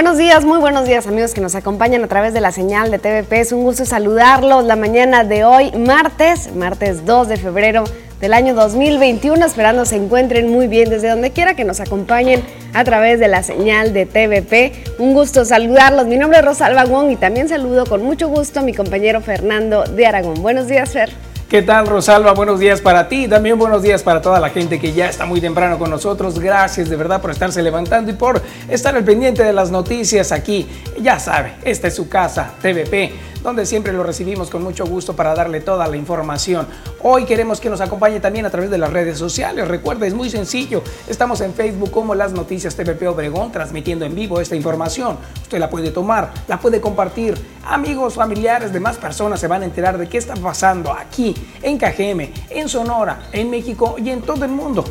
[0.00, 2.98] Buenos días, muy buenos días amigos que nos acompañan a través de la señal de
[2.98, 3.38] TVP.
[3.38, 7.84] Es un gusto saludarlos la mañana de hoy, martes, martes 2 de febrero
[8.18, 9.44] del año 2021.
[9.44, 12.42] Esperando se encuentren muy bien desde donde quiera que nos acompañen
[12.72, 14.72] a través de la señal de TVP.
[14.98, 16.06] Un gusto saludarlos.
[16.06, 19.84] Mi nombre es Rosalba Wong y también saludo con mucho gusto a mi compañero Fernando
[19.84, 20.40] de Aragón.
[20.40, 21.10] Buenos días, Fer.
[21.50, 22.30] ¿Qué tal, Rosalba?
[22.30, 23.26] Buenos días para ti.
[23.26, 26.38] También buenos días para toda la gente que ya está muy temprano con nosotros.
[26.38, 30.68] Gracias de verdad por estarse levantando y por estar al pendiente de las noticias aquí.
[31.00, 35.34] Ya sabe, esta es su casa, TVP donde siempre lo recibimos con mucho gusto para
[35.34, 36.66] darle toda la información.
[37.02, 39.66] Hoy queremos que nos acompañe también a través de las redes sociales.
[39.66, 40.82] Recuerda, es muy sencillo.
[41.08, 45.18] Estamos en Facebook como Las Noticias TVP Obregón, transmitiendo en vivo esta información.
[45.42, 47.34] Usted la puede tomar, la puede compartir.
[47.64, 52.32] Amigos, familiares, demás personas se van a enterar de qué está pasando aquí, en Cajeme,
[52.50, 54.84] en Sonora, en México y en todo el mundo.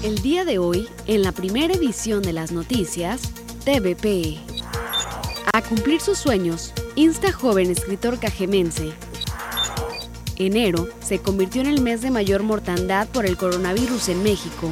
[0.00, 3.20] El día de hoy, en la primera edición de las noticias,
[3.64, 4.38] TVP.
[5.52, 8.92] A cumplir sus sueños, insta joven escritor cajemense.
[10.36, 14.70] Enero se convirtió en el mes de mayor mortandad por el coronavirus en México.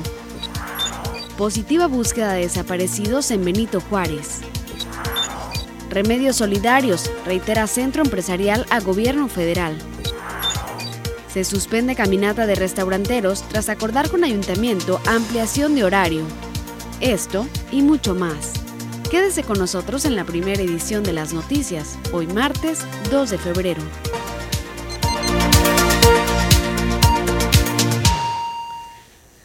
[1.37, 4.43] Positiva búsqueda de desaparecidos en Benito Juárez.
[5.91, 9.77] Remedios solidarios, reitera Centro Empresarial a Gobierno Federal.
[11.37, 16.23] Se suspende caminata de restauranteros tras acordar con ayuntamiento ampliación de horario.
[17.03, 18.55] Esto y mucho más.
[19.11, 23.83] Quédese con nosotros en la primera edición de las noticias, hoy martes 2 de febrero.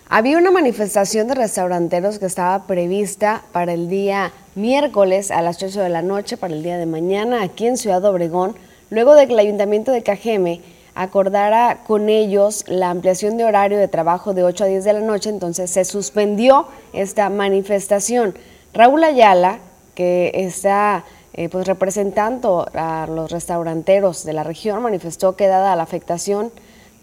[0.07, 5.81] Había una manifestación de restauranteros que estaba prevista para el día miércoles a las 8
[5.81, 8.55] de la noche, para el día de mañana, aquí en Ciudad Obregón,
[8.89, 10.61] luego de que el Ayuntamiento de Cajeme
[10.95, 14.99] acordara con ellos la ampliación de horario de trabajo de 8 a 10 de la
[14.99, 18.35] noche, entonces se suspendió esta manifestación.
[18.73, 19.59] Raúl Ayala,
[19.95, 25.83] que está eh, pues representando a los restauranteros de la región, manifestó que dada la
[25.83, 26.51] afectación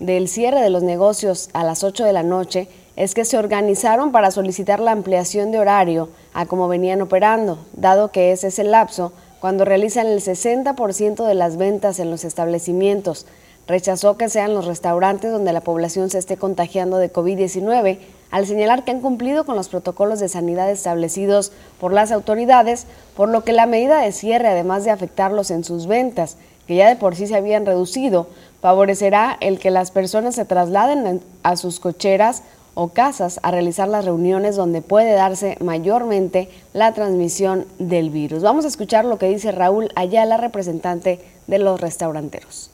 [0.00, 4.10] del cierre de los negocios a las 8 de la noche, es que se organizaron
[4.12, 8.72] para solicitar la ampliación de horario a como venían operando, dado que ese es el
[8.72, 13.26] lapso cuando realizan el 60% de las ventas en los establecimientos.
[13.68, 17.98] Rechazó que sean los restaurantes donde la población se esté contagiando de COVID-19,
[18.30, 23.28] al señalar que han cumplido con los protocolos de sanidad establecidos por las autoridades, por
[23.28, 26.96] lo que la medida de cierre, además de afectarlos en sus ventas, que ya de
[26.96, 28.28] por sí se habían reducido,
[28.62, 34.06] favorecerá el que las personas se trasladen a sus cocheras o casas a realizar las
[34.06, 38.42] reuniones donde puede darse mayormente la transmisión del virus.
[38.42, 42.70] Vamos a escuchar lo que dice Raúl Ayala, representante de los restauranteros.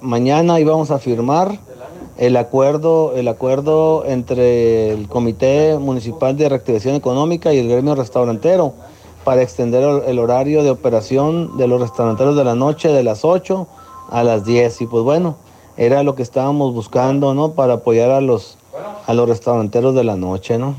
[0.00, 1.58] Mañana íbamos a firmar
[2.16, 8.74] el acuerdo, el acuerdo entre el Comité Municipal de Reactivación Económica y el gremio restaurantero
[9.24, 13.66] para extender el horario de operación de los restauranteros de la noche de las 8
[14.10, 14.82] a las 10.
[14.82, 15.36] Y pues bueno,
[15.76, 17.52] era lo que estábamos buscando, ¿no?
[17.52, 18.58] Para apoyar a los,
[19.06, 20.76] a los restauranteros de la noche, ¿no?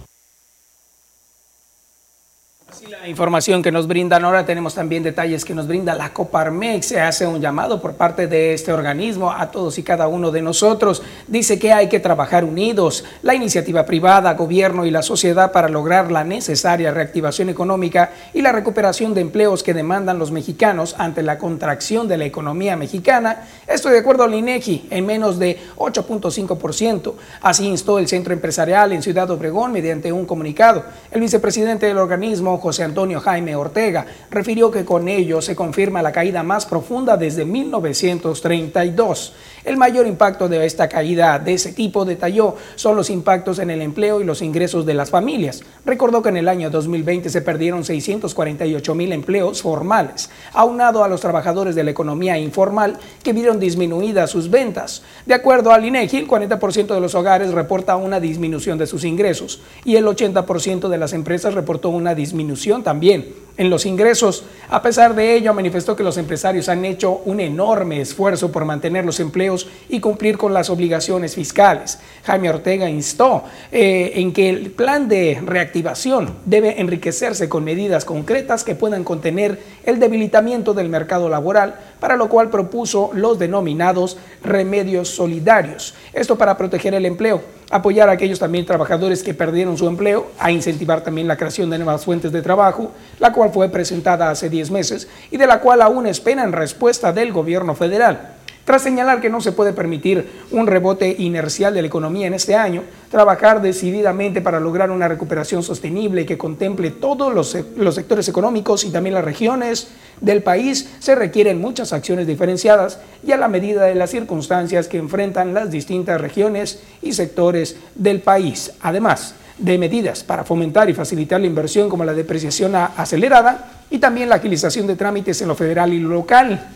[2.84, 6.86] La información que nos brindan ahora tenemos también detalles que nos brinda la Coparmex.
[6.86, 10.42] Se hace un llamado por parte de este organismo a todos y cada uno de
[10.42, 11.02] nosotros.
[11.28, 16.12] Dice que hay que trabajar unidos, la iniciativa privada, gobierno y la sociedad para lograr
[16.12, 21.38] la necesaria reactivación económica y la recuperación de empleos que demandan los mexicanos ante la
[21.38, 23.48] contracción de la economía mexicana.
[23.68, 27.14] Esto de acuerdo al INEGI, en menos de 8.5%.
[27.42, 30.84] Así instó el centro empresarial en Ciudad Obregón mediante un comunicado.
[31.12, 36.12] El vicepresidente del organismo, José Antonio Jaime Ortega, refirió que con ello se confirma la
[36.12, 39.34] caída más profunda desde 1932.
[39.64, 43.84] El mayor impacto de esta caída de ese tipo, detalló, son los impactos en el
[43.84, 45.62] empleo y los ingresos de las familias.
[45.86, 51.22] Recordó que en el año 2020 se perdieron 648 mil empleos formales, aunado a los
[51.22, 55.04] trabajadores de la economía informal que vieron disminuidas sus ventas.
[55.28, 59.62] De acuerdo al INEGI, el 40% de los hogares reporta una disminución de sus ingresos
[59.84, 64.44] y el 80% de las empresas reportó una disminución también en los ingresos.
[64.70, 69.06] A pesar de ello, manifestó que los empresarios han hecho un enorme esfuerzo por mantener
[69.06, 72.00] los empleos y cumplir con las obligaciones fiscales.
[72.24, 78.64] Jaime Ortega instó eh, en que el plan de reactivación debe enriquecerse con medidas concretas
[78.64, 85.10] que puedan contener el debilitamiento del mercado laboral, para lo cual propuso los denominados remedios
[85.10, 85.94] solidarios.
[86.14, 87.42] Esto para proteger el empleo
[87.72, 91.78] apoyar a aquellos también trabajadores que perdieron su empleo, a incentivar también la creación de
[91.78, 95.82] nuevas fuentes de trabajo, la cual fue presentada hace 10 meses y de la cual
[95.82, 98.36] aún esperan respuesta del gobierno federal.
[98.66, 102.56] Tras señalar que no se puede permitir un rebote inercial de la economía en este
[102.56, 102.82] año,
[103.12, 108.90] trabajar decididamente para lograr una recuperación sostenible que contemple todos los, los, sectores económicos y
[108.90, 109.90] también las regiones
[110.20, 114.98] del país, se requieren muchas acciones diferenciadas y a la medida de las circunstancias que
[114.98, 118.72] enfrentan las distintas regiones y sectores del país.
[118.82, 124.28] Además, de medidas para fomentar y facilitar la inversión como la depreciación acelerada y también
[124.28, 126.68] la agilización de trámites en lo federal y lo local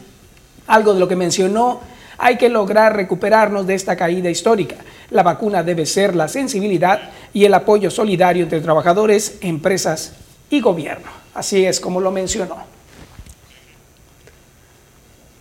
[0.70, 1.82] algo de lo que mencionó,
[2.18, 4.76] hay que lograr recuperarnos de esta caída histórica.
[5.10, 7.00] La vacuna debe ser la sensibilidad
[7.34, 10.14] y el apoyo solidario entre trabajadores, empresas
[10.50, 11.08] y gobierno.
[11.34, 12.58] Así es como lo mencionó.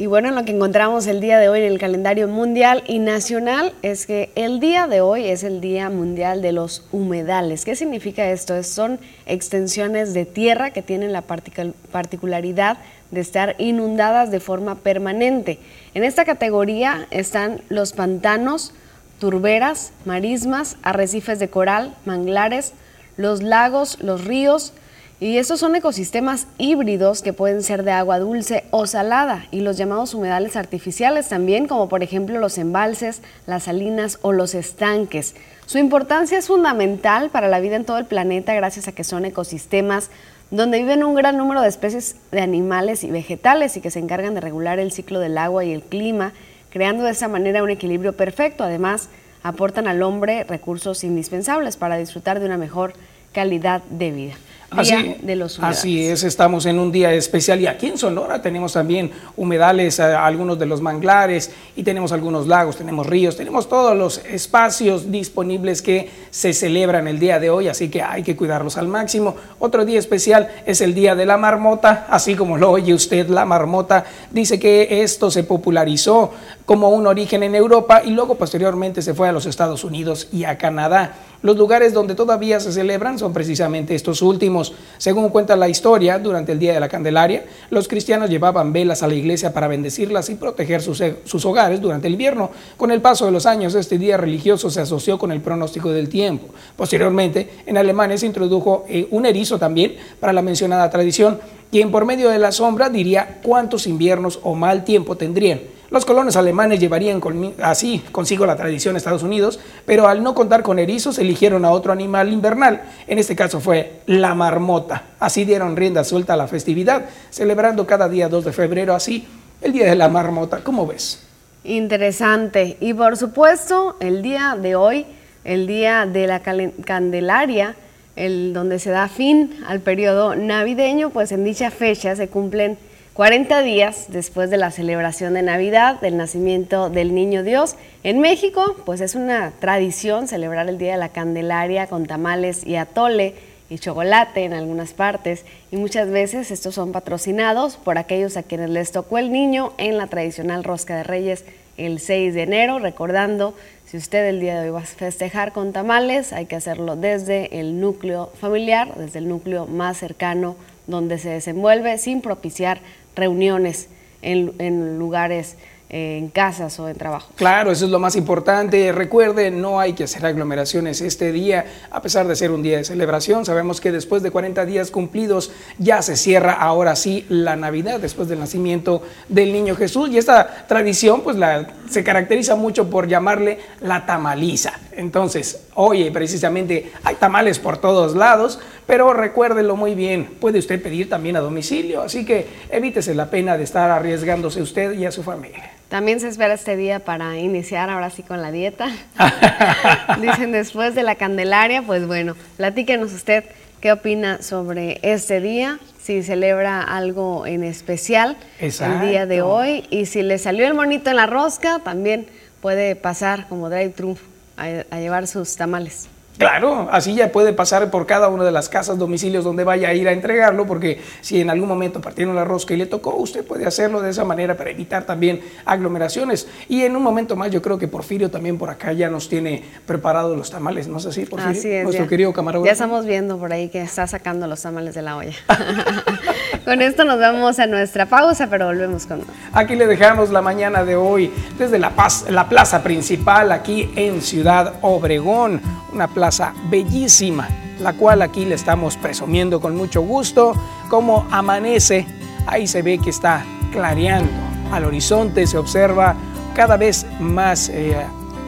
[0.01, 3.75] Y bueno, lo que encontramos el día de hoy en el calendario mundial y nacional
[3.83, 7.65] es que el día de hoy es el Día Mundial de los Humedales.
[7.65, 8.63] ¿Qué significa esto?
[8.63, 12.79] Son extensiones de tierra que tienen la particularidad
[13.11, 15.59] de estar inundadas de forma permanente.
[15.95, 18.73] En esta categoría están los pantanos,
[19.19, 22.73] turberas, marismas, arrecifes de coral, manglares,
[23.17, 24.73] los lagos, los ríos,
[25.21, 29.77] y estos son ecosistemas híbridos que pueden ser de agua dulce o salada y los
[29.77, 35.35] llamados humedales artificiales también, como por ejemplo los embalses, las salinas o los estanques.
[35.67, 39.25] Su importancia es fundamental para la vida en todo el planeta gracias a que son
[39.25, 40.11] ecosistemas
[40.51, 44.35] donde viven un gran número de especies de animales y vegetales y que se encargan
[44.35, 46.33] de regular el ciclo del agua y el clima,
[46.71, 48.65] creando de esa manera un equilibrio perfecto.
[48.65, 49.09] Además,
[49.43, 52.95] aportan al hombre recursos indispensables para disfrutar de una mejor
[53.33, 54.35] calidad de vida.
[54.71, 58.75] Así, de los Así es, estamos en un día especial y aquí en Sonora tenemos
[58.75, 63.97] también humedales, eh, algunos de los manglares y tenemos algunos lagos, tenemos ríos, tenemos todos
[63.97, 68.77] los espacios disponibles que se celebran el día de hoy, así que hay que cuidarlos
[68.77, 69.37] al máximo.
[69.59, 73.47] Otro día especial es el Día de la Marmota, así como lo oye usted, la
[73.47, 76.33] marmota dice que esto se popularizó
[76.69, 80.45] como un origen en Europa y luego posteriormente se fue a los Estados Unidos y
[80.45, 81.15] a Canadá.
[81.41, 84.75] Los lugares donde todavía se celebran son precisamente estos últimos.
[84.99, 89.09] Según cuenta la historia, durante el Día de la Candelaria, los cristianos llevaban velas a
[89.09, 92.51] la iglesia para bendecirlas y proteger sus, hogares durante el invierno.
[92.77, 96.11] Con el paso de los años, este día religioso se asoció con el pronóstico del
[96.11, 96.49] tiempo.
[96.77, 102.05] Posteriormente, en Alemania se introdujo eh, un erizo también para la mencionada tradición, quien por
[102.05, 105.78] medio de la sombra diría cuántos inviernos o mal tiempo tendrían.
[105.91, 107.21] Los colonos alemanes llevarían
[107.63, 111.71] así consigo la tradición de Estados Unidos, pero al no contar con erizos eligieron a
[111.71, 112.83] otro animal invernal.
[113.07, 115.05] En este caso fue la marmota.
[115.19, 119.27] Así dieron rienda suelta a la festividad, celebrando cada día 2 de febrero así
[119.63, 120.61] el Día de la Marmota.
[120.63, 121.23] ¿Cómo ves?
[121.65, 122.77] Interesante.
[122.81, 125.07] Y por supuesto, el día de hoy,
[125.45, 127.75] el día de la Candelaria,
[128.15, 132.77] el donde se da fin al periodo navideño, pues en dicha fecha se cumplen
[133.19, 137.75] 40 días después de la celebración de Navidad del nacimiento del Niño Dios.
[138.05, 142.77] En México, pues es una tradición celebrar el Día de la Candelaria con tamales y
[142.77, 143.35] atole
[143.69, 148.71] y chocolate en algunas partes y muchas veces estos son patrocinados por aquellos a quienes
[148.71, 151.45] les tocó el niño en la tradicional rosca de reyes
[151.77, 155.73] el 6 de enero, recordando si usted el día de hoy va a festejar con
[155.73, 160.55] tamales, hay que hacerlo desde el núcleo familiar, desde el núcleo más cercano
[160.89, 162.81] donde se desenvuelve sin propiciar
[163.19, 163.89] reuniones
[164.23, 167.31] en, lugares eh, en casas o en trabajo.
[167.37, 168.93] Claro, eso es lo más importante.
[168.93, 172.85] Recuerde, no hay que hacer aglomeraciones este día, a pesar de ser un día de
[172.85, 173.45] celebración.
[173.45, 178.29] Sabemos que después de 40 días cumplidos ya se cierra ahora sí la Navidad, después
[178.29, 180.11] del nacimiento del niño Jesús.
[180.11, 184.75] Y esta tradición pues la, se caracteriza mucho por llamarle la tamaliza.
[184.93, 191.09] Entonces, oye, precisamente hay tamales por todos lados, pero recuérdelo muy bien, puede usted pedir
[191.09, 195.23] también a domicilio, así que evítese la pena de estar arriesgándose usted y a su
[195.23, 195.78] familia.
[195.89, 198.91] También se espera este día para iniciar ahora sí con la dieta.
[200.21, 203.45] Dicen después de la Candelaria, pues bueno, platíquenos usted
[203.81, 210.07] qué opina sobre este día, si celebra algo en especial el día de hoy y
[210.07, 212.27] si le salió el monito en la rosca, también
[212.61, 214.17] puede pasar como drive-thru
[214.57, 216.09] a, llevar sus tamales.
[216.39, 219.95] Claro, así ya puede pasar por cada una de las casas, domicilios donde vaya a
[219.95, 223.45] ir a entregarlo, porque si en algún momento partieron la rosca y le tocó, usted
[223.45, 226.47] puede hacerlo de esa manera para evitar también aglomeraciones.
[226.69, 229.65] Y en un momento más, yo creo que Porfirio también por acá ya nos tiene
[229.85, 231.59] preparados los tamales, ¿no es así, Porfirio?
[231.59, 232.67] Así es, Nuestro querido camarógrafo.
[232.67, 235.35] Ya estamos viendo por ahí que está sacando los tamales de la olla.
[236.69, 239.23] con esto nos vamos a nuestra pausa, pero volvemos con
[239.55, 245.63] Aquí le dejamos la mañana de hoy desde la plaza principal aquí en Ciudad Obregón,
[245.95, 247.49] una plaza bellísima,
[247.81, 250.53] la cual aquí le estamos presumiendo con mucho gusto,
[250.91, 252.05] como amanece,
[252.47, 254.31] ahí se ve que está clareando,
[254.71, 256.17] al horizonte se observa
[256.55, 257.97] cada vez más eh,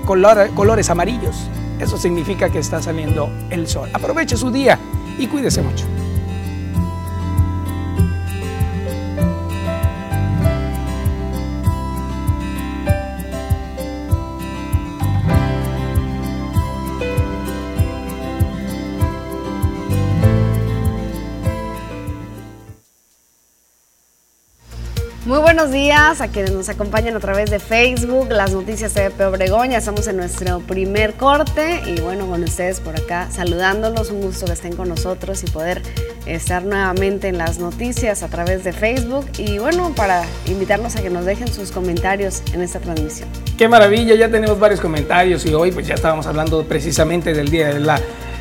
[0.05, 1.49] colores amarillos,
[1.79, 3.89] eso significa que está saliendo el sol.
[3.95, 4.79] Aproveche su día
[5.19, 5.87] y cuídese mucho.
[25.31, 29.71] Muy buenos días a quienes nos acompañan a través de Facebook, las noticias de Obregón.
[29.71, 34.11] Ya estamos en nuestro primer corte y bueno, con ustedes por acá saludándolos.
[34.11, 35.83] Un gusto que estén con nosotros y poder
[36.27, 39.25] estar nuevamente en las noticias a través de Facebook.
[39.39, 43.29] Y bueno, para invitarlos a que nos dejen sus comentarios en esta transmisión.
[43.57, 47.69] Qué maravilla, ya tenemos varios comentarios y hoy pues ya estábamos hablando precisamente del Día
[47.69, 48.01] de la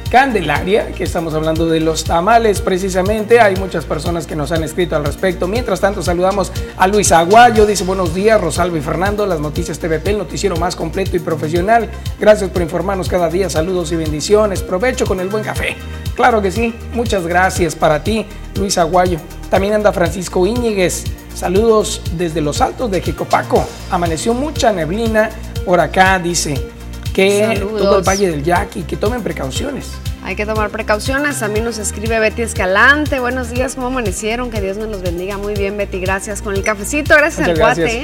[0.09, 3.39] Candelaria, que estamos hablando de los tamales precisamente.
[3.39, 5.47] Hay muchas personas que nos han escrito al respecto.
[5.47, 10.09] Mientras tanto, saludamos a Luis Aguayo, dice buenos días, Rosalvo y Fernando, las noticias TVP,
[10.09, 11.89] el noticiero más completo y profesional.
[12.19, 14.63] Gracias por informarnos cada día, saludos y bendiciones.
[14.63, 15.75] Provecho con el buen café.
[16.15, 18.25] Claro que sí, muchas gracias para ti,
[18.55, 19.19] Luis Aguayo.
[19.51, 21.03] También anda Francisco Íñiguez.
[21.35, 23.63] Saludos desde los altos de Jicopaco.
[23.91, 25.29] Amaneció mucha neblina
[25.65, 26.78] por acá, dice
[27.13, 29.91] que todo el Valle del Yaqui, que tomen precauciones.
[30.23, 31.41] Hay que tomar precauciones.
[31.43, 33.19] A mí nos escribe Betty Escalante.
[33.19, 34.51] Buenos días, ¿cómo amanecieron?
[34.51, 35.37] Que Dios nos los bendiga.
[35.37, 35.99] Muy bien, Betty.
[35.99, 37.15] Gracias con el cafecito.
[37.15, 38.03] Gracias al cuate.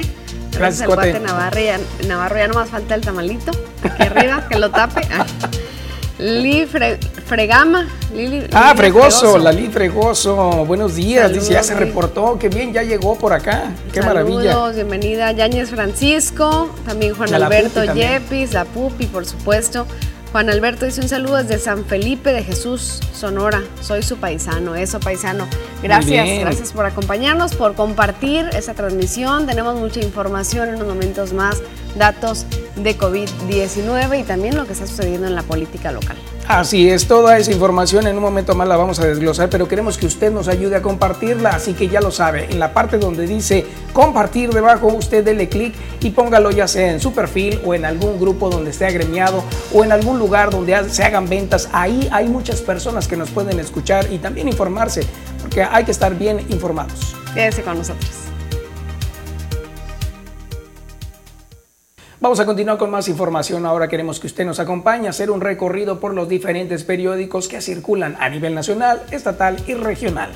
[0.52, 1.20] Gracias, al cuate.
[1.20, 1.60] Navarro.
[1.60, 3.52] Ya, Navarro ya no más falta el tamalito.
[3.82, 5.02] Aquí arriba, que lo tape.
[6.18, 7.86] Li Fregama.
[8.52, 10.64] ah, Fregoso, la Li Fregoso.
[10.64, 11.30] Buenos días.
[11.32, 12.38] Dice, ya se reportó.
[12.38, 13.70] Qué bien, ya llegó por acá.
[13.92, 14.52] Qué maravilla.
[14.52, 15.32] Saludos, bienvenida.
[15.32, 16.70] Yañez Francisco.
[16.86, 19.86] También Juan Alberto Yepis, la Pupi, por supuesto.
[20.36, 23.62] Juan Alberto dice un saludo desde San Felipe de Jesús, Sonora.
[23.80, 25.48] Soy su paisano, eso paisano.
[25.82, 29.46] Gracias, gracias por acompañarnos, por compartir esa transmisión.
[29.46, 31.62] Tenemos mucha información en unos momentos más,
[31.96, 32.44] datos
[32.76, 36.18] de COVID-19 y también lo que está sucediendo en la política local.
[36.48, 39.98] Así es, toda esa información en un momento más la vamos a desglosar, pero queremos
[39.98, 43.26] que usted nos ayude a compartirla, así que ya lo sabe, en la parte donde
[43.26, 47.84] dice compartir debajo, usted dele clic y póngalo ya sea en su perfil o en
[47.84, 49.42] algún grupo donde esté agremiado
[49.74, 51.68] o en algún lugar donde se hagan ventas.
[51.72, 55.04] Ahí hay muchas personas que nos pueden escuchar y también informarse,
[55.42, 57.16] porque hay que estar bien informados.
[57.34, 58.25] Quédese con nosotros.
[62.18, 63.66] Vamos a continuar con más información.
[63.66, 67.60] Ahora queremos que usted nos acompañe a hacer un recorrido por los diferentes periódicos que
[67.60, 70.30] circulan a nivel nacional, estatal y regional.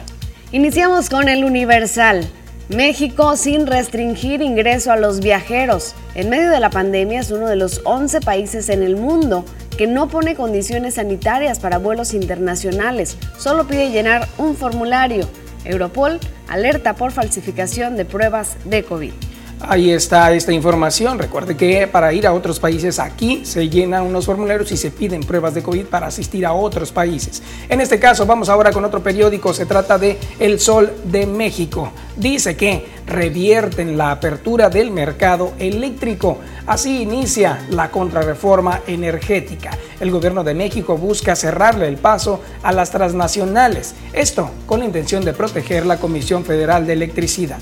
[0.52, 2.28] Iniciamos con el Universal.
[2.68, 5.94] México sin restringir ingreso a los viajeros.
[6.14, 9.46] En medio de la pandemia es uno de los 11 países en el mundo
[9.78, 13.16] que no pone condiciones sanitarias para vuelos internacionales.
[13.38, 15.26] Solo pide llenar un formulario.
[15.64, 19.12] Europol alerta por falsificación de pruebas de COVID.
[19.62, 21.18] Ahí está esta información.
[21.18, 25.20] Recuerde que para ir a otros países aquí se llenan unos formularios y se piden
[25.20, 27.42] pruebas de COVID para asistir a otros países.
[27.68, 29.52] En este caso vamos ahora con otro periódico.
[29.52, 31.92] Se trata de El Sol de México.
[32.16, 36.38] Dice que revierten la apertura del mercado eléctrico.
[36.66, 39.76] Así inicia la contrarreforma energética.
[40.00, 43.94] El gobierno de México busca cerrarle el paso a las transnacionales.
[44.14, 47.58] Esto con la intención de proteger la Comisión Federal de Electricidad.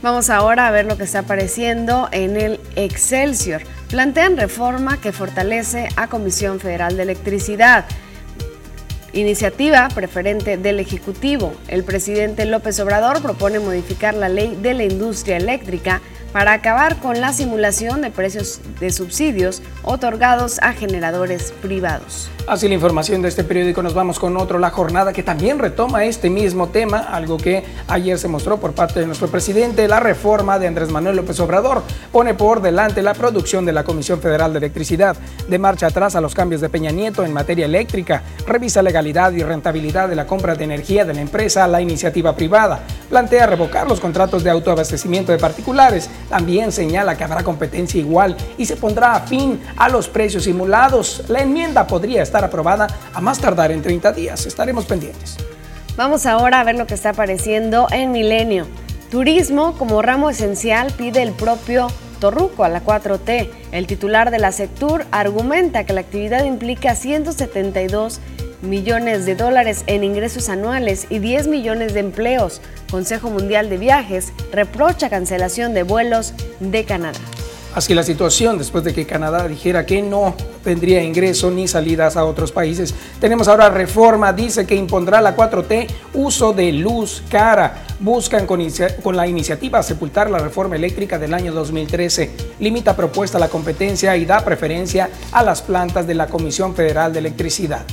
[0.00, 3.62] Vamos ahora a ver lo que está apareciendo en el Excelsior.
[3.88, 7.84] Plantean reforma que fortalece a Comisión Federal de Electricidad.
[9.12, 11.52] Iniciativa preferente del Ejecutivo.
[11.66, 16.00] El presidente López Obrador propone modificar la ley de la industria eléctrica
[16.32, 22.30] para acabar con la simulación de precios de subsidios otorgados a generadores privados.
[22.46, 26.06] Así la información de este periódico nos vamos con otro, La Jornada, que también retoma
[26.06, 30.58] este mismo tema, algo que ayer se mostró por parte de nuestro presidente, la reforma
[30.58, 34.58] de Andrés Manuel López Obrador pone por delante la producción de la Comisión Federal de
[34.60, 35.14] Electricidad,
[35.46, 39.42] de marcha atrás a los cambios de Peña Nieto en materia eléctrica, revisa legalidad y
[39.42, 42.80] rentabilidad de la compra de energía de la empresa a la iniciativa privada,
[43.10, 48.66] plantea revocar los contratos de autoabastecimiento de particulares, también señala que habrá competencia igual y
[48.66, 51.24] se pondrá fin a los precios simulados.
[51.28, 54.46] La enmienda podría estar aprobada a más tardar en 30 días.
[54.46, 55.36] Estaremos pendientes.
[55.96, 58.66] Vamos ahora a ver lo que está apareciendo en Milenio.
[59.10, 61.88] Turismo como ramo esencial pide el propio
[62.20, 63.48] Torruco a la 4T.
[63.72, 68.20] El titular de la Sectur argumenta que la actividad implica 172
[68.62, 72.60] millones de dólares en ingresos anuales y 10 millones de empleos.
[72.90, 77.18] Consejo Mundial de Viajes reprocha cancelación de vuelos de Canadá.
[77.74, 82.24] Así la situación después de que Canadá dijera que no tendría ingreso ni salidas a
[82.24, 82.94] otros países.
[83.20, 87.84] Tenemos ahora reforma, dice que impondrá la 4T uso de luz cara.
[88.00, 88.60] Buscan con,
[89.16, 92.30] la iniciativa sepultar la reforma eléctrica del año 2013.
[92.58, 97.18] Limita propuesta la competencia y da preferencia a las plantas de la Comisión Federal de
[97.20, 97.84] Electricidad.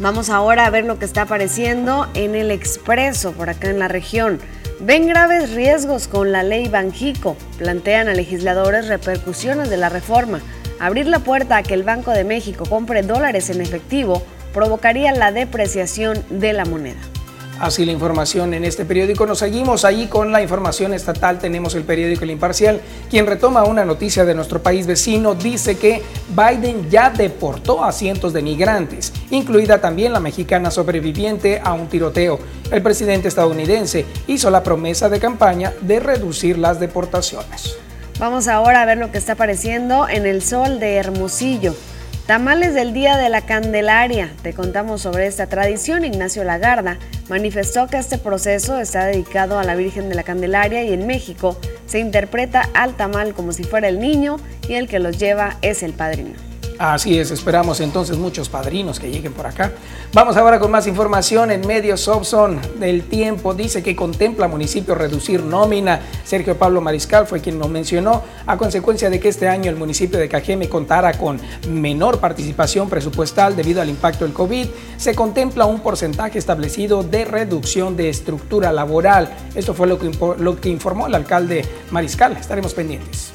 [0.00, 3.86] Vamos ahora a ver lo que está apareciendo en el expreso por acá en la
[3.86, 4.40] región.
[4.80, 7.36] Ven graves riesgos con la ley Banjico.
[7.58, 10.40] Plantean a legisladores repercusiones de la reforma.
[10.80, 14.20] Abrir la puerta a que el Banco de México compre dólares en efectivo
[14.52, 17.00] provocaría la depreciación de la moneda.
[17.60, 19.26] Así la información en este periódico.
[19.26, 21.38] Nos seguimos ahí con la información estatal.
[21.38, 25.34] Tenemos el periódico El Imparcial, quien retoma una noticia de nuestro país vecino.
[25.34, 31.72] Dice que Biden ya deportó a cientos de migrantes, incluida también la mexicana sobreviviente a
[31.74, 32.40] un tiroteo.
[32.70, 37.76] El presidente estadounidense hizo la promesa de campaña de reducir las deportaciones.
[38.18, 41.74] Vamos ahora a ver lo que está apareciendo en el sol de Hermosillo.
[42.26, 44.32] Tamales del Día de la Candelaria.
[44.42, 46.06] Te contamos sobre esta tradición.
[46.06, 46.96] Ignacio Lagarda
[47.28, 51.60] manifestó que este proceso está dedicado a la Virgen de la Candelaria y en México
[51.84, 55.82] se interpreta al tamal como si fuera el niño y el que los lleva es
[55.82, 56.53] el padrino.
[56.78, 59.72] Así es, esperamos entonces muchos padrinos que lleguen por acá.
[60.12, 63.54] Vamos ahora con más información en medios Obson del tiempo.
[63.54, 66.00] Dice que contempla municipio reducir nómina.
[66.24, 70.18] Sergio Pablo Mariscal fue quien lo mencionó a consecuencia de que este año el municipio
[70.18, 74.66] de Cajeme contara con menor participación presupuestal debido al impacto del COVID.
[74.96, 79.32] Se contempla un porcentaje establecido de reducción de estructura laboral.
[79.54, 82.36] Esto fue lo que, lo que informó el alcalde Mariscal.
[82.36, 83.33] Estaremos pendientes.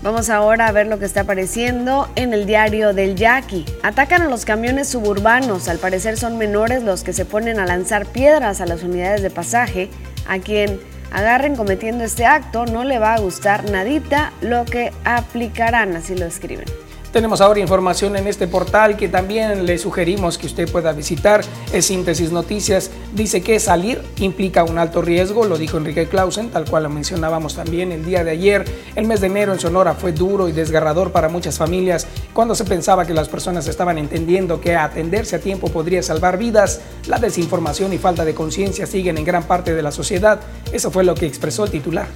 [0.00, 3.64] Vamos ahora a ver lo que está apareciendo en el diario del Yaqui.
[3.82, 5.66] Atacan a los camiones suburbanos.
[5.66, 9.30] Al parecer son menores los que se ponen a lanzar piedras a las unidades de
[9.30, 9.90] pasaje.
[10.28, 10.78] A quien
[11.10, 16.26] agarren cometiendo este acto no le va a gustar nadita lo que aplicarán, así lo
[16.26, 16.66] escriben.
[17.12, 21.40] Tenemos ahora información en este portal que también le sugerimos que usted pueda visitar.
[21.72, 22.90] Es Síntesis Noticias.
[23.14, 27.54] Dice que salir implica un alto riesgo, lo dijo Enrique Clausen, tal cual lo mencionábamos
[27.54, 28.64] también el día de ayer.
[28.94, 32.64] El mes de enero en Sonora fue duro y desgarrador para muchas familias cuando se
[32.64, 36.82] pensaba que las personas estaban entendiendo que atenderse a tiempo podría salvar vidas.
[37.06, 40.40] La desinformación y falta de conciencia siguen en gran parte de la sociedad.
[40.72, 42.06] Eso fue lo que expresó el titular.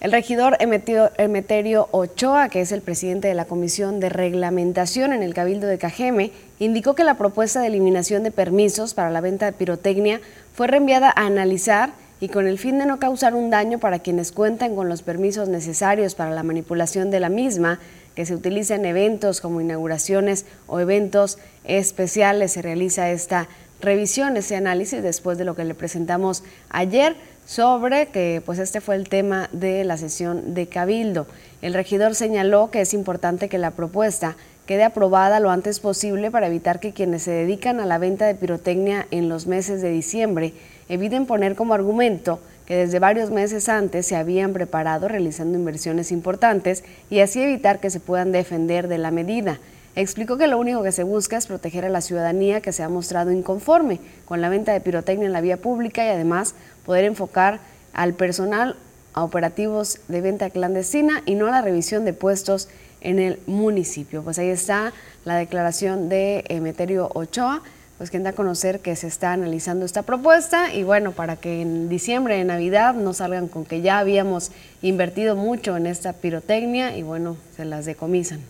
[0.06, 5.34] El regidor Emeterio Ochoa, que es el presidente de la Comisión de Reglamentación en el
[5.34, 9.52] Cabildo de Cajeme, indicó que la propuesta de eliminación de permisos para la venta de
[9.52, 10.20] pirotecnia
[10.54, 14.32] fue reenviada a analizar y con el fin de no causar un daño para quienes
[14.32, 17.78] cuentan con los permisos necesarios para la manipulación de la misma,
[18.14, 23.48] que se utiliza en eventos como inauguraciones o eventos especiales, se realiza esta
[23.80, 28.96] revisión, ese análisis después de lo que le presentamos ayer sobre que pues este fue
[28.96, 31.26] el tema de la sesión de Cabildo.
[31.60, 36.48] El regidor señaló que es importante que la propuesta quede aprobada lo antes posible para
[36.48, 40.52] evitar que quienes se dedican a la venta de pirotecnia en los meses de diciembre
[40.88, 46.82] eviten poner como argumento que desde varios meses antes se habían preparado realizando inversiones importantes
[47.10, 49.60] y así evitar que se puedan defender de la medida.
[49.94, 52.88] Explicó que lo único que se busca es proteger a la ciudadanía que se ha
[52.88, 57.60] mostrado inconforme con la venta de pirotecnia en la vía pública y además poder enfocar
[57.94, 58.76] al personal
[59.14, 62.68] a operativos de venta clandestina y no a la revisión de puestos
[63.06, 64.22] en el municipio.
[64.22, 64.92] Pues ahí está
[65.24, 67.62] la declaración de Emeterio Ochoa,
[67.98, 71.62] pues quien da a conocer que se está analizando esta propuesta y bueno, para que
[71.62, 74.50] en diciembre, en Navidad, no salgan con que ya habíamos
[74.82, 78.40] invertido mucho en esta pirotecnia y bueno, se las decomisan.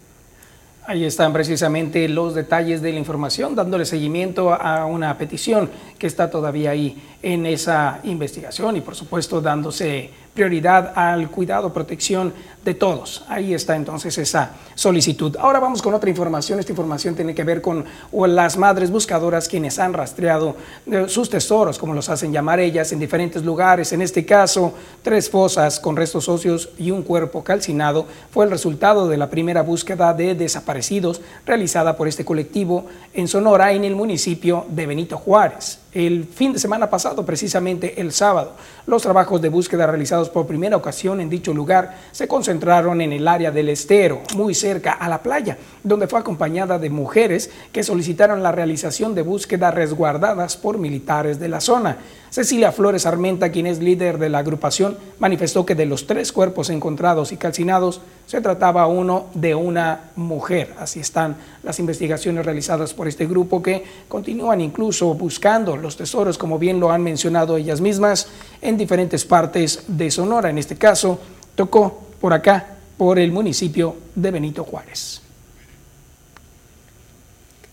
[0.89, 6.31] Ahí están precisamente los detalles de la información, dándole seguimiento a una petición que está
[6.31, 12.33] todavía ahí en esa investigación y por supuesto dándose prioridad al cuidado, protección
[12.67, 13.25] de todos.
[13.29, 15.37] Ahí está entonces esa solicitud.
[15.39, 16.59] Ahora vamos con otra información.
[16.59, 20.57] Esta información tiene que ver con las madres buscadoras quienes han rastreado
[20.91, 23.93] eh, sus tesoros, como los hacen llamar ellas, en diferentes lugares.
[23.93, 29.07] En este caso, tres fosas con restos óseos y un cuerpo calcinado fue el resultado
[29.07, 34.67] de la primera búsqueda de desaparecidos realizada por este colectivo en Sonora, en el municipio
[34.69, 38.53] de Benito Juárez el fin de semana pasado, precisamente el sábado.
[38.87, 43.29] Los trabajos de búsqueda realizados por primera ocasión en dicho lugar se concentraron en el
[43.29, 48.43] área del estero, muy cerca a la playa, donde fue acompañada de mujeres que solicitaron
[48.43, 51.99] la realización de búsquedas resguardadas por militares de la zona.
[52.31, 56.71] Cecilia Flores Armenta, quien es líder de la agrupación, manifestó que de los tres cuerpos
[56.71, 60.75] encontrados y calcinados, se trataba uno de una mujer.
[60.79, 66.59] Así están las investigaciones realizadas por este grupo que continúan incluso buscando los tesoros, como
[66.59, 68.29] bien lo han mencionado ellas mismas,
[68.61, 70.51] en diferentes partes de Sonora.
[70.51, 71.21] En este caso,
[71.55, 75.23] tocó por acá, por el municipio de Benito Juárez.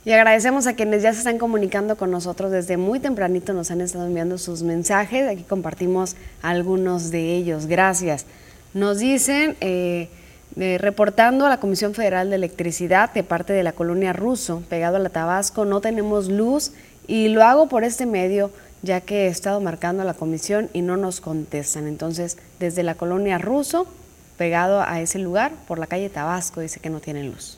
[0.06, 3.80] Y agradecemos a quienes ya se están comunicando con nosotros desde muy tempranito, nos han
[3.80, 8.26] estado enviando sus mensajes, aquí compartimos algunos de ellos, gracias.
[8.74, 10.10] Nos dicen, eh,
[10.58, 15.00] reportando a la Comisión Federal de Electricidad de parte de la colonia Ruso, pegado a
[15.00, 16.74] la Tabasco, no tenemos luz
[17.08, 18.52] y lo hago por este medio
[18.84, 21.88] ya que he estado marcando a la comisión y no nos contestan.
[21.88, 23.88] Entonces, desde la colonia Ruso,
[24.44, 27.58] pegado a ese lugar, por la calle Tabasco, dice que no tienen luz.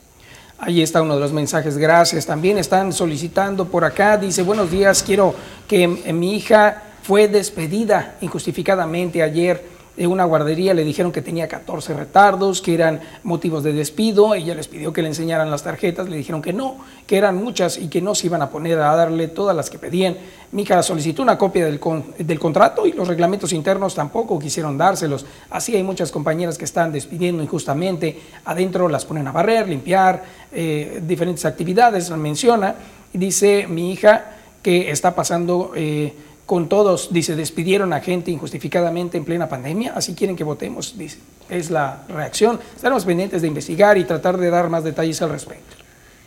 [0.56, 2.26] Ahí está uno de los mensajes, gracias.
[2.26, 5.34] También están solicitando por acá, dice, buenos días, quiero
[5.66, 9.64] que mi hija fue despedida injustificadamente ayer
[9.96, 14.54] de una guardería, le dijeron que tenía 14 retardos, que eran motivos de despido, ella
[14.54, 17.88] les pidió que le enseñaran las tarjetas, le dijeron que no, que eran muchas y
[17.88, 20.16] que no se iban a poner a darle todas las que pedían.
[20.52, 21.80] Mi hija solicitó una copia del,
[22.18, 25.24] del contrato y los reglamentos internos tampoco quisieron dárselos.
[25.50, 31.02] Así hay muchas compañeras que están despidiendo injustamente, adentro las ponen a barrer, limpiar, eh,
[31.06, 32.74] diferentes actividades, menciona,
[33.12, 35.72] dice mi hija que está pasando...
[35.74, 36.12] Eh,
[36.46, 41.18] con todos, dice, despidieron a gente injustificadamente en plena pandemia, así quieren que votemos, dice.
[41.50, 42.60] Es la reacción.
[42.74, 45.76] Estaremos pendientes de investigar y tratar de dar más detalles al respecto.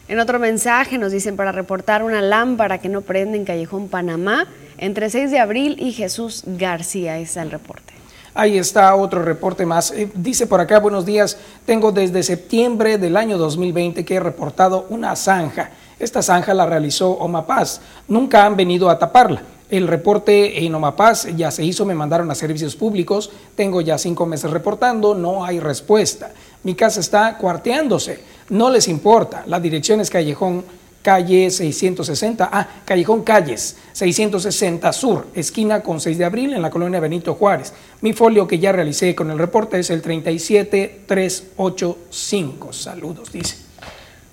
[0.09, 4.47] En otro mensaje nos dicen para reportar una lámpara que no prende en Callejón Panamá
[4.77, 7.17] entre 6 de abril y Jesús García.
[7.17, 7.93] Es el reporte.
[8.33, 9.91] Ahí está otro reporte más.
[9.91, 14.85] Eh, dice por acá, buenos días, tengo desde septiembre del año 2020 que he reportado
[14.89, 15.71] una zanja.
[15.99, 17.81] Esta zanja la realizó Omapaz.
[18.07, 19.43] Nunca han venido a taparla.
[19.69, 24.25] El reporte en Omapaz ya se hizo, me mandaron a servicios públicos, tengo ya cinco
[24.25, 26.31] meses reportando, no hay respuesta.
[26.63, 29.43] Mi casa está cuarteándose, no les importa.
[29.45, 30.63] La dirección es Callejón
[31.03, 36.99] calle 660, ah, Callejón Calles, 660 Sur, esquina con 6 de abril en la colonia
[36.99, 37.73] Benito Juárez.
[38.01, 42.73] Mi folio que ya realicé con el reporte es el 37385.
[42.73, 43.68] Saludos, dice.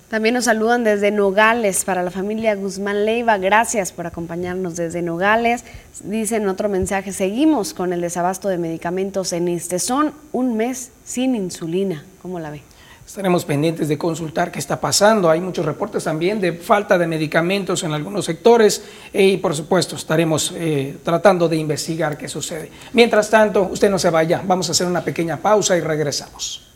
[0.09, 3.37] También nos saludan desde Nogales para la familia Guzmán Leiva.
[3.37, 5.65] Gracias por acompañarnos desde Nogales.
[6.01, 11.35] Dicen otro mensaje, seguimos con el desabasto de medicamentos en este son un mes sin
[11.35, 12.05] insulina.
[12.21, 12.61] ¿Cómo la ve?
[13.05, 15.29] Estaremos pendientes de consultar qué está pasando.
[15.29, 20.53] Hay muchos reportes también de falta de medicamentos en algunos sectores y por supuesto estaremos
[20.55, 22.71] eh, tratando de investigar qué sucede.
[22.93, 26.67] Mientras tanto, usted no se vaya, vamos a hacer una pequeña pausa y regresamos.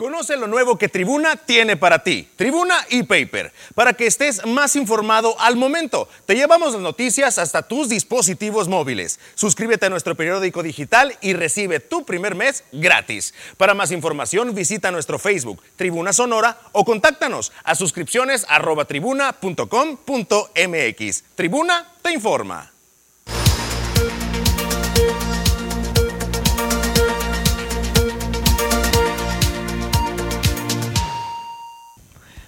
[0.00, 2.26] Conoce lo nuevo que Tribuna tiene para ti.
[2.36, 6.08] Tribuna e-Paper, para que estés más informado al momento.
[6.24, 9.20] Te llevamos las noticias hasta tus dispositivos móviles.
[9.34, 13.34] Suscríbete a nuestro periódico digital y recibe tu primer mes gratis.
[13.58, 18.46] Para más información visita nuestro Facebook, Tribuna Sonora, o contáctanos a suscripciones.
[21.36, 22.72] Tribuna te informa.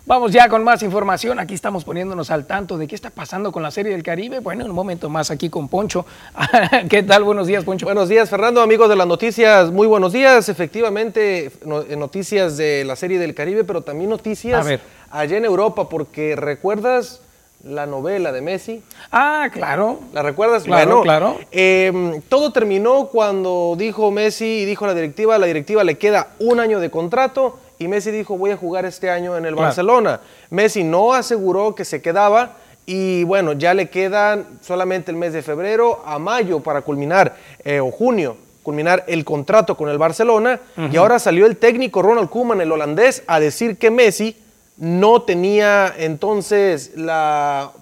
[0.04, 1.38] Vamos ya con más información.
[1.38, 4.40] Aquí estamos poniéndonos al tanto de qué está pasando con la Serie del Caribe.
[4.40, 6.04] Bueno, un momento más aquí con Poncho.
[6.90, 7.22] ¿Qué tal?
[7.22, 7.86] Buenos días, Poncho.
[7.86, 9.70] Buenos días, Fernando, amigos de las noticias.
[9.70, 10.48] Muy buenos días.
[10.48, 14.66] Efectivamente, eh, noticias de la Serie del Caribe, pero también noticias
[15.08, 17.20] allá en Europa, porque recuerdas
[17.62, 18.82] la novela de Messi.
[19.12, 20.00] Ah, claro.
[20.12, 20.64] ¿La recuerdas?
[20.64, 21.38] Claro, claro.
[21.52, 26.58] Em, todo terminó cuando dijo Messi y dijo la directiva, la directiva le queda un
[26.58, 30.20] año de contrato y Messi dijo voy a jugar este año en el Barcelona.
[30.50, 35.42] Messi no aseguró que se quedaba y bueno, ya le quedan solamente el mes de
[35.42, 40.60] febrero a mayo para culminar, eh, o junio, culminar el contrato con el Barcelona.
[40.90, 44.36] Y ahora salió el técnico Ronald Koeman, el holandés, a decir que Messi
[44.76, 47.72] no tenía entonces la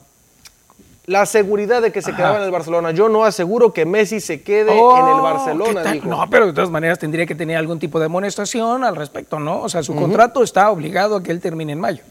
[1.06, 2.92] la seguridad de que se quedaba en el Barcelona.
[2.92, 5.82] Yo no aseguro que Messi se quede en el oh, Barcelona.
[6.04, 9.60] No, pero de todas maneras tendría que tener algún tipo de amonestación al respecto, ¿no?
[9.60, 12.02] O sea, su contrato está obligado a que él termine en mayo.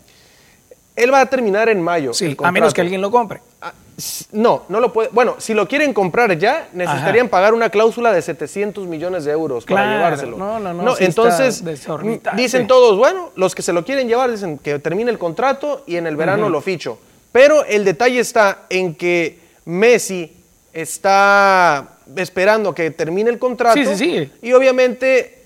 [0.95, 2.13] Él va a terminar en mayo.
[2.13, 3.39] Sí, a menos que alguien lo compre.
[3.61, 3.71] Ah,
[4.33, 5.09] no, no lo puede.
[5.13, 9.65] Bueno, si lo quieren comprar ya, necesitarían pagar una cláusula de 700 millones de euros
[9.65, 10.37] para llevárselo.
[10.37, 10.95] No, no, no.
[10.99, 11.63] entonces,
[12.35, 15.95] dicen todos, bueno, los que se lo quieren llevar dicen que termine el contrato y
[15.95, 16.99] en el verano lo ficho.
[17.31, 20.33] Pero el detalle está en que Messi
[20.73, 23.75] está esperando que termine el contrato.
[23.75, 24.31] Sí, sí, sí.
[24.41, 25.39] Y obviamente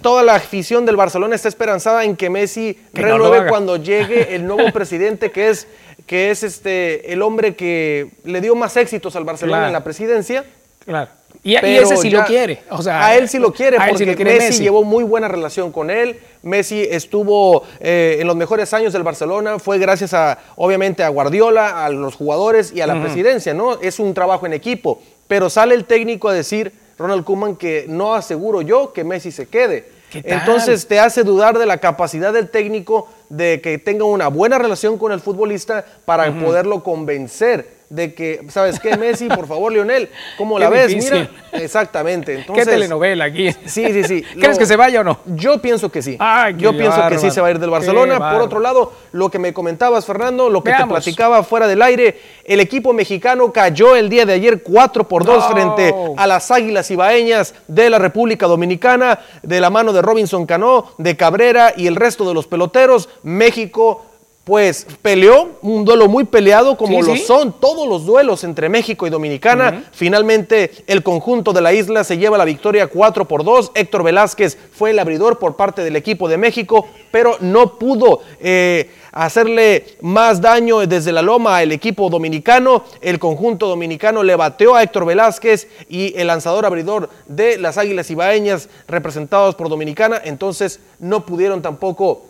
[0.00, 4.70] toda la afición del Barcelona está esperanzada en que Messi renueve cuando llegue el nuevo
[4.72, 5.66] presidente que es
[6.06, 10.44] que es este el hombre que le dio más éxitos al Barcelona en la presidencia.
[10.84, 11.10] Claro.
[11.42, 12.62] Y, ese sí lo quiere.
[12.70, 16.18] O sea, a él sí lo quiere porque Messi, llevó muy buena relación con él.
[16.46, 21.84] Messi estuvo eh, en los mejores años del Barcelona, fue gracias a, obviamente, a Guardiola,
[21.84, 23.80] a los jugadores y a la presidencia, ¿no?
[23.80, 25.02] Es un trabajo en equipo.
[25.26, 29.46] Pero sale el técnico a decir, Ronald Koeman, que no aseguro yo que Messi se
[29.46, 29.90] quede.
[30.12, 34.98] Entonces te hace dudar de la capacidad del técnico de que tenga una buena relación
[34.98, 39.28] con el futbolista para poderlo convencer de que, ¿sabes qué, Messi?
[39.28, 40.94] Por favor, Lionel, ¿cómo la ves?
[40.94, 42.34] Mira, exactamente.
[42.40, 43.52] Entonces, ¿Qué telenovela aquí?
[43.66, 44.22] Sí, sí, sí.
[44.40, 45.20] ¿Crees que se vaya o no?
[45.26, 46.18] Yo pienso que sí.
[46.56, 48.32] yo pienso que sí se va a ir del Barcelona.
[48.32, 52.20] Por otro lado, lo que me comentabas, Fernando, lo que te platicaba fuera del aire,
[52.44, 56.90] el equipo mexicano cayó el día de ayer 4 por 2 frente a las Águilas
[56.90, 61.96] Ibaeñas de la República Dominicana, de la mano de Robinson Cano, de Cabrera y el
[61.96, 63.08] resto de los peloteros.
[63.22, 64.04] México
[64.46, 69.10] pues peleó, un duelo muy peleado como lo son todos los duelos entre México y
[69.10, 69.86] Dominicana.
[69.90, 73.72] Finalmente el conjunto de la isla se lleva la victoria 4 por 2.
[73.74, 78.88] Héctor Velázquez fue el abridor por parte del equipo de México, pero no pudo eh,
[79.10, 82.84] hacerle más daño desde la loma al equipo dominicano.
[83.00, 88.12] El conjunto dominicano le bateó a Héctor Velázquez y el lanzador abridor de las Águilas
[88.12, 92.26] Ibaeñas representados por Dominicana, entonces no pudieron tampoco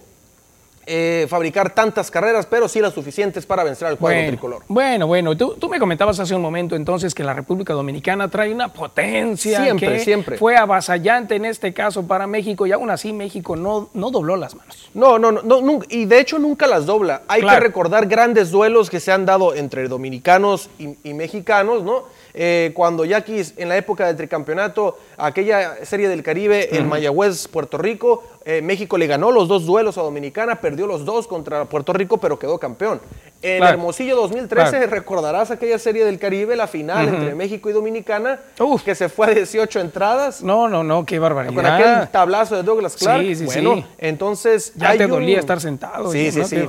[0.89, 4.63] eh, fabricar tantas carreras, pero sí las suficientes para vencer al cuadro tricolor.
[4.69, 8.73] Bueno, bueno, tú, me comentabas hace un momento entonces que la República Dominicana trae una
[8.73, 10.39] potencia siempre, que siempre.
[10.39, 14.55] fue avasallante en este caso para México y aún así México no, no dobló las
[14.55, 14.91] manos.
[14.95, 17.23] No, no, no, y de hecho nunca las dobla.
[17.27, 22.05] Hay que recordar grandes duelos que se han dado entre dominicanos y mexicanos, ¿no?
[22.39, 27.79] Eh, cuando Yaquis en la época del tricampeonato, aquella serie del Caribe, el Mayagüez, Puerto
[27.79, 31.93] Rico, eh, México le ganó los dos duelos a Dominicana, perdió los dos contra Puerto
[31.93, 33.01] Rico, pero quedó campeón.
[33.43, 38.39] En Hermosillo 2013 recordarás aquella serie del Caribe, la final entre México y Dominicana,
[38.85, 40.45] que se fue a 18 entradas.
[40.45, 41.55] No, no, no, qué barbaridad.
[41.55, 43.21] Con aquel tablazo de Douglas Clark.
[43.23, 44.73] Sí, sí, bueno, entonces...
[44.77, 46.13] Ya te dolía estar sentado.
[46.13, 46.65] Sí, sí, sí.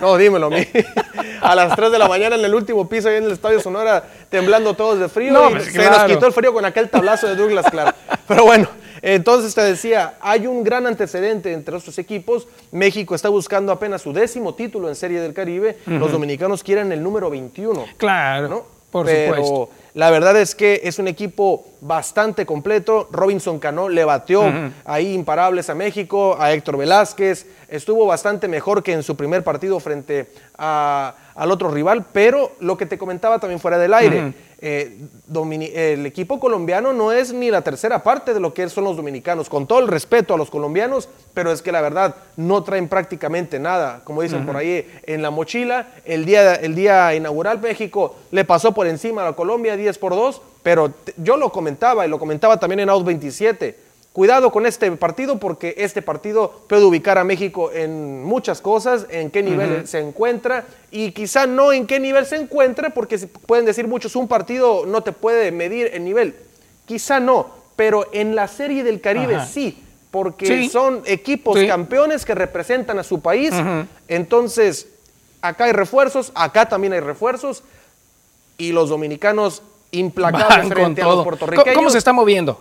[0.00, 0.64] no, dímelo, mi.
[1.42, 4.04] A las 3 de la mañana en el último piso ahí en el Estadio Sonora,
[4.28, 5.32] temblando todos de frío.
[5.32, 7.96] No, y pues, se nos quitó el frío con aquel tablazo de Douglas Clark.
[8.28, 8.68] Pero bueno,
[9.02, 12.48] entonces te decía, hay un gran antecedente entre estos equipos.
[12.72, 15.78] México está buscando apenas su décimo título en Serie del Caribe.
[15.86, 17.86] Los dominicanos quieren el número 21.
[17.96, 19.70] Claro, por Pero supuesto.
[19.94, 23.08] La verdad es que es un equipo bastante completo.
[23.10, 24.44] Robinson Cano le batió
[24.84, 27.46] ahí imparables a México, a Héctor Velázquez.
[27.68, 30.28] Estuvo bastante mejor que en su primer partido frente
[31.38, 34.34] al otro rival, pero lo que te comentaba también fuera del aire.
[34.60, 34.98] Eh,
[35.30, 39.48] el equipo colombiano no es ni la tercera parte de lo que son los dominicanos,
[39.48, 43.60] con todo el respeto a los colombianos, pero es que la verdad no traen prácticamente
[43.60, 45.86] nada, como dicen por ahí, en la mochila.
[46.04, 50.42] El día, el día inaugural México le pasó por encima a Colombia 10 por 2,
[50.64, 53.87] pero yo lo comentaba y lo comentaba también en Out 27
[54.18, 59.30] Cuidado con este partido porque este partido puede ubicar a México en muchas cosas, en
[59.30, 63.86] qué nivel se encuentra y quizá no en qué nivel se encuentra porque pueden decir
[63.86, 66.34] muchos, un partido no te puede medir el nivel.
[66.84, 72.98] Quizá no, pero en la Serie del Caribe sí, porque son equipos campeones que representan
[72.98, 73.54] a su país.
[74.08, 74.88] Entonces,
[75.42, 77.62] acá hay refuerzos, acá también hay refuerzos
[78.56, 81.76] y los dominicanos implacables frente a los puertorriqueños.
[81.76, 82.60] ¿Cómo se está moviendo?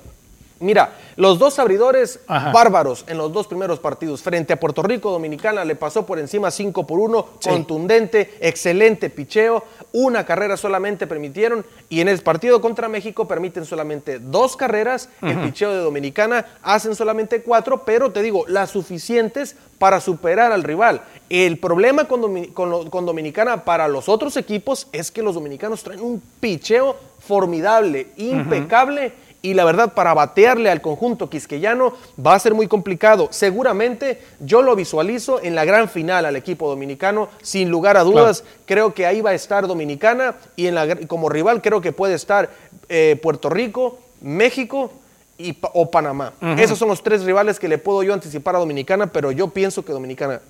[0.60, 4.22] Mira, los dos abridores bárbaros en los dos primeros partidos.
[4.22, 9.64] Frente a Puerto Rico, Dominicana le pasó por encima 5 por 1, contundente, excelente picheo.
[9.92, 15.10] Una carrera solamente permitieron y en el partido contra México permiten solamente dos carreras.
[15.22, 20.64] El picheo de Dominicana hacen solamente cuatro, pero te digo, las suficientes para superar al
[20.64, 21.02] rival.
[21.30, 26.22] El problema con, con Dominicana para los otros equipos es que los dominicanos traen un
[26.40, 32.68] picheo formidable, impecable y la verdad para batearle al conjunto quisqueyano va a ser muy
[32.68, 33.28] complicado.
[33.32, 38.44] Seguramente yo lo visualizo en la gran final al equipo dominicano, sin lugar a dudas.
[38.66, 42.16] Creo que ahí va a estar Dominicana y en la, como rival creo que puede
[42.16, 42.50] estar
[42.90, 44.92] eh, Puerto Rico, México
[45.38, 46.34] y, o Panamá.
[46.58, 49.86] Esos son los tres rivales que le puedo yo anticipar a Dominicana, pero yo pienso
[49.86, 50.42] que Dominicana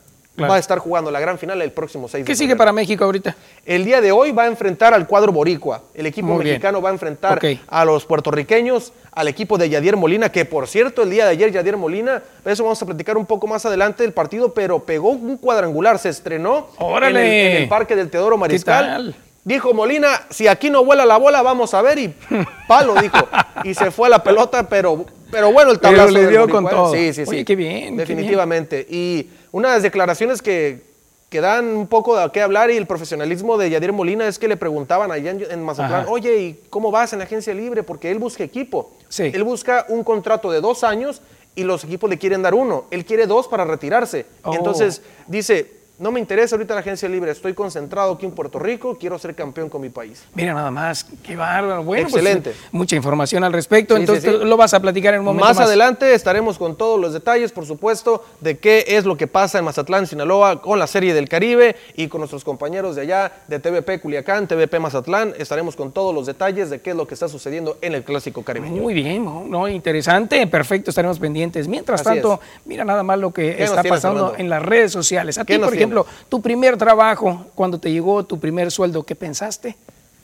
[0.43, 3.35] va a estar jugando la gran final el próximo 6 ¿Qué sigue para México ahorita?
[3.65, 5.81] El día de hoy va a enfrentar al cuadro boricua.
[5.93, 10.45] El equipo mexicano va a enfrentar a los puertorriqueños, al equipo de Yadier Molina, que
[10.45, 13.65] por cierto, el día de ayer Yadier Molina, eso vamos a platicar un poco más
[13.65, 16.69] adelante del partido, pero pegó un cuadrangular, se estrenó
[17.01, 19.15] en el, parque del Teodoro Mariscal.
[19.47, 21.97] Dijo Molina, si aquí no vuela la bola, vamos a ver.
[21.99, 22.13] Y
[22.67, 23.29] palo, dijo.
[23.63, 26.93] Y se fue a la pelota, pero, pero bueno, el tablazo le dio con todo.
[26.93, 27.45] Sí, sí, sí.
[27.45, 27.95] qué bien.
[27.95, 28.85] Definitivamente.
[28.89, 30.81] Y unas declaraciones que,
[31.29, 34.49] que dan un poco de qué hablar y el profesionalismo de Yadir Molina es que
[34.49, 37.83] le preguntaban allá en, Mazatlán, oye, ¿y cómo vas en la agencia libre?
[37.83, 38.91] Porque él busca equipo.
[39.07, 39.31] Sí.
[39.33, 41.21] Él busca un contrato de dos años
[41.55, 42.83] y los equipos le quieren dar uno.
[42.91, 44.25] Él quiere dos para retirarse.
[44.43, 44.53] Oh.
[44.53, 48.97] Entonces dice, no me interesa ahorita la agencia libre, estoy concentrado aquí en Puerto Rico,
[48.99, 50.23] quiero ser campeón con mi país.
[50.35, 51.83] Mira nada más, qué bárbaro.
[51.83, 52.53] Bueno, pues, Excelente.
[52.71, 55.57] mucha información al respecto, entonces lo vas a platicar en un momento más.
[55.57, 59.57] Más adelante estaremos con todos los detalles, por supuesto, de qué es lo que pasa
[59.57, 63.59] en Mazatlán, Sinaloa, con la Serie del Caribe y con nuestros compañeros de allá, de
[63.59, 65.33] TVP Culiacán, TVP Mazatlán.
[65.39, 68.43] Estaremos con todos los detalles de qué es lo que está sucediendo en el Clásico
[68.43, 68.81] Caribeño.
[68.81, 71.67] Muy bien, no, interesante, perfecto, estaremos pendientes.
[71.67, 75.37] Mientras tanto, mira nada más lo que está pasando en las redes sociales.
[75.39, 79.15] A ti, por ejemplo, ejemplo, tu primer trabajo, cuando te llegó tu primer sueldo, ¿qué
[79.15, 79.75] pensaste?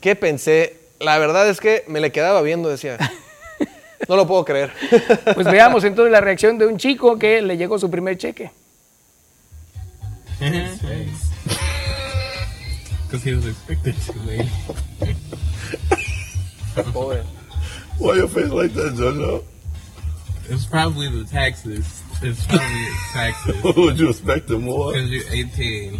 [0.01, 0.77] ¿Qué pensé?
[0.99, 2.97] La verdad es que me le quedaba viendo, decía.
[4.09, 4.69] No lo puedo creer.
[5.33, 8.51] Pues veamos entonces la reacción de un chico que le llegó su primer cheque.
[13.07, 14.13] Because he was expecting to.
[16.91, 17.21] Boy.
[17.97, 19.43] Why your face like that, Jojo?
[20.49, 22.02] It's probably the taxes.
[22.25, 23.63] It's probably taxes.
[23.77, 24.93] Would you expect more?
[24.93, 25.99] Because you're 18.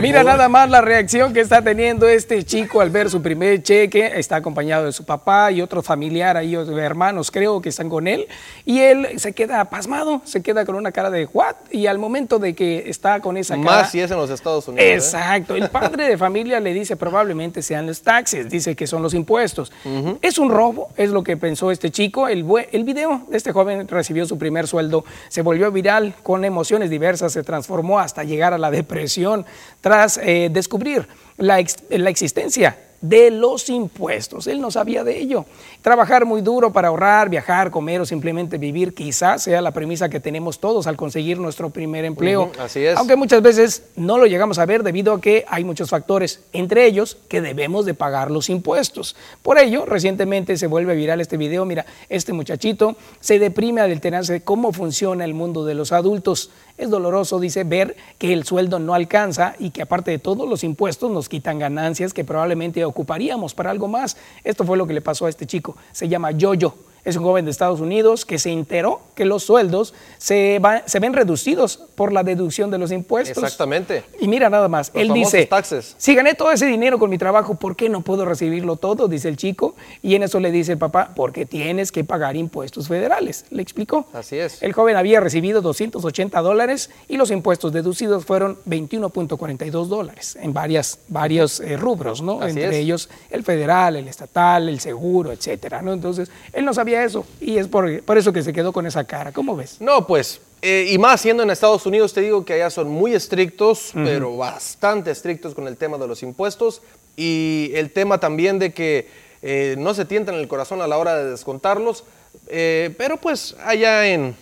[0.00, 4.12] Mira nada más la reacción que está teniendo este chico al ver su primer cheque.
[4.16, 8.06] Está acompañado de su papá y otro familiar ahí, otros hermanos creo que están con
[8.06, 8.26] él.
[8.64, 11.56] Y él se queda pasmado, se queda con una cara de what.
[11.70, 13.64] Y al momento de que está con esa cara.
[13.64, 14.84] Más si es en los Estados Unidos.
[14.84, 14.94] ¿eh?
[14.94, 15.54] Exacto.
[15.54, 19.72] El padre de familia le dice probablemente sean los taxes, dice que son los impuestos.
[20.20, 22.28] Es un robo, es lo que pensó este chico.
[22.28, 26.90] El, el video de este joven recibió su primer sueldo, se volvió viral con emociones
[26.90, 29.44] diversas, se transformó hasta llegar a la depresión
[29.80, 31.06] tras eh, descubrir
[31.38, 34.46] la, existencia de los impuestos.
[34.46, 35.44] Él no sabía de ello.
[35.82, 40.18] Trabajar muy duro para ahorrar, viajar, comer o simplemente vivir quizás sea la premisa que
[40.18, 42.50] tenemos todos al conseguir nuestro primer empleo.
[42.58, 42.96] así es.
[42.96, 46.86] Aunque muchas veces no lo llegamos a ver debido a que hay muchos factores, entre
[46.86, 49.14] ellos que debemos de pagar los impuestos.
[49.42, 51.64] Por ello, recientemente se vuelve viral este video.
[51.64, 56.50] Mira, este muchachito se deprime al enterarse de cómo funciona el mundo de los adultos.
[56.78, 60.62] Es doloroso, dice, ver que el sueldo no alcanza y que aparte de todo los
[60.62, 64.16] impuestos nos quitan ganancias que probablemente ocuparíamos para algo más.
[64.44, 65.76] Esto fue lo que le pasó a este chico.
[65.92, 66.74] Se llama Yoyo.
[67.06, 71.12] Es un joven de Estados Unidos que se enteró que los sueldos se, se ven
[71.12, 73.42] reducidos por la deducción de los impuestos.
[73.42, 74.02] Exactamente.
[74.20, 75.48] Y mira nada más, él dice,
[75.96, 79.06] si gané todo ese dinero con mi trabajo, ¿por qué no puedo recibirlo todo?
[79.06, 79.76] Dice el chico.
[80.02, 83.44] Y en eso le dice el papá, porque tienes que pagar impuestos federales.
[83.50, 84.06] Le explicó.
[84.12, 84.62] Así es.
[84.62, 90.98] El joven había recibido 280 dólares y los impuestos deducidos fueron 21.42 dólares en varias,
[91.08, 92.44] varios eh, rubros, ¿no?
[92.44, 95.92] Entre ellos el federal, el estatal, el seguro, etcétera, ¿no?
[95.92, 99.04] Entonces, él no sabía eso y es por, por eso que se quedó con esa
[99.04, 99.32] cara.
[99.32, 99.80] ¿Cómo ves?
[99.80, 103.14] No, pues, eh, y más siendo en Estados Unidos, te digo que allá son muy
[103.14, 106.82] estrictos, pero bastante estrictos con el tema de los impuestos
[107.16, 109.08] y el tema también de que
[109.42, 112.04] eh, no se tientan el corazón a la hora de descontarlos,
[112.48, 114.34] eh, pero pues allá en,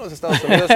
[0.00, 0.70] los Estados Unidos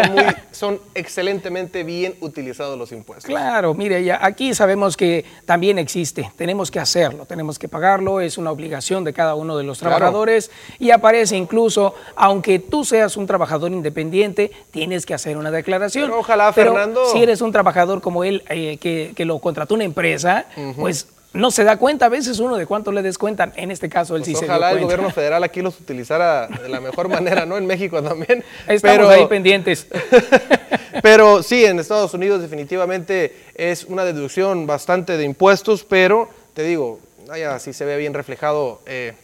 [0.52, 3.26] son, excelentemente bien utilizados los impuestos.
[3.26, 8.38] Claro, mire, ya aquí sabemos que también existe, tenemos que hacerlo, tenemos que pagarlo, es
[8.38, 13.26] una obligación de cada uno de los trabajadores y aparece incluso, aunque tú seas un
[13.26, 16.06] trabajador independiente, tienes que hacer una declaración.
[16.06, 17.06] Pero ojalá, Fernando.
[17.12, 20.44] Si eres un trabajador como él, eh, que, lo contrató una empresa,
[20.76, 23.52] pues no se da cuenta a veces uno de cuánto le descuentan.
[23.56, 26.68] En este caso, él pues sí se Ojalá el gobierno federal aquí los utilizara de
[26.68, 27.58] la mejor manera, ¿no?
[27.58, 28.44] En México también.
[28.68, 29.88] Estamos pero, ahí pendientes.
[31.02, 37.00] pero sí, en Estados Unidos definitivamente es una deducción bastante de impuestos, pero te digo,
[37.28, 39.14] allá sí se ve bien reflejado eh,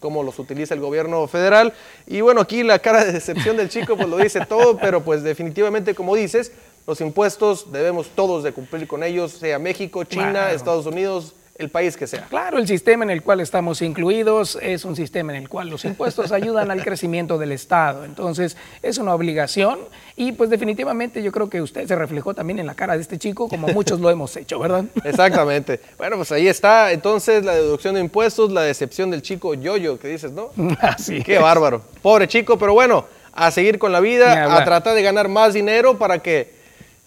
[0.00, 1.72] cómo los utiliza el gobierno federal.
[2.08, 5.22] Y bueno, aquí la cara de decepción del chico pues lo dice todo, pero pues
[5.22, 6.50] definitivamente, como dices,
[6.88, 11.96] los impuestos debemos todos de cumplir con ellos, sea México, China, Estados Unidos, el país
[11.96, 12.26] que sea.
[12.28, 15.84] Claro, el sistema en el cual estamos incluidos es un sistema en el cual los
[15.84, 18.04] impuestos ayudan al crecimiento del Estado.
[18.04, 19.78] Entonces, es una obligación
[20.16, 23.18] y pues definitivamente yo creo que usted se reflejó también en la cara de este
[23.18, 24.84] chico, como muchos lo hemos hecho, ¿verdad?
[25.04, 25.80] Exactamente.
[25.98, 30.08] Bueno, pues ahí está entonces la deducción de impuestos, la decepción del chico Yoyo, que
[30.08, 30.50] dices, ¿no?
[30.80, 31.82] Así Qué bárbaro.
[32.00, 35.98] Pobre chico, pero bueno, a seguir con la vida, a tratar de ganar más dinero
[35.98, 36.58] para que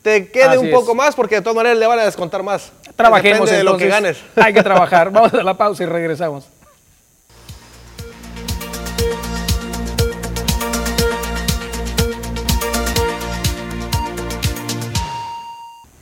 [0.03, 2.71] te quede un poco más porque de todas maneras le van a descontar más.
[2.95, 4.17] Trabajemos de lo que ganes.
[4.35, 5.09] Hay que trabajar.
[5.11, 6.47] Vamos a la pausa y regresamos.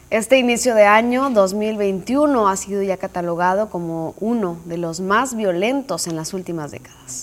[0.10, 6.06] Este inicio de año 2021 ha sido ya catalogado como uno de los más violentos
[6.06, 7.21] en las últimas décadas.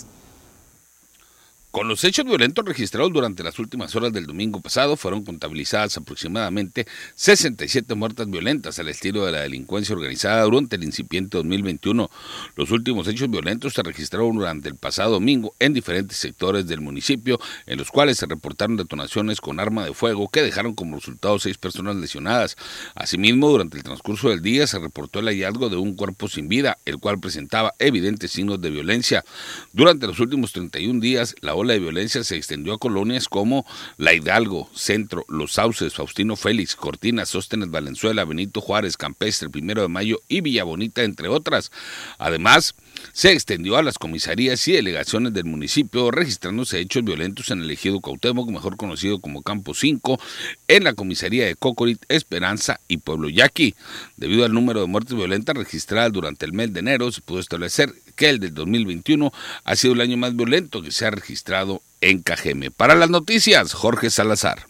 [1.79, 6.89] Con los hechos violentos registrados durante las últimas horas del domingo pasado, fueron contabilizadas aproximadamente
[7.15, 12.11] 67 muertes violentas al estilo de la delincuencia organizada durante el incipiente 2021.
[12.57, 17.39] Los últimos hechos violentos se registraron durante el pasado domingo en diferentes sectores del municipio,
[17.67, 21.59] en los cuales se reportaron detonaciones con arma de fuego que dejaron como resultado seis
[21.59, 22.57] personas lesionadas.
[22.97, 26.77] Asimismo, durante el transcurso del día se reportó el hallazgo de un cuerpo sin vida,
[26.87, 29.25] el cual presentaba evidentes signos de violencia.
[29.73, 33.67] Durante los últimos 31 días, la ola de violencia se extendió a colonias como
[33.97, 39.89] La Hidalgo, Centro, Los Sauces, Faustino Félix, Cortina, Sóstenes, Valenzuela, Benito Juárez, Campestre, Primero de
[39.89, 41.71] Mayo y Villa Bonita, entre otras.
[42.19, 42.75] Además,
[43.13, 48.01] se extendió a las comisarías y delegaciones del municipio, registrándose hechos violentos en el ejido
[48.01, 50.21] Cuauhtémoc, mejor conocido como Campo 5,
[50.69, 53.75] en la comisaría de Cocorit, Esperanza y Pueblo Yaqui.
[54.17, 57.95] Debido al número de muertes violentas registradas durante el mes de enero, se pudo establecer
[58.19, 59.33] que el del 2021
[59.65, 62.71] ha sido el año más violento que se ha registrado en Cajeme.
[62.71, 64.67] Para las noticias, Jorge Salazar.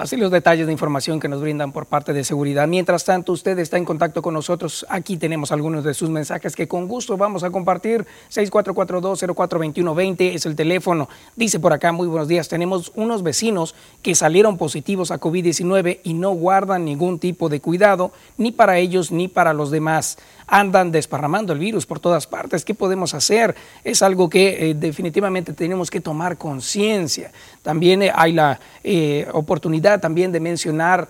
[0.00, 2.66] Así los detalles de información que nos brindan por parte de seguridad.
[2.66, 4.86] Mientras tanto, usted está en contacto con nosotros.
[4.88, 8.06] Aquí tenemos algunos de sus mensajes que con gusto vamos a compartir.
[8.30, 11.10] 6442-042120 es el teléfono.
[11.36, 12.48] Dice por acá, muy buenos días.
[12.48, 18.10] Tenemos unos vecinos que salieron positivos a COVID-19 y no guardan ningún tipo de cuidado,
[18.38, 20.16] ni para ellos ni para los demás
[20.50, 22.64] andan desparramando el virus por todas partes.
[22.64, 23.54] ¿Qué podemos hacer?
[23.84, 27.30] Es algo que eh, definitivamente tenemos que tomar conciencia.
[27.62, 31.08] También eh, hay la eh, oportunidad también de mencionar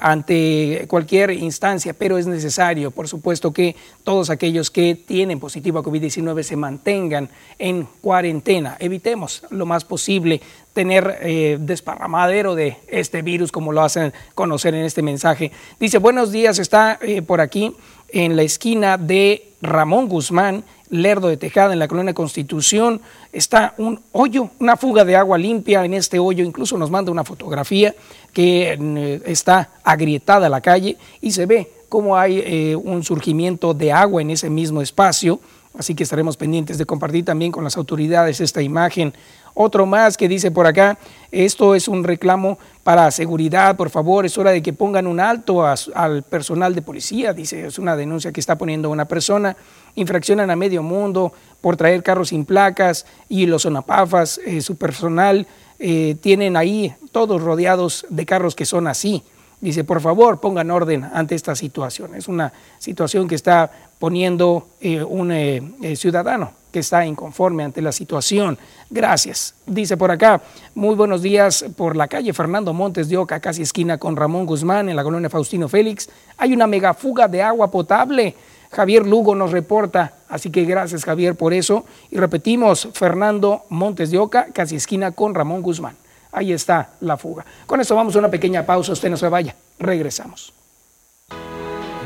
[0.00, 3.74] ante cualquier instancia, pero es necesario, por supuesto, que
[4.04, 7.28] todos aquellos que tienen positivo a COVID-19 se mantengan
[7.58, 8.76] en cuarentena.
[8.78, 10.40] Evitemos lo más posible
[10.72, 15.52] tener desparramadero de este virus, como lo hacen conocer en este mensaje.
[15.78, 17.74] Dice, buenos días, está por aquí
[18.08, 23.00] en la esquina de Ramón Guzmán, Lerdo de Tejada, en la colonia Constitución.
[23.32, 26.44] Está un hoyo, una fuga de agua limpia en este hoyo.
[26.44, 27.94] Incluso nos manda una fotografía
[28.32, 33.92] que eh, está agrietada la calle y se ve cómo hay eh, un surgimiento de
[33.92, 35.40] agua en ese mismo espacio.
[35.78, 39.14] Así que estaremos pendientes de compartir también con las autoridades esta imagen.
[39.54, 40.98] Otro más que dice por acá,
[41.30, 45.64] esto es un reclamo para seguridad, por favor, es hora de que pongan un alto
[45.66, 49.56] al personal de policía, dice, es una denuncia que está poniendo una persona,
[49.94, 55.46] infraccionan a medio mundo por traer carros sin placas y los zonapafas, eh, su personal,
[55.84, 59.24] eh, tienen ahí todos rodeados de carros que son así.
[59.60, 62.14] Dice, por favor, pongan orden ante esta situación.
[62.14, 63.68] Es una situación que está
[63.98, 68.58] poniendo eh, un eh, ciudadano que está inconforme ante la situación.
[68.90, 69.54] Gracias.
[69.66, 70.40] Dice por acá,
[70.76, 74.88] muy buenos días por la calle Fernando Montes de Oca, casi esquina con Ramón Guzmán,
[74.88, 76.08] en la colonia Faustino Félix.
[76.38, 78.36] Hay una megafuga de agua potable.
[78.72, 81.84] Javier Lugo nos reporta, así que gracias Javier por eso.
[82.10, 85.96] Y repetimos, Fernando Montes de Oca, casi esquina con Ramón Guzmán
[86.32, 87.44] ahí está la fuga.
[87.66, 90.52] Con eso vamos a una pequeña pausa, usted no se vaya, regresamos.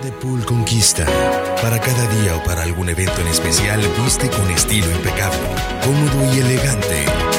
[0.03, 1.07] The Pool Conquista.
[1.63, 5.39] Para cada día o para algún evento en especial, viste con estilo impecable,
[5.83, 7.36] cómodo y elegante.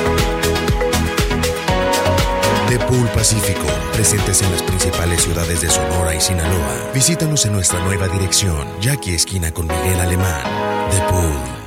[2.67, 6.91] The Pool Pacífico, presentes en las principales ciudades de Sonora y Sinaloa.
[6.93, 10.41] Visítanos en nuestra nueva dirección, Jackie Esquina con Miguel Alemán.
[10.91, 11.57] The Pool.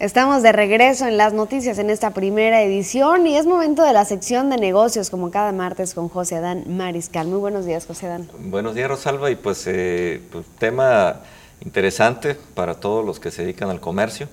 [0.00, 4.04] Estamos de regreso en las noticias en esta primera edición y es momento de la
[4.04, 7.28] sección de negocios como cada martes con José Adán Mariscal.
[7.28, 8.28] Muy buenos días, José Adán.
[8.36, 9.30] Buenos días, Rosalba.
[9.30, 11.22] Y pues, eh, pues, tema
[11.60, 14.28] interesante para todos los que se dedican al comercio,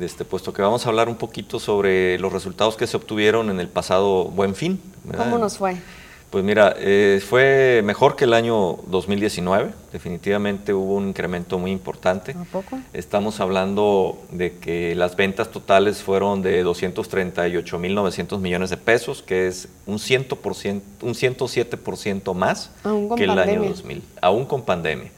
[0.00, 3.60] este, puesto que vamos a hablar un poquito sobre los resultados que se obtuvieron en
[3.60, 4.80] el pasado Buen Fin.
[5.16, 5.76] ¿Cómo nos fue?
[6.30, 12.32] Pues mira, eh, fue mejor que el año 2019, definitivamente hubo un incremento muy importante.
[12.32, 12.80] ¿A poco?
[12.92, 19.68] Estamos hablando de que las ventas totales fueron de 238.900 millones de pesos, que es
[19.86, 22.70] un, 100%, un 107% más
[23.16, 25.12] que el año 2000, aún con pandemia.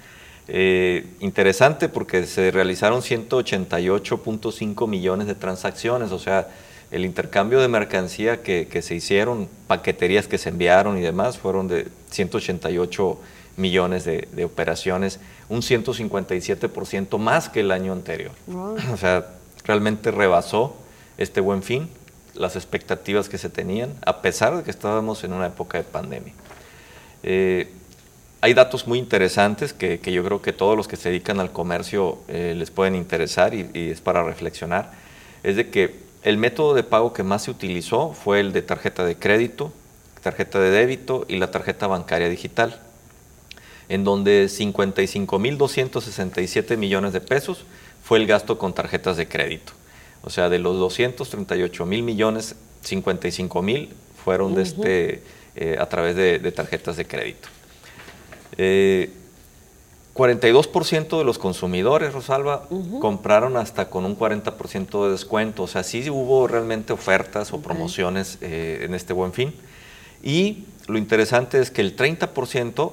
[0.50, 6.48] Eh, interesante porque se realizaron 188.5 millones de transacciones, o sea,
[6.90, 11.88] el intercambio de mercancía que, se hicieron, paqueterías que se enviaron y demás, fueron de
[12.10, 13.20] 188
[13.58, 15.20] millones de, operaciones,
[15.50, 18.32] un 157% más que el año anterior.
[18.50, 19.26] O sea,
[19.64, 20.76] realmente rebasó
[21.18, 21.90] este buen fin
[22.34, 26.32] las expectativas que se tenían, a pesar de que estábamos en una época de pandemia.
[27.22, 27.70] Eh,
[28.40, 32.18] hay datos muy interesantes que, yo creo que todos los que se dedican al comercio
[32.28, 34.92] eh, les pueden interesar y, y es para reflexionar.
[35.42, 39.04] Es de que el método de pago que más se utilizó fue el de tarjeta
[39.04, 39.72] de crédito,
[40.22, 42.80] tarjeta de débito y la tarjeta bancaria digital,
[43.88, 47.64] en donde 55.267 millones de pesos
[48.04, 49.72] fue el gasto con tarjetas de crédito.
[50.22, 53.90] O sea, de los 238 mil millones, 55 mil
[54.24, 55.22] fueron de este,
[55.56, 57.48] eh, a través de, tarjetas de crédito.
[58.58, 59.10] Eh,
[60.18, 62.68] 42% de los consumidores, Rosalba,
[63.00, 65.62] compraron hasta con un 40% de descuento.
[65.62, 69.54] O sea, sí hubo realmente ofertas o promociones eh, en este buen fin.
[70.22, 72.92] Y lo interesante es que el 30%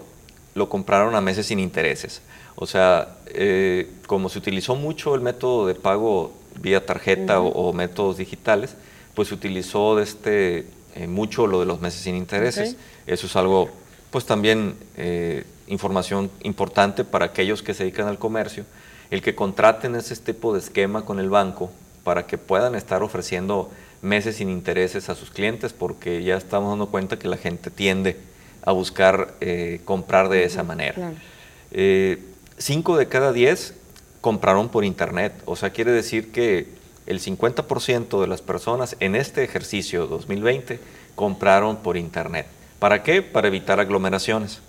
[0.53, 2.21] lo compraron a meses sin intereses.
[2.55, 8.17] O sea, eh, como se utilizó mucho el método de pago vía tarjeta o, métodos
[8.17, 8.75] digitales,
[9.13, 12.77] pues se utilizó de este, eh, mucho lo de los meses sin intereses.
[13.07, 13.69] Eso es algo,
[14.15, 14.77] pues también
[15.67, 18.63] información importante para aquellos que se dedican al comercio,
[19.11, 21.69] el que contraten ese tipo de esquema con el banco
[22.05, 23.69] para que puedan estar ofreciendo
[24.01, 28.15] meses sin intereses a sus clientes, porque ya estamos dando cuenta que la gente tiende
[28.63, 31.11] a buscar eh, comprar de esa manera.
[31.71, 32.23] Eh,
[32.57, 33.73] cinco de cada diez
[34.21, 36.69] compraron por internet, o sea, quiere decir que
[37.05, 40.79] el 50% de las personas en este ejercicio 2020
[41.15, 42.47] compraron por internet.
[42.79, 43.21] ¿Para qué?
[43.21, 44.61] Para evitar aglomeraciones.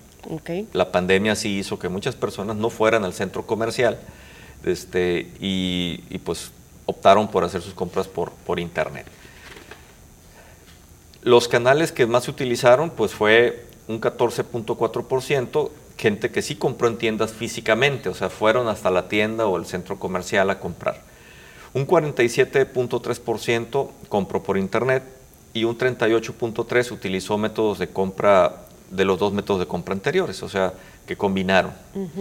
[0.72, 4.00] La pandemia sí hizo que muchas personas no fueran al centro comercial
[4.64, 6.50] este, y, pues
[6.86, 9.06] optaron por hacer sus compras por, por internet.
[11.22, 16.98] Los canales que más se utilizaron pues fue un 14.4%, gente que sí compró en
[16.98, 21.00] tiendas físicamente, o sea, fueron hasta la tienda o el centro comercial a comprar.
[21.74, 25.02] Un 47.3% compró por internet
[25.56, 30.50] y un 38.3% utilizó métodos de compra de los dos métodos de compra anteriores, o
[30.50, 30.74] sea,
[31.06, 31.72] que combinaron.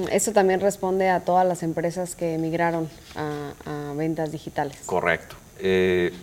[0.10, 4.78] Eso también responde a todas las empresas que emigraron a, ventas digitales.
[4.86, 5.36] Correcto.
[5.60, 6.14] Eh,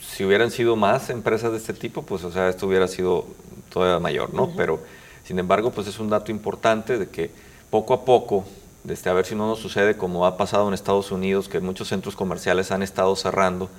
[0.00, 3.26] si hubieran sido más empresas de este tipo, pues o sea, esto hubiera sido
[3.72, 4.50] todavía mayor, ¿no?
[4.56, 4.80] Pero
[5.24, 7.30] sin embargo, pues es un dato importante de que
[7.70, 8.44] poco a poco,
[8.82, 11.86] desde a ver si no nos sucede como ha pasado en Estados Unidos, que muchos
[11.86, 13.70] centros comerciales han estado cerrando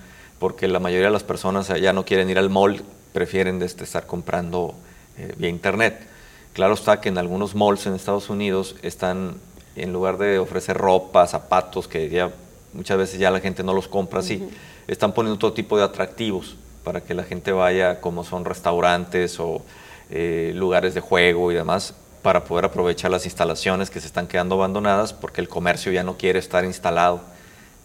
[0.42, 2.82] porque la mayoría de las personas ya no quieren ir al mall,
[3.14, 4.74] prefieren desde estar comprando
[5.16, 6.08] eh, vía internet.
[6.54, 9.36] Claro está que en algunos malls en Estados Unidos están,
[9.76, 12.32] en lugar de ofrecer ropa, zapatos, que ya
[12.74, 14.50] muchas veces ya la gente no los compra así,
[14.88, 19.62] están poniendo todo tipo de atractivos para que la gente vaya, como son restaurantes o
[20.10, 24.56] eh, lugares de juego y demás, para poder aprovechar las instalaciones que se están quedando
[24.56, 27.22] abandonadas porque el comercio ya no quiere estar instalado,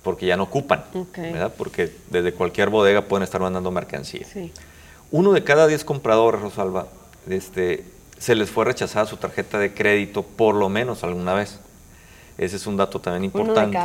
[0.06, 0.84] porque ya no ocupan,
[1.16, 1.52] ¿verdad?
[1.58, 4.24] porque desde cualquier bodega pueden estar mandando mercancía.
[5.10, 6.86] Uno de cada diez compradores, Rosalba,
[7.28, 7.82] este,
[8.16, 11.58] se les fue rechazada su tarjeta de crédito por lo menos alguna vez.
[12.38, 13.76] Ese es un dato también importante.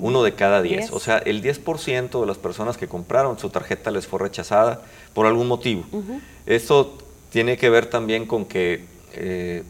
[0.00, 0.90] Uno de cada, diez.
[0.90, 4.82] O sea, el 10% de las personas que compraron su tarjeta les fue rechazada
[5.14, 5.84] por algún motivo.
[6.46, 6.98] Esto
[7.30, 9.62] tiene que ver también con que eh,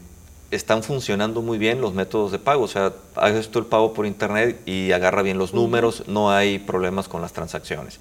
[0.51, 2.63] están funcionando muy bien los métodos de pago.
[2.63, 6.59] O sea, haces tú el pago por internet y agarra bien los números, no hay
[6.59, 7.99] problemas con las transacciones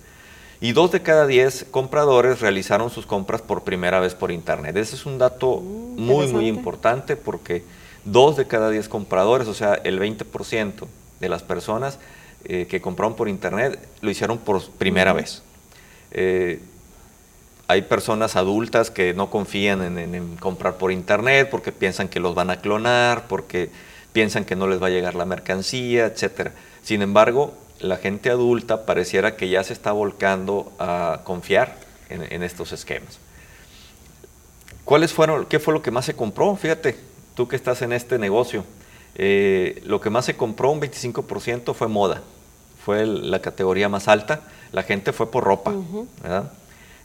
[0.61, 4.77] y dos de cada diez compradores realizaron sus compras por primera vez por Internet.
[4.77, 7.65] Ese es un dato mm, muy, muy importante porque
[8.05, 10.87] dos de cada diez compradores, o sea, el 20%
[11.19, 11.99] de las personas
[12.45, 15.43] eh, que compraron por Internet lo hicieron por primera vez.
[16.13, 16.61] Eh,
[17.71, 22.35] hay personas adultas que no confían en, en, comprar por Internet porque piensan que los
[22.35, 23.71] van a clonar, porque
[24.13, 26.51] piensan que no les va a llegar la mercancía, etc.
[26.83, 31.77] Sin embargo, la gente adulta pareciera que ya se está volcando a confiar
[32.09, 33.21] en, estos esquemas.
[34.85, 36.57] ¿Cuáles fueron, qué fue lo que más se compró?
[36.57, 36.99] Fíjate,
[37.37, 38.65] tú que estás en este negocio,
[39.15, 42.23] eh, lo que más se compró, un 25%, fue moda.
[42.85, 44.41] Fue la categoría más alta.
[44.73, 45.73] La gente fue por ropa,
[46.21, 46.51] ¿verdad?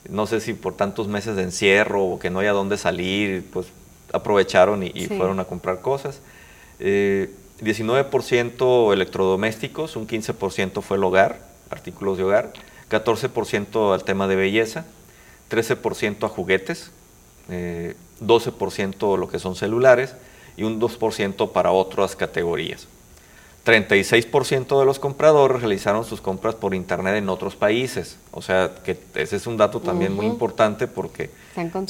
[0.09, 3.67] No sé si por tantos meses de encierro o que no haya dónde salir, pues
[4.13, 6.21] aprovecharon y, fueron a comprar cosas.
[6.79, 11.39] Eh, 19% electrodomésticos, un 15% fue el hogar,
[11.69, 12.53] artículos de hogar,
[12.89, 14.85] 14% al tema de belleza,
[15.49, 16.91] 13% a juguetes,
[17.47, 20.15] 12% eh, lo que son celulares
[20.57, 22.87] y un 2% para otras categorías.
[23.65, 28.17] 36% de los compradores realizaron sus compras por internet en otros países.
[28.31, 31.31] O sea, que ese es un dato también muy importante porque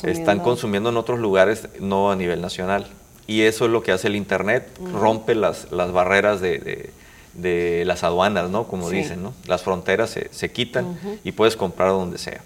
[0.03, 2.87] están consumiendo en otros lugares, no a nivel nacional.
[3.27, 6.91] Y eso es lo que hace el Internet, rompe las, las barreras de,
[7.33, 8.67] de, las aduanas, ¿no?
[8.67, 9.33] Como dicen, ¿no?
[9.47, 12.41] Las fronteras se, se quitan y puedes comprar donde sea.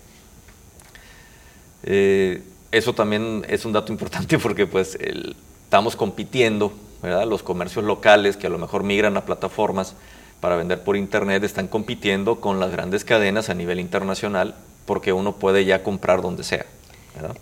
[1.83, 7.27] Eh, eso también es un dato importante porque pues estamos compitiendo, ¿verdad?
[7.27, 9.95] Los comercios locales que a lo mejor migran a plataformas
[10.41, 15.33] para vender por internet están compitiendo con las grandes cadenas a nivel internacional porque uno
[15.33, 16.65] puede ya comprar donde sea.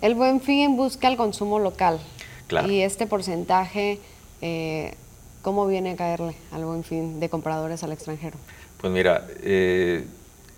[0.00, 2.00] El buen fin busca el consumo local.
[2.66, 4.00] Y este porcentaje,
[4.40, 4.94] eh,
[5.42, 8.36] ¿cómo viene a caerle al buen fin de compradores al extranjero?
[8.80, 10.06] Pues mira, eh,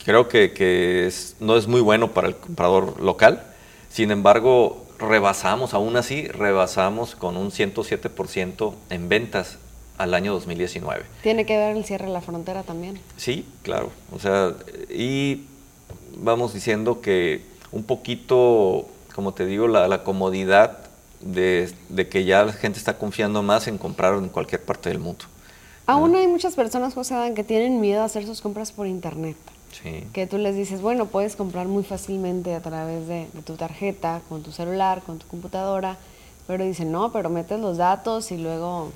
[0.04, 3.42] creo que, no es muy bueno para el comprador local.
[3.88, 9.58] Sin embargo, rebasamos, aún así, rebasamos con un 107% en ventas
[9.98, 11.04] al año 2019.
[11.22, 13.00] ¿Tiene que ver el cierre de la frontera también?
[13.16, 13.90] Sí, claro.
[14.12, 14.54] O sea,
[14.88, 15.46] y
[16.16, 17.42] vamos diciendo que
[17.72, 20.90] un poquito, como te digo, la comodidad
[21.20, 25.24] de, que ya la gente está confiando más en comprar en cualquier parte del mundo.
[25.86, 29.36] Aún hay muchas personas, José Dan, que tienen miedo a hacer sus compras por internet.
[30.12, 34.42] Que tú les dices, bueno, puedes comprar muy fácilmente a través de, tu tarjeta, con
[34.42, 35.96] tu celular, con tu computadora,
[36.46, 38.92] pero dicen, no, pero metes los datos y luego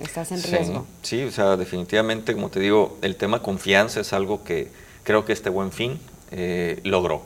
[0.00, 0.86] estás en riesgo.
[1.02, 4.70] Sí, o sea, definitivamente, como te digo, el tema confianza es algo que
[5.04, 7.22] creo que este buen fin eh, logró,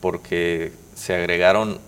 [0.00, 1.80] porque se agregaron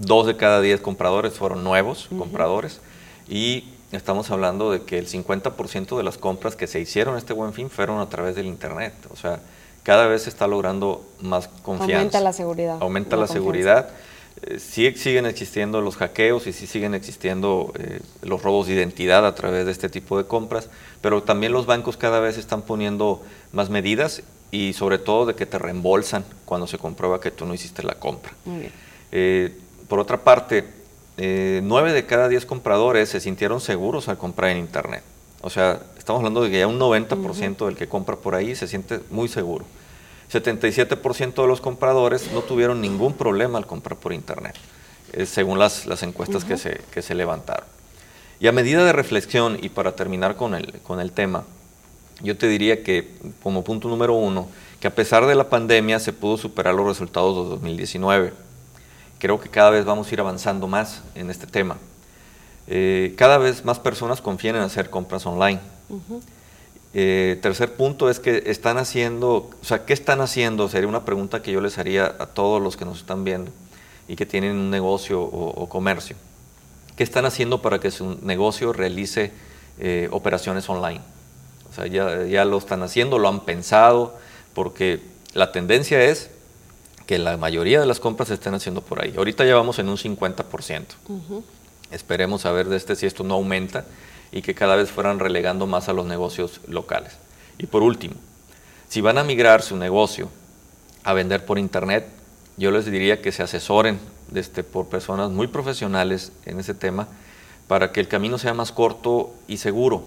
[0.00, 2.80] dos de cada diez compradores fueron nuevos compradores
[3.28, 7.52] y estamos hablando de que el 50% de las compras que se hicieron este buen
[7.52, 8.94] fin fueron a través del Internet.
[9.12, 9.40] O sea,
[9.82, 11.96] cada vez se está logrando más confianza.
[11.96, 12.78] Aumenta la seguridad.
[12.80, 13.90] Aumenta la, seguridad.
[14.42, 19.26] Eh, sí siguen existiendo los hackeos y sí siguen existiendo eh, los robos de identidad
[19.26, 20.68] a través de este tipo de compras,
[21.00, 23.22] pero también los bancos cada vez están poniendo
[23.52, 27.54] más medidas y sobre todo de que te reembolsan cuando se comprueba que tú no
[27.54, 28.32] hiciste la compra.
[28.44, 28.72] Muy bien.
[29.12, 29.56] Eh,
[29.88, 30.64] por otra parte,
[31.22, 35.02] eh, nueve de cada diez compradores se sintieron seguros al comprar en Internet.
[35.42, 38.66] O sea, estamos hablando de que ya un 90% del que compra por ahí se
[38.66, 39.66] siente muy seguro.
[40.32, 44.54] 77% de los compradores no tuvieron ningún problema al comprar por Internet,
[45.12, 47.66] eh, según las, las encuestas que, se, que se levantaron.
[48.40, 51.44] Y a medida de reflexión, y para terminar con el, con el tema,
[52.22, 53.10] yo te diría que
[53.42, 54.48] como punto número uno,
[54.80, 58.32] que a pesar de la pandemia se pudo superar los resultados de 2019.
[59.20, 61.76] Creo que cada vez vamos a ir avanzando más en este tema.
[62.66, 65.60] Eh, cada vez más personas confían en hacer compras online.
[66.94, 70.70] Eh, tercer punto es que están haciendo, o sea, ¿qué están haciendo?
[70.70, 73.52] Sería una pregunta que yo les haría a todos los que nos están viendo
[74.08, 76.16] y que tienen un negocio o, comercio.
[76.96, 79.32] ¿Qué están haciendo para que su negocio realice
[79.78, 81.02] eh, operaciones online?
[81.70, 84.16] O sea, ya, ya lo están haciendo, lo han pensado,
[84.54, 85.00] porque
[85.34, 86.30] la tendencia es
[87.10, 89.14] que la mayoría de las compras se estén haciendo por ahí.
[89.16, 90.84] Ahorita ya vamos en un 50%.
[91.90, 93.84] Esperemos a ver de este si esto no aumenta
[94.30, 97.14] y que cada vez fueran relegando más a los negocios locales.
[97.58, 98.14] Y por último,
[98.88, 100.28] si van a migrar su negocio
[101.02, 102.06] a vender por internet,
[102.56, 103.98] yo les diría que se asesoren
[104.32, 107.08] este, por personas muy profesionales en ese tema
[107.66, 110.04] para que el camino sea más corto y seguro,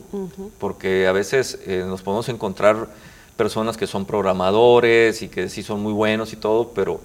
[0.57, 2.87] porque a veces eh, nos podemos encontrar
[3.35, 7.01] personas que son programadores y que sí son muy buenos y todo, pero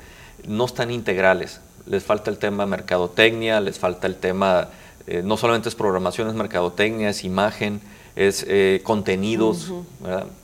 [0.47, 1.61] no están integrales.
[1.87, 4.69] Les falta el tema mercadotecnia, les falta el tema
[5.11, 7.81] eh, no solamente es programación, es mercadotecnia, es imagen,
[8.15, 9.73] es eh, contenidos,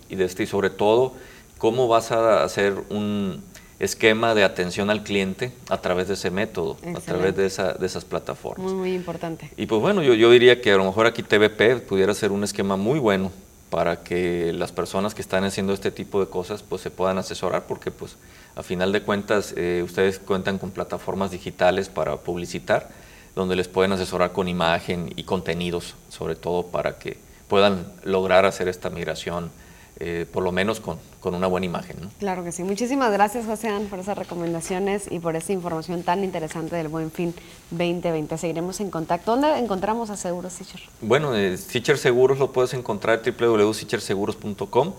[0.09, 1.13] y, de este, y sobre todo,
[1.59, 3.43] cómo vas a hacer un
[3.79, 7.85] esquema de atención al cliente a través de ese método, a través de, esa, de
[7.85, 8.73] esas plataformas.
[8.73, 9.51] Muy, muy importante.
[9.59, 12.43] Y pues bueno, yo, yo diría que a lo mejor aquí TVP pudiera ser un
[12.43, 13.33] esquema muy bueno
[13.75, 17.65] para que las personas que están haciendo este tipo de cosas pues se puedan asesorar
[17.67, 18.15] porque pues
[18.55, 22.89] a final de cuentas eh, ustedes cuentan con plataformas digitales para publicitar
[23.35, 27.17] donde les pueden asesorar con imagen y contenidos, sobre todo para que
[27.49, 29.51] puedan lograr hacer esta migración,
[30.01, 31.97] eh, por lo menos con, con una buena imagen.
[32.19, 32.65] Claro que sí.
[32.65, 37.35] Muchísimas gracias, José por esas recomendaciones y por esta información tan interesante del Buen Fin
[37.71, 38.37] 2020.
[38.39, 39.33] Seguiremos en contacto.
[39.33, 40.81] ¿Dónde encontramos a Seguros Sicher?
[41.01, 44.93] Bueno, eh, Seguros lo puedes encontrar en www.sicherseguros.com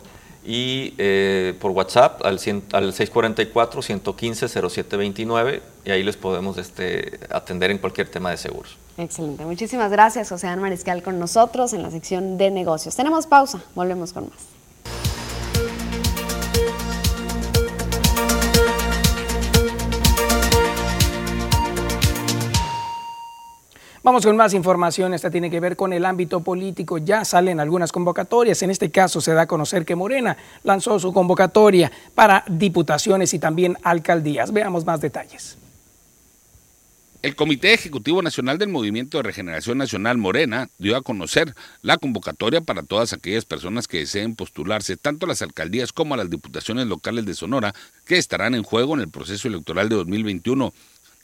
[0.45, 2.39] y eh, por WhatsApp al,
[2.71, 8.77] al 644-115-0729 y ahí les podemos este, atender en cualquier tema de seguros.
[8.97, 9.43] Excelente.
[9.43, 12.95] Muchísimas gracias, José Mariscal, con nosotros en la sección de negocios.
[12.95, 14.54] Tenemos pausa, volvemos con más.
[24.05, 25.15] Vamos con más información.
[25.15, 26.99] Esta tiene que ver con el ámbito político.
[26.99, 28.61] Ya salen algunas convocatorias.
[28.61, 33.39] En este caso se da a conocer que Morena lanzó su convocatoria para diputaciones y
[33.39, 34.53] también alcaldías.
[34.53, 35.57] Veamos más detalles.
[37.23, 42.61] El Comité Ejecutivo Nacional del Movimiento de Regeneración Nacional Morena dio a conocer la convocatoria
[42.61, 46.85] para todas aquellas personas que deseen postularse tanto a las alcaldías como a las diputaciones
[46.85, 47.73] locales de Sonora
[48.05, 50.71] que estarán en juego en el proceso electoral de 2021.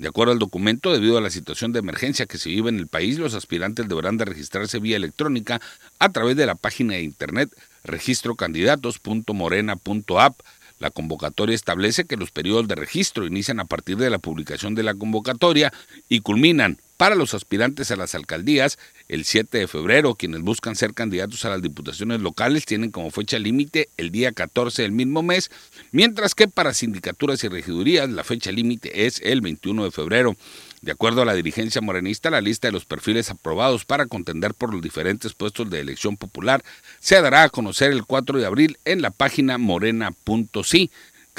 [0.01, 2.87] De acuerdo al documento, debido a la situación de emergencia que se vive en el
[2.87, 5.61] país, los aspirantes deberán de registrarse vía electrónica
[5.99, 7.51] a través de la página de internet
[7.83, 10.39] registrocandidatos.morena.app.
[10.79, 14.81] La convocatoria establece que los periodos de registro inician a partir de la publicación de
[14.81, 15.71] la convocatoria
[16.09, 18.77] y culminan para los aspirantes a las alcaldías,
[19.07, 23.39] el 7 de febrero, quienes buscan ser candidatos a las diputaciones locales tienen como fecha
[23.39, 25.49] límite el día 14 del mismo mes,
[25.91, 30.35] mientras que para sindicaturas y regidurías la fecha límite es el 21 de febrero.
[30.83, 34.71] De acuerdo a la dirigencia morenista, la lista de los perfiles aprobados para contender por
[34.71, 36.63] los diferentes puestos de elección popular
[36.99, 40.91] se dará a conocer el 4 de abril en la página morena.si.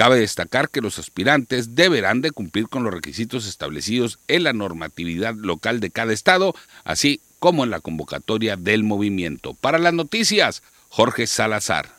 [0.02, 5.32] Cabe destacar que los aspirantes deberán de cumplir con los requisitos establecidos en la normatividad
[5.36, 9.54] local de cada estado, así como en la convocatoria del movimiento.
[9.54, 11.90] Para las noticias, Jorge Salazar.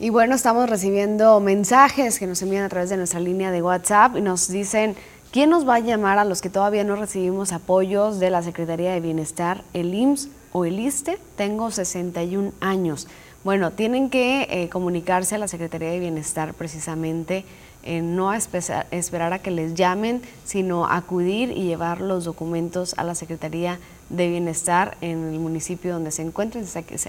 [0.00, 4.16] Y bueno, estamos recibiendo mensajes que nos envían a través de nuestra línea de WhatsApp
[4.16, 4.96] y nos dicen,
[5.30, 8.94] ¿quién nos va a llamar a los que todavía no recibimos apoyos de la Secretaría
[8.94, 11.20] de Bienestar, el IMSS o el ISTE?
[11.36, 13.06] Tengo 61 años.
[13.44, 17.44] Bueno, tienen que eh, comunicarse a la Secretaría de Bienestar precisamente,
[17.84, 23.14] eh, no esperar a que les llamen, sino acudir y llevar los documentos a la
[23.14, 23.78] Secretaría
[24.10, 26.66] de Bienestar en el municipio donde se encuentren.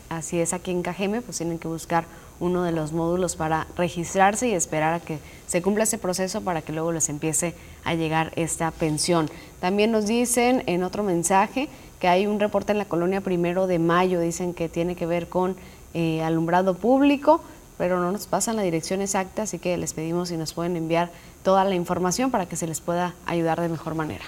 [0.09, 2.05] Así es aquí en Cajeme, pues tienen que buscar
[2.39, 5.17] uno de los módulos para registrarse y esperar a que
[5.47, 9.31] se cumpla ese proceso para que luego les empiece a llegar esta pensión.
[9.59, 11.69] También nos dicen en otro mensaje
[11.99, 15.27] que hay un reporte en la colonia primero de mayo, dicen que tiene que ver
[15.27, 15.57] con
[15.93, 17.41] eh, alumbrado público,
[17.77, 21.11] pero no nos pasan la dirección exacta, así que les pedimos si nos pueden enviar
[21.43, 24.25] toda la información para que se les pueda ayudar de mejor manera.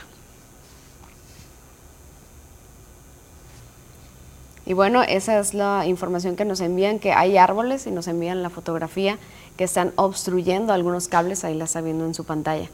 [4.65, 8.41] Y bueno, esa es la información que nos envían, que hay árboles y nos envían
[8.41, 9.17] la fotografía
[9.57, 12.69] que están obstruyendo algunos cables, ahí la está viendo en su pantalla.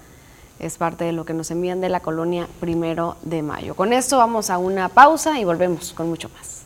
[0.60, 3.76] Es parte de lo que nos envían de la colonia primero de mayo.
[3.76, 6.57] Con esto vamos a una pausa y volvemos con mucho más.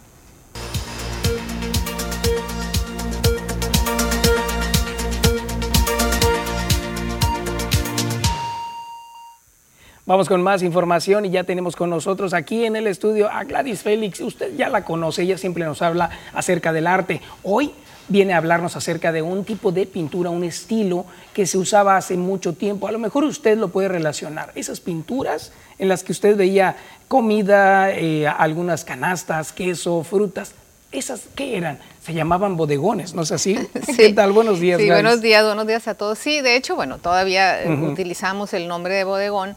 [10.12, 13.82] Vamos con más información y ya tenemos con nosotros aquí en el estudio a Gladys
[13.82, 14.20] Félix.
[14.20, 17.22] Usted ya la conoce, ella siempre nos habla acerca del arte.
[17.44, 17.72] Hoy
[18.10, 22.18] viene a hablarnos acerca de un tipo de pintura, un estilo que se usaba hace
[22.18, 22.90] mucho tiempo.
[22.90, 24.52] A lo mejor usted lo puede relacionar.
[24.56, 26.76] Esas pinturas en las que usted veía
[27.08, 30.56] comida, eh, algunas canastas, queso, frutas.
[30.92, 31.80] ¿Esas qué eran?
[32.04, 33.58] Se llamaban bodegones, ¿no es así?
[33.86, 33.96] Sí.
[33.96, 34.34] ¿Qué tal?
[34.34, 34.82] Buenos días.
[34.82, 36.20] Sí, buenos días, buenos días a todos.
[36.20, 39.56] Sí, de hecho, bueno, todavía utilizamos el nombre de bodegón.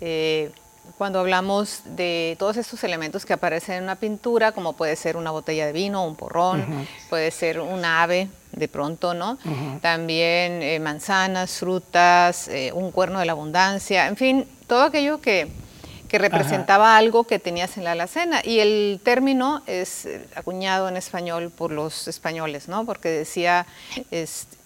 [0.00, 0.50] Eh,
[0.98, 5.30] cuando hablamos de todos estos elementos que aparecen en una pintura, como puede ser una
[5.30, 9.38] botella de vino, un porrón, puede ser un ave de pronto, ¿no?
[9.80, 15.48] También eh, manzanas, frutas, eh, un cuerno de la abundancia, en fin, todo aquello que,
[16.14, 18.40] que representaba algo que tenías en la alacena.
[18.44, 22.86] Y el término es eh, acuñado en español por los españoles, ¿no?
[22.86, 23.66] Porque decía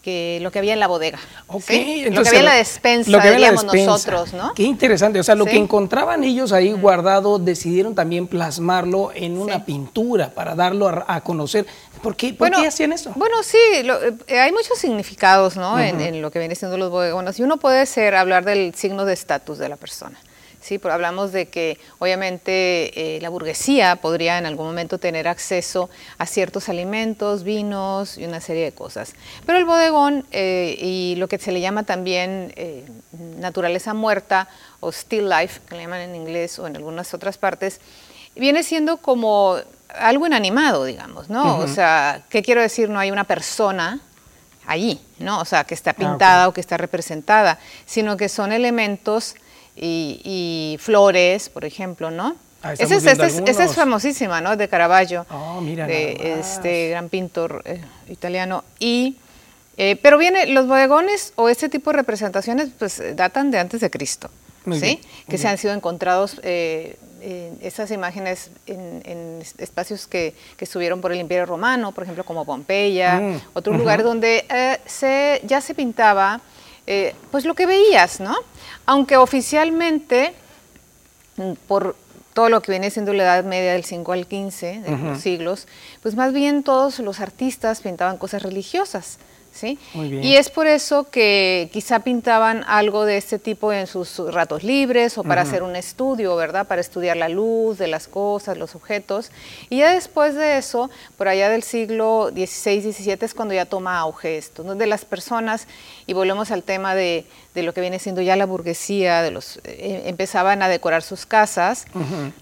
[0.03, 1.19] que lo que había en la bodega.
[1.49, 4.53] lo que había en la despensa, lo que diríamos nosotros, ¿no?
[4.53, 5.19] Qué interesante.
[5.21, 10.55] O sea, lo que encontraban ellos ahí guardado, decidieron también plasmarlo en una pintura para
[10.55, 11.65] darlo a, conocer.
[12.03, 13.13] ¿Por qué, ¿por qué hacían eso?
[13.17, 15.81] Bueno, sí, eh, hay muchos significados ¿no?
[15.81, 17.39] en, en, lo que viene siendo los bodegones.
[17.39, 20.19] Y uno puede ser hablar del signo de estatus de la persona.
[20.69, 20.79] ¿Sí?
[20.79, 25.89] Pero hablamos de que obviamente eh, la burguesía podría en algún momento tener acceso
[26.19, 29.15] a ciertos alimentos, vinos y una serie de cosas.
[29.47, 32.85] Pero el bodegón eh, y lo que se le llama también eh,
[33.39, 34.49] naturaleza muerta
[34.81, 37.81] o still life, que le llaman en inglés o en algunas otras partes,
[38.37, 39.57] viene siendo como
[39.99, 41.59] algo inanimado, digamos, ¿no?
[41.59, 42.91] O sea, ¿qué quiero decir?
[42.91, 44.01] No hay una persona
[44.67, 45.41] allí, ¿no?
[45.41, 49.35] O sea, que está ah, pintada o que está representada, sino que son elementos
[49.81, 52.37] y, flores, por ejemplo, ¿no?
[52.63, 54.57] Ah, esa es, es, famosísima, ¿no?
[54.57, 58.65] De Caravaggio, oh, mira de este gran pintor eh, italiano.
[58.81, 59.17] Y,
[59.77, 63.91] eh, pero viene, los bodegones o este tipo de representaciones, pues datan de antes de
[63.91, 64.29] Cristo,
[64.73, 65.01] ¿sí?
[65.29, 66.97] que se han sido encontrados eh,
[67.61, 73.21] esas imágenes en, espacios que, que, estuvieron por el Imperio Romano, por ejemplo, como Pompeya,
[73.21, 74.45] mm, otro lugar donde
[74.87, 76.41] se, ya se pintaba,
[77.31, 78.35] pues lo que veías, ¿no?
[78.89, 80.33] Aunque oficialmente,
[81.37, 81.95] mm, por
[82.33, 85.69] todo lo que viene siendo la Edad Media del 5 al 15, de los siglos,
[86.03, 89.19] pues más bien todos los artistas pintaban cosas religiosas.
[89.93, 95.19] Y es por eso que quizá pintaban algo de este tipo en sus ratos libres
[95.19, 96.67] o para hacer un estudio, ¿verdad?
[96.67, 99.31] Para estudiar la luz de las cosas, los objetos.
[99.69, 103.99] Y ya después de eso, por allá del siglo XVI, XVII es cuando ya toma
[103.99, 104.75] auge esto, ¿no?
[104.75, 105.67] De las personas,
[106.07, 110.05] y volvemos al tema de, lo que viene siendo ya la burguesía, de los eh,
[110.07, 111.87] empezaban a decorar sus casas.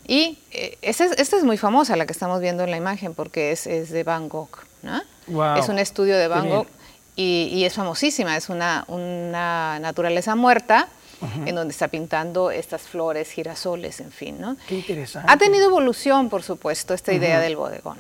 [0.07, 3.65] Y eh, esta, es, muy famosa, la que estamos viendo en la imagen, porque es,
[3.65, 4.67] de Van Gogh.
[5.57, 6.67] Es un estudio de Van Gogh
[7.17, 10.89] y, es famosísima, es una, una naturaleza muerta
[11.47, 14.57] en donde está pintando estas flores, girasoles, en fin, ¿no?
[14.69, 15.31] Qué interesante.
[15.31, 17.99] Ha tenido evolución, por supuesto, esta idea del bodegón.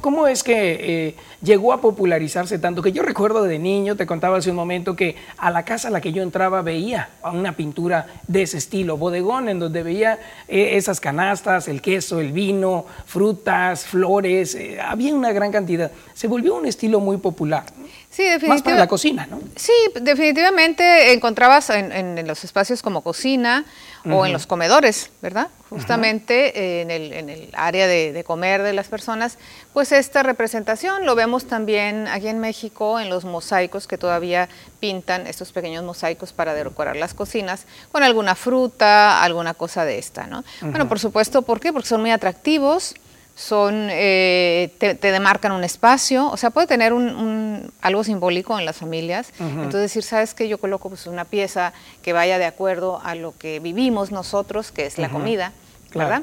[0.00, 2.82] ¿Cómo, es que eh, llegó a popularizarse tanto?
[2.82, 5.90] Que yo recuerdo de niño, te contaba hace un momento, que a la casa a
[5.90, 10.76] la que yo entraba veía una pintura de ese estilo, bodegón, en donde veía eh,
[10.76, 15.90] esas canastas, el queso, el vino, frutas, flores, eh, había una gran cantidad.
[16.12, 17.64] Se volvió un estilo muy popular.
[18.10, 18.48] Sí, definitivamente.
[18.48, 19.40] Más para la cocina, ¿no?
[19.54, 23.64] Sí, definitivamente encontrabas en, los espacios como cocina
[24.10, 25.46] o en los comedores, ¿verdad?
[25.68, 29.38] Justamente en, el, área de, comer de las personas,
[29.72, 34.48] pues esta representación lo vemos también aquí en México en los mosaicos que todavía
[34.80, 40.26] pintan estos pequeños mosaicos para decorar las cocinas con alguna fruta, alguna cosa de esta,
[40.26, 40.42] ¿no?
[40.62, 41.72] Bueno, por supuesto, ¿por qué?
[41.72, 42.96] Porque son muy atractivos
[43.34, 48.76] son, eh, te, demarcan un espacio, o sea, puede tener un, algo simbólico en las
[48.76, 49.32] familias.
[49.38, 50.48] Entonces decir, ¿sabes qué?
[50.48, 51.72] Yo coloco pues, una pieza
[52.02, 55.52] que vaya de acuerdo a lo que vivimos nosotros, que es la comida,
[55.94, 56.22] ¿verdad?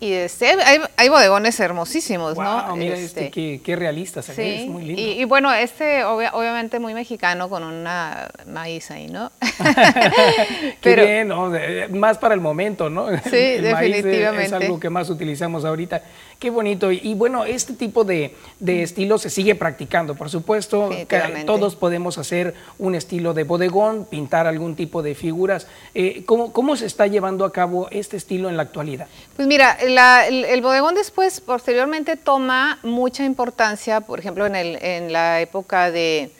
[0.00, 0.56] Y este,
[0.96, 2.74] hay, bodegones hermosísimos, ¿no?
[2.74, 4.40] Mira este, este qué, realistas, sí.
[4.40, 5.02] es muy lindo.
[5.02, 9.30] Y, bueno, este obviamente muy mexicano con una maíz ahí, ¿no?
[10.80, 11.52] qué bien, ¿no?
[11.90, 13.08] más para el momento, ¿no?
[13.24, 13.30] Sí,
[13.60, 14.46] definitivamente.
[14.46, 16.02] es, algo que más utilizamos ahorita.
[16.38, 16.90] Qué bonito.
[16.90, 20.88] Y, bueno, este tipo de, estilo se sigue practicando, por supuesto.
[21.44, 25.66] todos podemos hacer un estilo de bodegón, pintar algún tipo de figuras.
[25.94, 29.08] Eh, ¿cómo, ¿Cómo se está llevando a cabo este estilo en la actualidad?
[29.40, 35.40] Pues mira, el, bodegón después, posteriormente, toma mucha importancia, por ejemplo, en, el, en la
[35.40, 36.30] época de,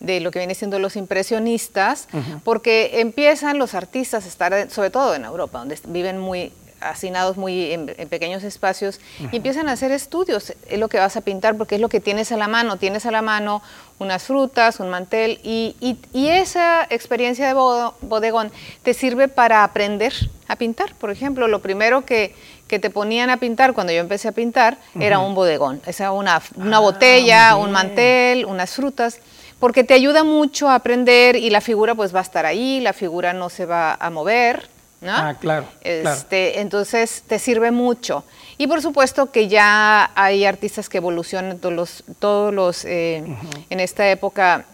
[0.00, 2.08] lo que viene siendo los impresionistas,
[2.42, 7.72] porque empiezan los artistas a estar, sobre todo en Europa, donde viven muy hacinados muy
[7.72, 9.00] en, pequeños espacios
[9.32, 10.54] y empiezan a hacer estudios.
[10.68, 12.76] Es lo que vas a pintar porque es lo que tienes a la mano.
[12.76, 13.62] Tienes a la mano
[13.98, 15.76] unas frutas, un mantel y,
[16.12, 18.50] esa experiencia de bodegón
[18.82, 20.12] te sirve para aprender
[20.48, 20.94] a pintar.
[20.94, 22.34] Por ejemplo, lo primero que,
[22.68, 25.82] te ponían a pintar cuando yo empecé a pintar era un bodegón.
[25.86, 29.18] Esa una, una ah, botella, un mantel, unas frutas
[29.60, 32.94] porque te ayuda mucho a aprender y la figura pues va a estar ahí, la
[32.94, 34.68] figura no se va a mover,
[35.00, 35.12] ¿no?
[35.12, 35.66] Ah, claro.
[35.82, 38.24] Este, Entonces te sirve mucho.
[38.58, 43.24] Y por supuesto que ya hay artistas que evolucionan todos los, todos los eh,
[43.70, 44.66] en esta época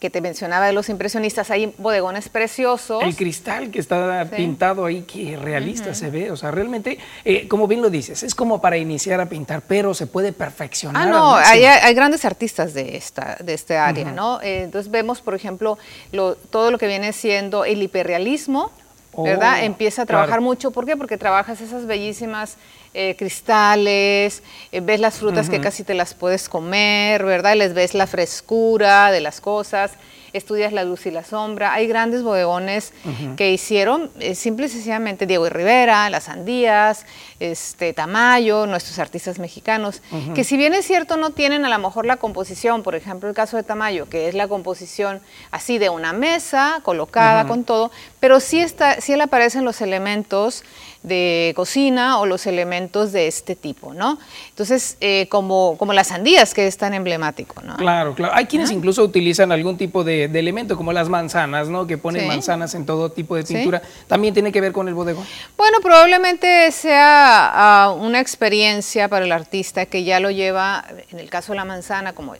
[0.00, 3.02] que te mencionaba de los impresionistas, hay bodegones preciosos.
[3.02, 7.68] El cristal que está pintado ahí, que realista se ve, o sea, realmente, eh, como
[7.68, 11.06] bien lo dices, es como para iniciar a pintar, pero se puede perfeccionar.
[11.06, 14.40] Ah, no, hay, hay, grandes artistas de esta, de este área, ¿no?
[14.40, 15.78] Eh, entonces vemos, por ejemplo,
[16.12, 18.72] lo, todo lo que viene siendo el hiperrealismo,
[19.16, 19.58] ¿verdad?
[19.60, 20.96] Oh, Empieza a trabajar mucho, ¿por qué?
[20.96, 22.56] Porque trabajas esas bellísimas
[22.92, 27.54] eh, cristales, eh, ves las frutas que casi te las puedes comer, ¿verdad?
[27.56, 29.92] Les ves la frescura de las cosas
[30.32, 31.72] estudias la luz y la sombra.
[31.72, 32.92] Hay grandes bodegones
[33.36, 37.04] que hicieron eh, simple y sencillamente Diego y Rivera, Las Andías,
[37.40, 40.02] este, Tamayo, nuestros artistas mexicanos,
[40.34, 43.34] que si bien es cierto no tienen a lo mejor la composición, por ejemplo el
[43.34, 45.20] caso de Tamayo, que es la composición
[45.50, 50.64] así de una mesa colocada con todo, pero sí, está, sí le aparecen los elementos
[51.02, 54.18] de cocina o los elementos de este tipo, ¿no?
[54.50, 57.76] Entonces, eh, como, como las sandías, que es tan emblemático, ¿no?
[57.76, 58.34] Claro, claro.
[58.34, 61.86] Hay quienes incluso utilizan algún tipo de, elemento, como las manzanas, ¿no?
[61.86, 63.80] Que ponen manzanas en todo tipo de pintura.
[64.08, 65.24] ¿También tiene que ver con el bodegón?
[65.56, 71.30] Bueno, probablemente sea ah, una experiencia para el artista que ya lo lleva, en el
[71.30, 72.34] caso de la manzana, como,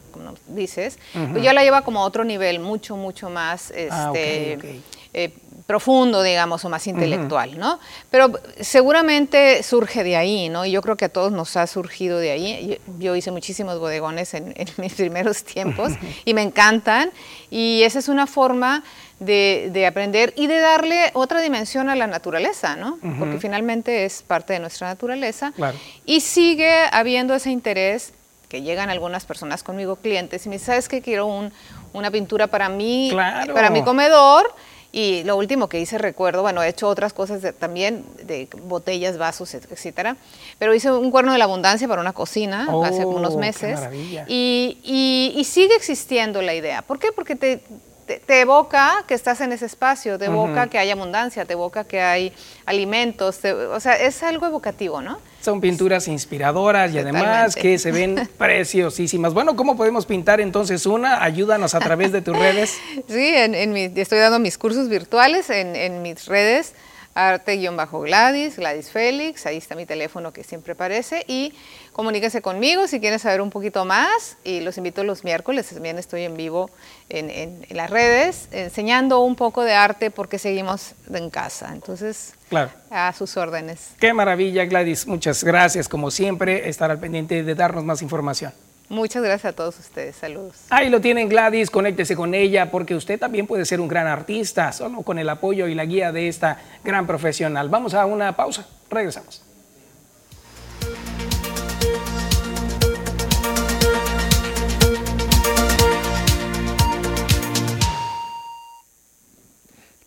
[0.49, 0.99] dices,
[1.33, 4.83] pues ya la lleva como a otro nivel, mucho, mucho más, ah, este,
[5.15, 5.33] eh,
[5.71, 7.79] profundo, digamos, o más intelectual, ¿no?
[8.11, 10.67] Pero seguramente surge de ahí, ¿no?
[10.67, 12.81] Y yo creo que a todos nos ha surgido de ahí.
[12.99, 15.93] Yo, hice muchísimos bodegones en, mis primeros tiempos
[16.25, 17.13] y me encantan.
[17.53, 18.83] Y esa es una forma
[19.21, 22.99] de, aprender y de darle otra dimensión a la naturaleza, ¿no?
[23.21, 25.53] Porque finalmente es parte de nuestra naturaleza.
[26.05, 28.13] Y sigue habiendo ese interés
[28.49, 31.01] que llegan algunas personas conmigo, clientes, y me dicen, ¿sabes qué?
[31.01, 31.29] Quiero
[31.93, 34.53] una pintura para mí, para mi comedor
[34.93, 39.55] y lo último que hice, recuerdo, bueno, he hecho otras cosas también, de botellas, vasos,
[39.55, 40.17] etcétera,
[40.59, 43.79] pero hice un cuerno de la abundancia para una cocina hace unos oh, meses.
[44.27, 46.83] Y, y, y, sigue existiendo la idea.
[46.83, 47.13] ¿Por qué?
[47.13, 47.61] Porque te,
[48.19, 52.01] te, evoca que estás en ese espacio, te evoca que hay abundancia, te evoca que
[52.01, 52.33] hay
[52.67, 55.19] alimentos, o sea, es algo evocativo, ¿no?
[55.41, 59.33] Son pinturas inspiradoras y además que se ven preciosísimas.
[59.33, 61.23] Bueno, ¿cómo podemos pintar entonces una?
[61.23, 62.79] Ayúdanos a través de tus redes.
[63.09, 63.55] Sí, en,
[63.97, 66.75] estoy dando mis cursos virtuales en, en mis redes
[67.15, 71.53] arte-gladys, Gladys Félix, ahí está mi teléfono que siempre aparece y
[71.93, 76.23] comuníquese conmigo si quieren saber un poquito más y los invito los miércoles, también estoy
[76.23, 76.71] en vivo
[77.09, 82.71] en, las redes enseñando un poco de arte porque seguimos en casa, entonces claro.
[82.91, 83.89] a sus órdenes.
[83.99, 88.53] Qué maravilla Gladys, muchas gracias como siempre, estar al pendiente de darnos más información.
[88.91, 90.17] Muchas gracias a todos ustedes.
[90.17, 90.57] Saludos.
[90.69, 94.73] Ahí lo tienen Gladys, conéctese con ella porque usted también puede ser un gran artista
[94.73, 97.69] solo con el apoyo y la guía de esta gran profesional.
[97.69, 98.67] Vamos a una pausa.
[98.91, 99.45] Regresamos.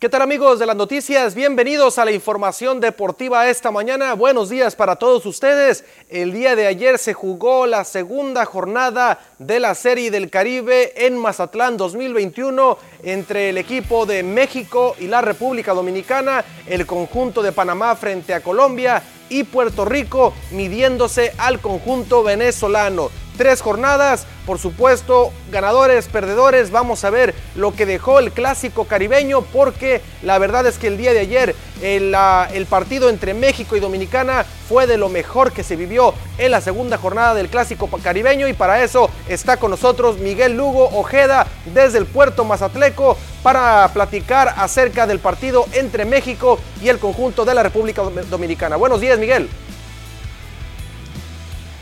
[0.04, 1.34] ¿Qué tal amigos de las noticias?
[1.34, 4.12] Bienvenidos a la información deportiva esta mañana.
[4.12, 5.82] Buenos días para todos ustedes.
[6.10, 11.16] El día de ayer se jugó la segunda jornada de la Serie del Caribe en
[11.16, 17.96] Mazatlán 2021 entre el equipo de México y la República Dominicana, el conjunto de Panamá
[17.96, 24.26] frente a Colombia y Puerto Rico midiéndose al conjunto venezolano tres jornadas.
[24.46, 30.38] Por supuesto, ganadores, perdedores, vamos a ver lo que dejó el clásico caribeño porque la
[30.38, 34.98] verdad es que el día de ayer el, partido entre México y Dominicana fue de
[34.98, 39.10] lo mejor que se vivió en la segunda jornada del clásico caribeño y para eso
[39.28, 45.66] está con nosotros Miguel Lugo Ojeda desde el puerto Mazatleco para platicar acerca del partido
[45.72, 48.76] entre México y el conjunto de la República Dominicana.
[48.76, 49.48] Buenos días Miguel.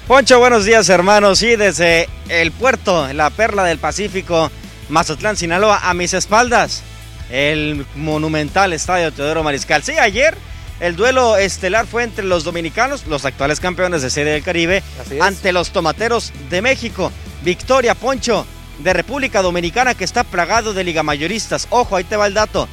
[0.07, 1.39] Poncho, buenos días hermanos.
[1.39, 4.51] Sí, desde el puerto, la perla del Pacífico,
[4.89, 6.83] Mazatlán, Sinaloa, a mis espaldas,
[7.31, 9.85] el monumental estadio Teodoro Mariscal.
[9.85, 10.37] Sí, ayer
[10.81, 14.83] el duelo estelar fue entre los dominicanos, los actuales campeones de Serie del Caribe,
[15.21, 17.13] ante los tomateros de México.
[17.43, 18.45] Victoria, Poncho,
[18.81, 21.69] de República Dominicana, que está plagado de liga mayoristas.
[21.71, 22.69] Ojo, ahí te va el dato.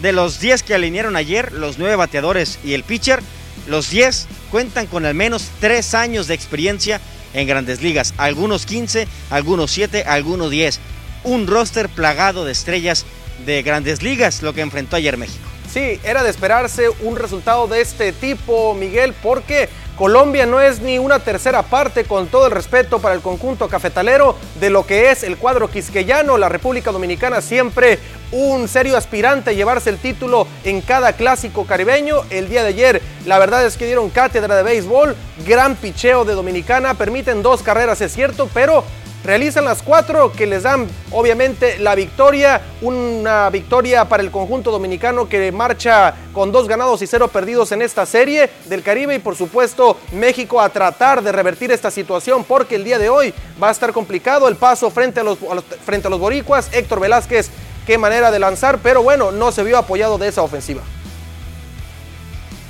[0.00, 3.22] De los 10 que alinearon ayer, los 9 bateadores y el pitcher,
[3.66, 7.00] Los 10 cuentan con al menos 3 años de experiencia
[7.34, 10.80] en grandes ligas, algunos 15, algunos 7, algunos 10.
[11.24, 13.06] Un roster plagado de estrellas
[13.46, 15.48] de grandes ligas, lo que enfrentó ayer México.
[15.72, 20.98] Sí, era de esperarse un resultado de este tipo, Miguel, porque Colombia no es ni
[20.98, 25.22] una tercera parte, con todo el respeto para el conjunto cafetalero, de lo que es
[25.22, 26.36] el cuadro quisqueyano.
[26.36, 27.98] La República Dominicana siempre
[28.32, 32.22] un serio aspirante a llevarse el título en cada clásico caribeño.
[32.30, 35.14] El día de ayer, la verdad es que dieron cátedra de béisbol,
[35.46, 38.84] gran picheo de Dominicana, permiten dos carreras, es cierto, pero
[39.24, 45.28] realizan las cuatro que les dan obviamente la victoria, una victoria para el conjunto dominicano
[45.28, 49.36] que marcha con dos ganados y cero perdidos en esta serie del Caribe y por
[49.36, 53.72] supuesto México a tratar de revertir esta situación porque el día de hoy va a
[53.72, 55.38] estar complicado el paso frente a los,
[55.84, 57.50] frente a los boricuas, Héctor Velázquez,
[57.86, 60.82] qué manera de lanzar, pero bueno, no se vio apoyado de esa ofensiva.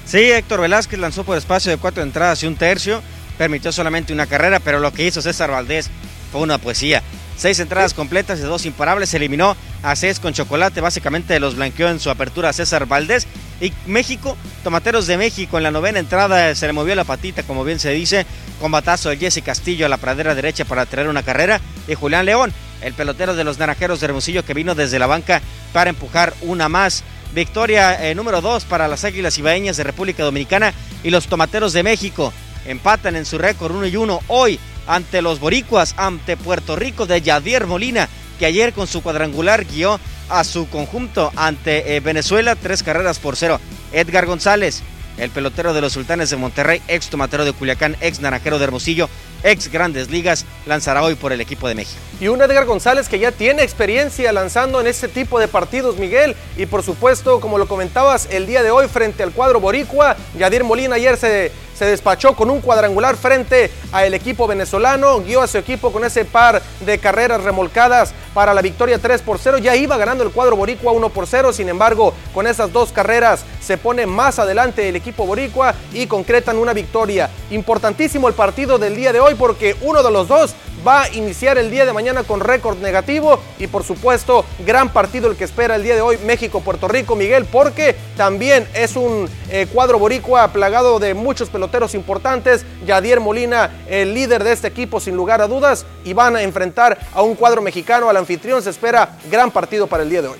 [0.04, 3.02] Sí, Héctor Velázquez lanzó por espacio de cuatro entradas y un tercio,
[3.38, 5.90] permitió solamente una carrera, pero lo que hizo César Valdés
[6.30, 7.02] fue una poesía.
[7.36, 9.12] Seis entradas completas y dos imparables.
[9.14, 10.80] Eliminó a seis con chocolate.
[10.80, 13.26] Básicamente los blanqueó en su apertura César Valdés.
[13.60, 17.64] Y México, Tomateros de México, en la novena entrada se le movió la patita, como
[17.64, 18.26] bien se dice.
[18.60, 21.60] Combatazo de Jesse Castillo a la pradera derecha para traer una carrera.
[21.88, 22.52] Y Julián León,
[22.82, 25.40] el pelotero de los Naranjeros de Hermosillo, que vino desde la banca
[25.72, 27.04] para empujar una más.
[27.34, 31.82] Victoria eh, número dos para las Águilas Ibaeñas de República Dominicana y los Tomateros de
[31.82, 32.32] México.
[32.66, 37.22] Empatan en su récord 1 y 1 hoy ante los boricuas, ante Puerto Rico de
[37.22, 38.08] Yadier Molina,
[38.38, 43.36] que ayer con su cuadrangular guió a su conjunto ante eh, Venezuela, tres carreras por
[43.36, 43.60] cero.
[43.92, 44.82] Edgar González,
[45.22, 49.08] el pelotero de los Sultanes de Monterrey, ex tomatero de Culiacán, ex naranjero de Hermosillo,
[49.44, 52.00] ex Grandes Ligas, lanzará hoy por el equipo de México.
[52.20, 56.34] Y un Edgar González que ya tiene experiencia lanzando en este tipo de partidos, Miguel.
[56.56, 60.64] Y por supuesto, como lo comentabas, el día de hoy frente al cuadro Boricua, Yadir
[60.64, 61.52] Molina ayer se
[61.82, 66.24] se despachó con un cuadrangular frente al equipo venezolano, guió a su equipo con ese
[66.24, 69.58] par de carreras remolcadas para la victoria 3 por 0.
[69.58, 73.44] Ya iba ganando el cuadro boricua 1 por 0, sin embargo, con esas dos carreras
[73.60, 77.30] se pone más adelante el equipo boricua y concretan una victoria.
[77.50, 80.54] Importantísimo el partido del día de hoy porque uno de los dos
[80.86, 85.30] va a iniciar el día de mañana con récord negativo y por supuesto gran partido
[85.30, 89.66] el que espera el día de hoy México-Puerto Rico, Miguel, porque también es un eh,
[89.72, 95.16] cuadro boricua plagado de muchos peloteros importantes, Yadier Molina, el líder de este equipo sin
[95.16, 99.16] lugar a dudas, y van a enfrentar a un cuadro mexicano, al anfitrión, se espera
[99.30, 100.38] gran partido para el día de hoy.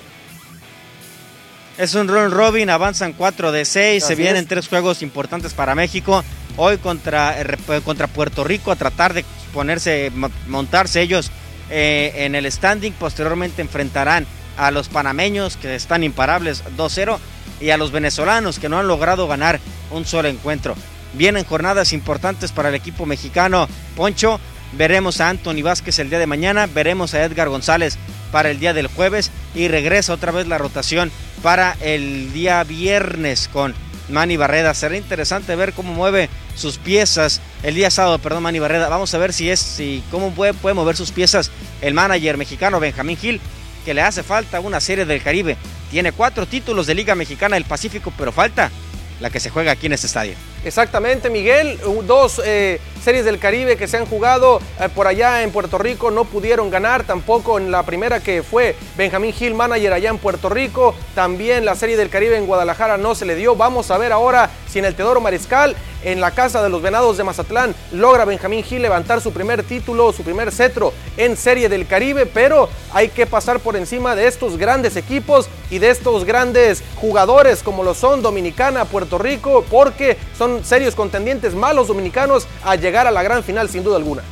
[1.77, 6.23] Es un run robin, avanzan 4 de 6, se vienen tres juegos importantes para México.
[6.55, 10.11] Hoy contra, eh, contra Puerto Rico a tratar de ponerse,
[10.47, 11.31] montarse ellos
[11.71, 12.91] eh, en el standing.
[12.93, 17.17] Posteriormente enfrentarán a los panameños que están imparables 2-0
[17.59, 19.59] y a los venezolanos que no han logrado ganar
[19.89, 20.75] un solo encuentro.
[21.13, 23.67] Vienen jornadas importantes para el equipo mexicano.
[23.95, 24.39] Poncho,
[24.77, 27.97] veremos a Anthony Vázquez el día de mañana, veremos a Edgar González
[28.31, 31.11] para el día del jueves y regresa otra vez la rotación
[31.41, 33.75] para el día viernes con
[34.09, 34.73] Manny Barreda.
[34.73, 38.89] Será interesante ver cómo mueve sus piezas el día sábado, perdón, Manny Barreda.
[38.89, 41.51] Vamos a ver si es, si cómo puede, puede mover sus piezas
[41.81, 43.41] el manager mexicano Benjamín Gil,
[43.85, 45.57] que le hace falta una serie del Caribe.
[45.91, 48.71] Tiene cuatro títulos de Liga Mexicana del Pacífico, pero falta
[49.19, 50.35] la que se juega aquí en este estadio.
[50.65, 51.79] Exactamente, Miguel.
[52.05, 56.09] Dos eh, series del Caribe que se han jugado eh, por allá en Puerto Rico
[56.09, 60.47] no pudieron ganar, tampoco en la primera que fue Benjamín Hill, manager allá en Puerto
[60.47, 60.95] Rico.
[61.15, 63.55] También la serie del Caribe en Guadalajara no se le dio.
[63.55, 67.17] Vamos a ver ahora si en el Teodoro Mariscal, en la casa de los Venados
[67.17, 71.87] de Mazatlán, logra Benjamín Hill levantar su primer título, su primer cetro en serie del
[71.87, 76.83] Caribe, pero hay que pasar por encima de estos grandes equipos y de estos grandes
[76.95, 83.07] jugadores como lo son Dominicana, Puerto Rico, porque son serios contendientes malos dominicanos a llegar
[83.07, 84.23] a la gran final sin duda alguna.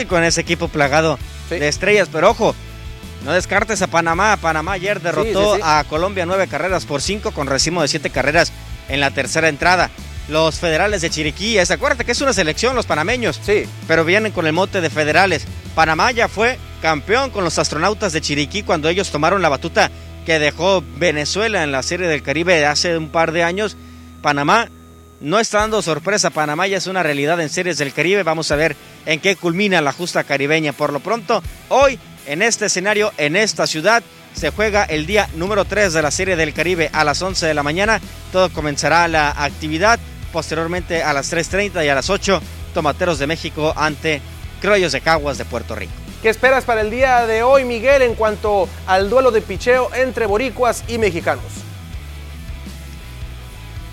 [0.00, 1.18] Y con ese equipo plagado
[1.50, 2.54] de estrellas, pero ojo,
[3.24, 4.36] no descartes a Panamá.
[4.40, 8.52] Panamá ayer derrotó a Colombia nueve carreras por cinco con recibo de siete carreras
[8.88, 9.90] en la tercera entrada.
[10.28, 13.64] Los federales de Chiriquí, es, acuérdate que es una selección los panameños, sí.
[13.86, 15.46] pero vienen con el mote de federales.
[15.74, 19.90] Panamá ya fue campeón con los astronautas de Chiriquí cuando ellos tomaron la batuta
[20.26, 23.78] que dejó Venezuela en la Serie del Caribe hace un par de años
[24.22, 24.68] Panamá
[25.20, 26.30] no está dando sorpresa.
[26.30, 28.22] Panamá ya es una realidad en Series del Caribe.
[28.22, 28.76] Vamos a ver
[29.06, 30.72] en qué culmina la justa caribeña.
[30.72, 34.02] Por lo pronto, hoy en este escenario, en esta ciudad,
[34.34, 37.54] se juega el día número 3 de la Serie del Caribe a las 11 de
[37.54, 38.00] la mañana.
[38.32, 39.98] Todo comenzará la actividad.
[40.32, 42.42] Posteriormente a las 3.30 y a las 8,
[42.74, 44.20] Tomateros de México ante
[44.60, 45.92] Croyos de Caguas de Puerto Rico.
[46.22, 50.26] ¿Qué esperas para el día de hoy, Miguel, en cuanto al duelo de picheo entre
[50.26, 51.67] boricuas y mexicanos?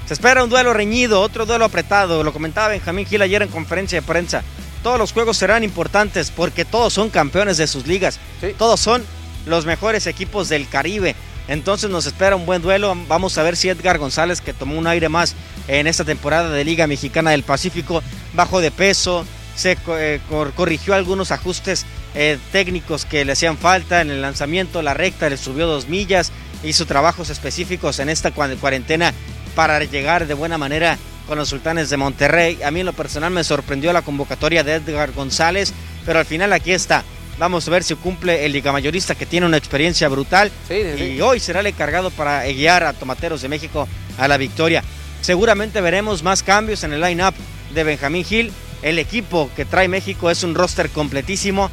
[0.06, 2.24] Se espera un duelo reñido, otro duelo apretado.
[2.24, 4.44] Lo comentaba Benjamín Gil ayer en conferencia de prensa.
[4.84, 8.20] Todos los juegos serán importantes porque todos son campeones de sus ligas.
[8.60, 9.04] Todos son
[9.48, 11.16] los mejores equipos del Caribe.
[11.48, 12.96] Entonces nos espera un buen duelo.
[13.08, 15.34] Vamos a ver si Edgar González, que tomó un aire más
[15.68, 18.04] en esta temporada de Liga Mexicana del Pacífico,
[18.34, 19.26] bajó de peso,
[19.56, 20.20] se eh,
[20.56, 25.38] corrigió algunos ajustes eh, técnicos que le hacían falta en el lanzamiento, la recta le
[25.38, 26.32] subió dos millas,
[26.64, 29.14] hizo trabajos específicos en esta cuarentena
[29.56, 32.62] para llegar de buena manera con los sultanes de Monterrey.
[32.64, 35.74] A mí en lo personal me sorprendió la convocatoria de Edgar González,
[36.06, 37.04] pero al final aquí está.
[37.38, 41.40] Vamos a ver si cumple el liga mayorista que tiene una experiencia brutal y hoy
[41.40, 43.88] será el encargado para guiar a Tomateros de México
[44.18, 44.84] a la victoria.
[45.22, 47.34] Seguramente veremos más cambios en el line-up
[47.74, 48.54] de Benjamín Gil.
[48.82, 51.70] El equipo que trae México es un roster completísimo.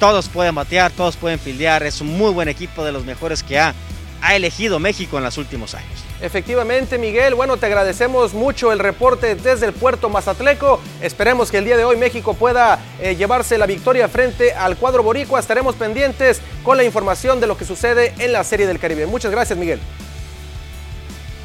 [0.00, 1.84] Todos pueden batear, todos pueden fildear.
[1.84, 3.74] Es un muy buen equipo de los mejores que ha,
[4.20, 6.07] ha elegido México en los últimos años.
[6.20, 7.34] Efectivamente, Miguel.
[7.34, 10.80] Bueno, te agradecemos mucho el reporte desde el puerto Mazatleco.
[11.00, 15.02] Esperemos que el día de hoy México pueda eh, llevarse la victoria frente al cuadro
[15.02, 15.38] boricua.
[15.38, 19.06] Estaremos pendientes con la información de lo que sucede en la Serie del Caribe.
[19.06, 19.80] Muchas gracias, Miguel.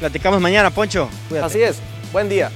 [0.00, 1.08] Platicamos mañana, Poncho.
[1.40, 1.76] Así es.
[2.12, 2.50] Buen día.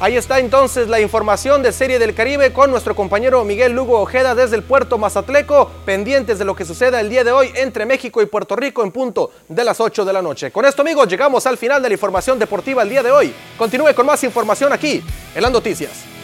[0.00, 4.36] Ahí está entonces la información de Serie del Caribe con nuestro compañero Miguel Lugo Ojeda
[4.36, 8.22] desde el puerto Mazatleco, pendientes de lo que suceda el día de hoy entre México
[8.22, 10.52] y Puerto Rico en punto de las 8 de la noche.
[10.52, 13.34] Con esto amigos llegamos al final de la información deportiva el día de hoy.
[13.56, 15.02] Continúe con más información aquí
[15.34, 16.17] en las noticias.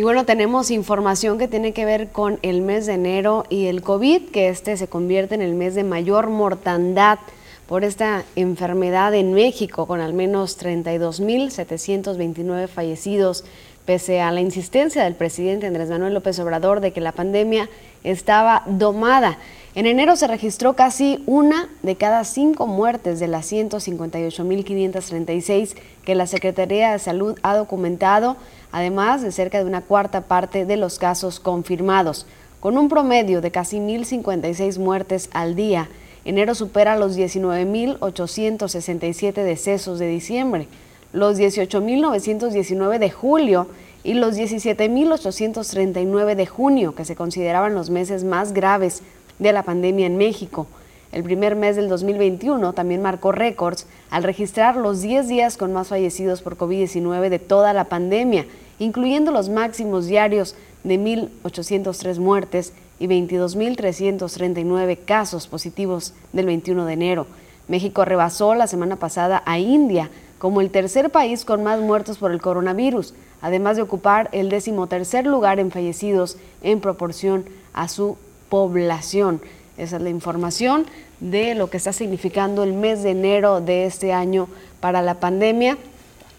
[0.00, 3.82] Y bueno, tenemos información que tiene que ver con el mes de enero y el
[3.82, 7.18] COVID, que este se convierte en el mes de mayor mortandad
[7.66, 13.44] por esta enfermedad en México, con al menos 32.729 fallecidos,
[13.84, 17.68] pese a la insistencia del presidente Andrés Manuel López Obrador de que la pandemia
[18.02, 19.36] estaba domada.
[19.74, 26.26] En enero se registró casi una de cada cinco muertes de las 158.536 que la
[26.26, 28.38] Secretaría de Salud ha documentado
[28.72, 32.26] además de cerca de una cuarta parte de los casos confirmados.
[32.60, 35.88] Con un promedio de casi 1.056 muertes al día,
[36.24, 40.68] enero supera los 19.867 decesos de diciembre,
[41.12, 43.66] los 18.919 de julio
[44.04, 49.02] y los 17.839 de junio, que se consideraban los meses más graves
[49.38, 50.66] de la pandemia en México.
[51.12, 55.88] El primer mes del 2021 también marcó récords al registrar los 10 días con más
[55.88, 58.46] fallecidos por COVID-19 de toda la pandemia,
[58.78, 60.54] incluyendo los máximos diarios
[60.84, 67.26] de 1.803 muertes y 22.339 casos positivos del 21 de enero.
[67.66, 72.30] México rebasó la semana pasada a India como el tercer país con más muertos por
[72.30, 78.16] el coronavirus, además de ocupar el decimotercer lugar en fallecidos en proporción a su
[78.48, 79.40] población.
[79.80, 80.84] Esa es la información
[81.20, 84.46] de lo que está significando el mes de enero de este año
[84.78, 85.78] para la pandemia.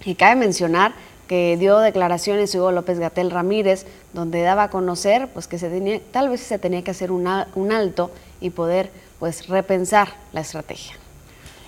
[0.06, 0.94] Y cabe mencionar
[1.28, 6.00] que dio declaraciones Hugo López Gatel Ramírez, donde daba a conocer pues, que se tenía,
[6.12, 8.12] tal vez se tenía que hacer un alto
[8.42, 10.94] y poder pues, repensar la estrategia.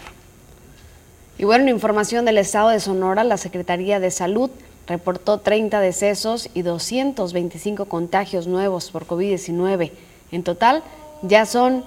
[1.38, 4.50] Y bueno, información del estado de Sonora, la Secretaría de Salud
[4.88, 9.92] reportó 30 decesos y 225 contagios nuevos por COVID-19.
[10.32, 10.82] En total,
[11.22, 11.84] ya son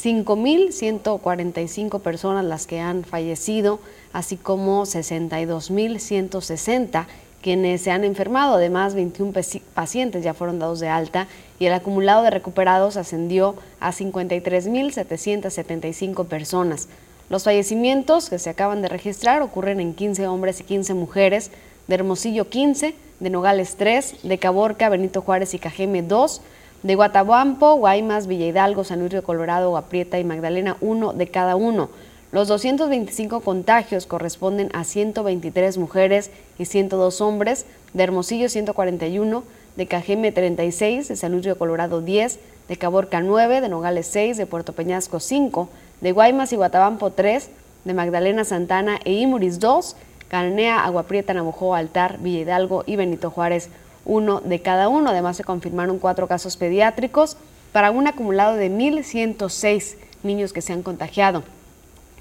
[0.00, 3.78] 5.145 personas las que han fallecido,
[4.12, 7.06] así como 62.160
[7.42, 8.54] quienes se han enfermado.
[8.54, 9.32] Además, 21
[9.74, 11.26] pacientes ya fueron dados de alta
[11.58, 16.88] y el acumulado de recuperados ascendió a 53.775 personas.
[17.28, 21.50] Los fallecimientos que se acaban de registrar ocurren en 15 hombres y 15 mujeres,
[21.88, 26.40] de Hermosillo 15, de Nogales 3, de Caborca, Benito Juárez y Cajeme 2,
[26.82, 31.56] de Guatabampo, Guaymas, Villa Hidalgo, San Luis de Colorado, Guaprieta y Magdalena 1 de cada
[31.56, 31.90] uno.
[32.32, 39.44] Los 225 contagios corresponden a 123 mujeres y 102 hombres, de Hermosillo 141,
[39.76, 42.38] de Cajeme 36, de San Luis de Colorado 10,
[42.68, 45.68] de Caborca 9, de Nogales 6, de Puerto Peñasco 5,
[46.00, 47.50] de Guaymas y Guatabampo 3,
[47.84, 49.96] de Magdalena Santana e Imuris 2,
[50.32, 53.68] Cananea, Aguaprieta, Navajo, Altar, Villa Hidalgo y Benito Juárez,
[54.06, 55.10] uno de cada uno.
[55.10, 57.36] Además se confirmaron cuatro casos pediátricos
[57.70, 61.42] para un acumulado de 1.106 niños que se han contagiado.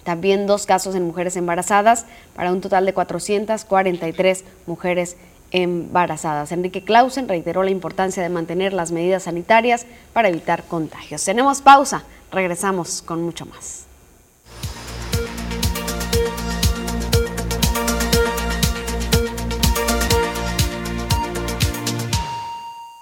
[0.04, 2.06] También dos casos en mujeres embarazadas
[2.36, 5.16] para un total de 443 mujeres
[5.52, 6.52] embarazadas.
[6.52, 11.24] Enrique Clausen reiteró la importancia de mantener las medidas sanitarias para evitar contagios.
[11.24, 13.81] Tenemos pausa, regresamos con mucho más.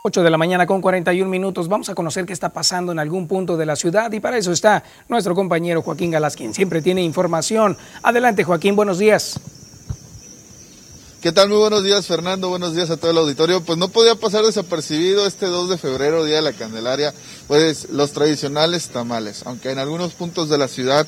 [0.09, 1.67] 8 de la mañana con 41 minutos.
[1.67, 4.51] Vamos a conocer qué está pasando en algún punto de la ciudad y para eso
[4.51, 7.77] está nuestro compañero Joaquín Galás, quien siempre tiene información.
[8.01, 9.39] Adelante, Joaquín, buenos días.
[11.21, 11.49] ¿Qué tal?
[11.49, 12.49] Muy buenos días, Fernando.
[12.49, 13.61] Buenos días a todo el auditorio.
[13.61, 17.13] Pues no podía pasar desapercibido este 2 de febrero, Día de la Candelaria,
[17.47, 19.43] pues los tradicionales tamales.
[19.45, 21.05] Aunque en algunos puntos de la ciudad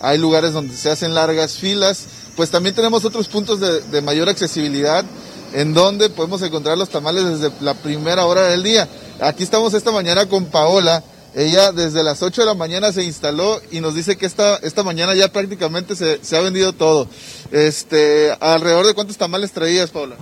[0.00, 4.28] hay lugares donde se hacen largas filas, pues también tenemos otros puntos de, de mayor
[4.28, 5.04] accesibilidad
[5.52, 8.88] en donde podemos encontrar los tamales desde la primera hora del día.
[9.20, 11.02] Aquí estamos esta mañana con Paola.
[11.34, 14.82] Ella desde las 8 de la mañana se instaló y nos dice que esta, esta
[14.82, 17.08] mañana ya prácticamente se, ha vendido todo.
[17.52, 20.16] Este, ¿Alrededor de cuántos tamales traías, Paola?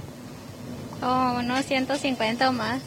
[1.02, 2.82] Oh, unos 150 o más.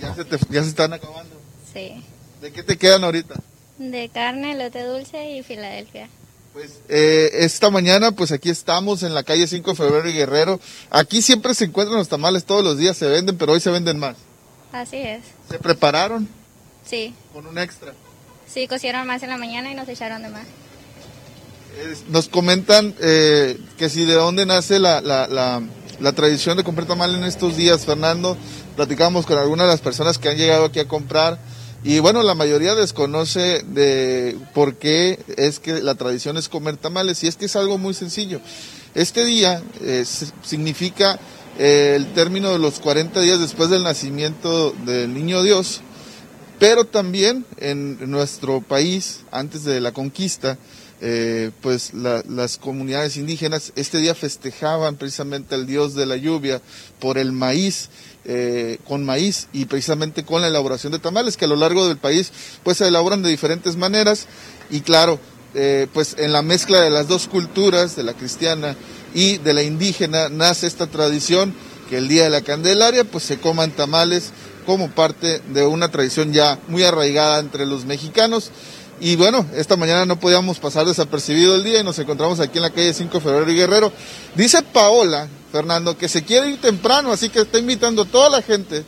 [0.00, 1.36] ¿Ya se, ya se están acabando?
[1.72, 2.02] Sí.
[2.40, 3.34] ¿De qué te quedan ahorita?
[3.78, 6.08] De carne, lote dulce y Filadelfia.
[6.52, 10.58] Pues eh, esta mañana, pues aquí estamos en la calle 5 de febrero y Guerrero.
[10.90, 13.98] Aquí siempre se encuentran los tamales, todos los días se venden, pero hoy se venden
[13.98, 14.16] más.
[14.72, 15.22] Así es.
[15.48, 16.28] ¿Se prepararon?
[16.84, 17.14] Sí.
[17.32, 17.92] ¿Con un extra?
[18.52, 20.46] Sí, cocieron más en la mañana y nos echaron de más.
[22.08, 25.62] nos comentan eh, que si de dónde nace la, la, la,
[26.00, 28.36] la tradición de comprar tamal en estos días, Fernando.
[28.74, 31.38] Platicamos con algunas de las personas que han llegado aquí a comprar
[31.82, 37.24] y bueno, la mayoría desconoce de por qué es que la tradición es comer tamales
[37.24, 38.40] y es que es algo muy sencillo.
[38.94, 40.04] Este día eh,
[40.42, 41.18] significa
[41.58, 45.80] eh, el término de los 40 días después del nacimiento del niño Dios,
[46.58, 50.58] pero también en nuestro país, antes de la conquista,
[51.00, 56.60] eh, pues las comunidades indígenas este día festejaban precisamente al dios de la lluvia
[56.98, 57.88] por el maíz
[58.26, 61.96] eh, con maíz y precisamente con la elaboración de tamales que a lo largo del
[61.96, 62.32] país
[62.62, 64.26] pues se elaboran de diferentes maneras
[64.70, 65.18] y claro,
[65.54, 68.76] eh, pues en la mezcla de las dos culturas, de la cristiana
[69.14, 71.54] y de la indígena, nace esta tradición
[71.88, 74.32] que el día de la Candelaria pues se coman tamales
[74.64, 78.50] como parte de una tradición ya muy arraigada entre los mexicanos.
[79.00, 82.62] Y bueno, esta mañana no podíamos pasar desapercibido el día y nos encontramos aquí en
[82.62, 83.92] la calle 5 de Febrero y Guerrero.
[84.34, 88.42] Dice Paola, Fernando, que se quiere ir temprano, así que está invitando a toda la
[88.42, 88.84] gente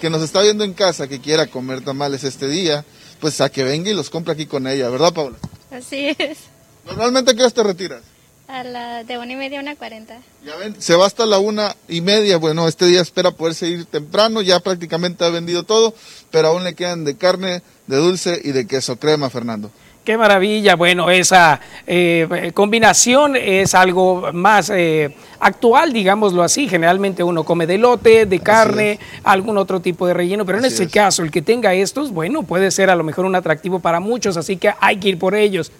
[0.00, 2.84] que nos está viendo en casa que quiera comer tamales este día,
[3.20, 5.36] pues a que venga y los compre aquí con ella, ¿verdad, Paula?
[5.72, 6.38] Así es.
[6.86, 8.02] ¿Normalmente a qué te retiras?
[8.48, 10.18] A la de una y media a una cuarenta.
[10.44, 12.36] Ya ven, se va hasta la una y media.
[12.36, 15.94] Bueno, este día espera poderse ir temprano, ya prácticamente ha vendido todo,
[16.30, 19.72] pero aún le quedan de carne, de dulce y de queso crema, Fernando.
[20.04, 20.76] Qué maravilla.
[20.76, 26.68] Bueno, esa eh, combinación es algo más eh, actual, digámoslo así.
[26.68, 30.88] Generalmente uno come de lote, de carne, algún otro tipo de relleno, pero en este
[30.88, 34.36] caso, el que tenga estos, bueno, puede ser a lo mejor un atractivo para muchos,
[34.36, 35.72] así que hay que ir por ellos.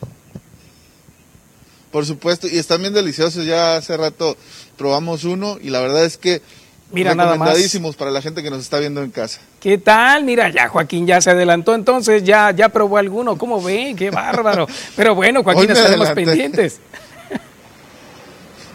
[1.97, 3.47] Por supuesto, y están bien deliciosos.
[3.47, 4.36] Ya hace rato
[4.77, 6.43] probamos uno y la verdad es que
[6.93, 9.40] Mira, recomendadísimos para la gente que nos está viendo en casa.
[9.60, 10.23] ¿Qué tal?
[10.23, 13.39] Mira, ya Joaquín ya se adelantó, entonces ya, ya probó alguno.
[13.39, 13.97] ¿Cómo ven?
[13.97, 14.66] ¡Qué bárbaro!
[14.94, 16.81] Pero bueno, Joaquín, estaremos pendientes.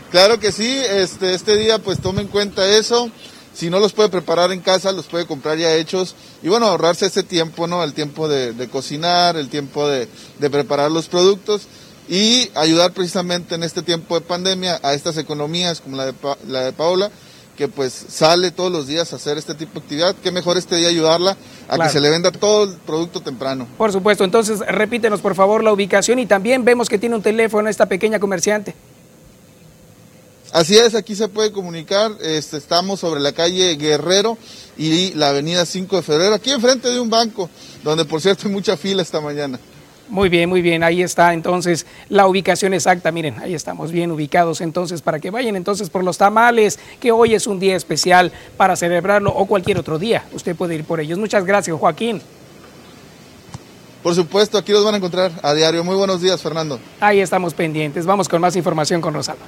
[0.09, 3.11] Claro que sí, este, este día pues tome en cuenta eso.
[3.53, 7.05] Si no los puede preparar en casa, los puede comprar ya hechos y bueno, ahorrarse
[7.05, 7.83] ese tiempo, ¿no?
[7.83, 10.07] El tiempo de, cocinar, el tiempo de,
[10.39, 11.67] preparar los productos
[12.07, 16.13] y ayudar precisamente en este tiempo de pandemia a estas economías como la de,
[16.47, 17.11] la de Paola,
[17.57, 20.15] que pues sale todos los días a hacer este tipo de actividad.
[20.23, 21.37] Qué mejor este día ayudarla
[21.67, 23.67] a que se le venda todo el producto temprano.
[23.77, 27.69] Por supuesto, entonces repítenos por favor la ubicación y también vemos que tiene un teléfono
[27.69, 28.75] esta pequeña comerciante.
[30.51, 32.11] Así es, aquí se puede comunicar.
[32.21, 34.37] Este, estamos sobre la calle Guerrero
[34.77, 37.49] y la avenida 5 de febrero, aquí enfrente de un banco,
[37.83, 39.59] donde por cierto hay mucha fila esta mañana.
[40.11, 44.59] Muy bien, muy bien, ahí está entonces la ubicación exacta, miren, ahí estamos bien ubicados
[44.59, 48.75] entonces para que vayan entonces por los tamales, que hoy es un día especial para
[48.75, 51.17] celebrarlo o cualquier otro día, usted puede ir por ellos.
[51.17, 52.21] Muchas gracias, Joaquín.
[54.03, 55.81] Por supuesto, aquí los van a encontrar a diario.
[55.81, 56.77] Muy buenos días, Fernando.
[56.99, 59.45] Ahí estamos pendientes, vamos con más información con Rosalba.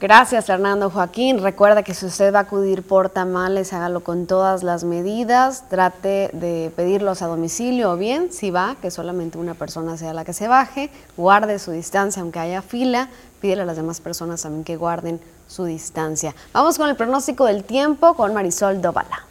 [0.00, 1.42] Gracias, Fernando Joaquín.
[1.42, 5.64] Recuerda que si usted va a acudir por tamales, hágalo con todas las medidas.
[5.68, 10.24] Trate de pedirlos a domicilio o bien, si va, que solamente una persona sea la
[10.24, 10.90] que se baje.
[11.16, 13.08] Guarde su distancia, aunque haya fila.
[13.40, 16.32] Pídele a las demás personas también que guarden su distancia.
[16.52, 19.24] Vamos con el pronóstico del tiempo con Marisol Dovala.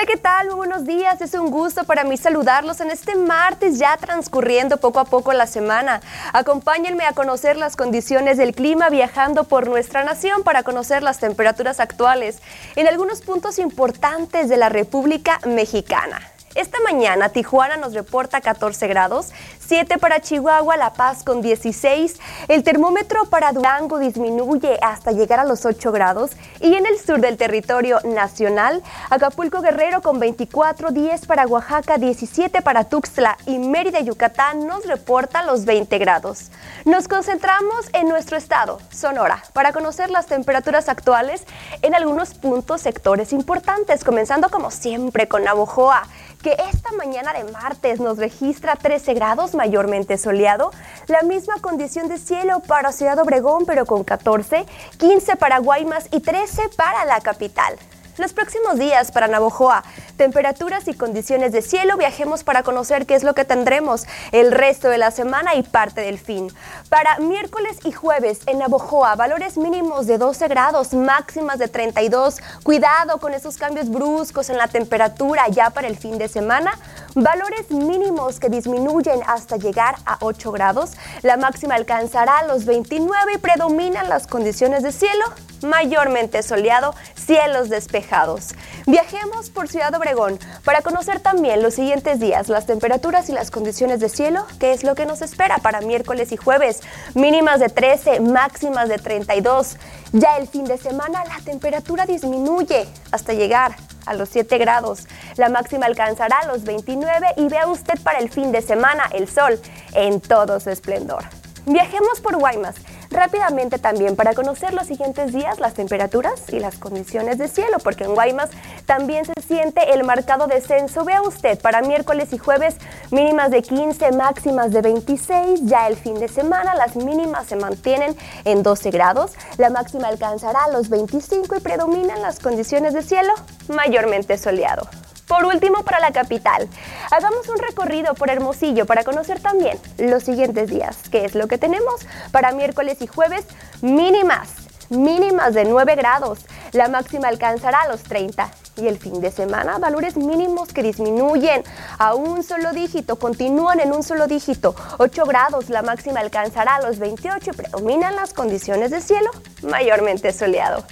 [0.00, 0.46] Hola, ¿qué tal?
[0.46, 1.20] Muy buenos días.
[1.20, 5.46] Es un gusto para mí saludarlos en este martes ya transcurriendo poco a poco la
[5.46, 6.00] semana.
[6.32, 11.80] Acompáñenme a conocer las condiciones del clima viajando por nuestra nación para conocer las temperaturas
[11.80, 12.38] actuales
[12.76, 16.18] en algunos puntos importantes de la República Mexicana.
[16.56, 19.28] Esta mañana Tijuana nos reporta 14 grados,
[19.60, 22.18] 7 para Chihuahua, La Paz con 16,
[22.48, 26.32] el termómetro para Durango disminuye hasta llegar a los 8 grados.
[26.60, 32.62] Y en el sur del territorio nacional, Acapulco Guerrero con 24, 10 para Oaxaca, 17
[32.62, 36.50] para Tuxtla y Mérida, Yucatán nos reporta los 20 grados.
[36.84, 41.44] Nos concentramos en nuestro estado, Sonora, para conocer las temperaturas actuales
[41.82, 46.02] en algunos puntos sectores importantes, comenzando como siempre con Navojoa
[46.42, 50.70] que esta mañana de martes nos registra 13 grados mayormente soleado,
[51.06, 54.64] la misma condición de cielo para Ciudad Obregón pero con 14,
[54.98, 57.76] 15 para Guaymas y 13 para la capital.
[58.20, 59.82] Los próximos días para Navojoa,
[60.18, 64.90] temperaturas y condiciones de cielo, viajemos para conocer qué es lo que tendremos el resto
[64.90, 66.52] de la semana y parte del fin.
[66.90, 72.40] Para miércoles y jueves en Navojoa, valores mínimos de 12 grados, máximas de 32.
[72.62, 76.78] Cuidado con esos cambios bruscos en la temperatura ya para el fin de semana.
[77.16, 80.92] Valores mínimos que disminuyen hasta llegar a 8 grados.
[81.22, 85.24] La máxima alcanzará los 29 y predominan las condiciones de cielo,
[85.62, 88.54] mayormente soleado, cielos despejados.
[88.86, 93.98] Viajemos por Ciudad Obregón para conocer también los siguientes días, las temperaturas y las condiciones
[93.98, 96.80] de cielo, qué es lo que nos espera para miércoles y jueves.
[97.14, 99.76] Mínimas de 13, máximas de 32.
[100.12, 103.74] Ya el fin de semana la temperatura disminuye hasta llegar
[104.06, 105.06] a los 7 grados.
[105.36, 109.60] La máxima alcanzará los 29 y vea usted para el fin de semana el sol
[109.92, 111.24] en todo su esplendor.
[111.66, 112.76] Viajemos por Guaymas
[113.10, 118.04] rápidamente también para conocer los siguientes días las temperaturas y las condiciones de cielo, porque
[118.04, 118.50] en Guaymas
[118.86, 121.04] también se siente el marcado descenso.
[121.04, 122.76] Vea usted para miércoles y jueves
[123.10, 125.60] mínimas de 15, máximas de 26.
[125.64, 130.68] Ya el fin de semana las mínimas se mantienen en 12 grados, la máxima alcanzará
[130.72, 133.32] los 25 y predominan las condiciones de cielo
[133.68, 134.88] mayormente soleado.
[135.30, 136.68] Por último, para la capital,
[137.12, 141.56] hagamos un recorrido por Hermosillo para conocer también los siguientes días, que es lo que
[141.56, 143.46] tenemos para miércoles y jueves
[143.80, 144.59] mínimas,
[144.90, 146.40] mínimas de 9 grados,
[146.72, 151.62] la máxima alcanzará los 30 y el fin de semana valores mínimos que disminuyen
[151.98, 156.98] a un solo dígito, continúan en un solo dígito, 8 grados, la máxima alcanzará los
[156.98, 159.30] 28 y predominan las condiciones de cielo
[159.62, 160.84] mayormente soleado.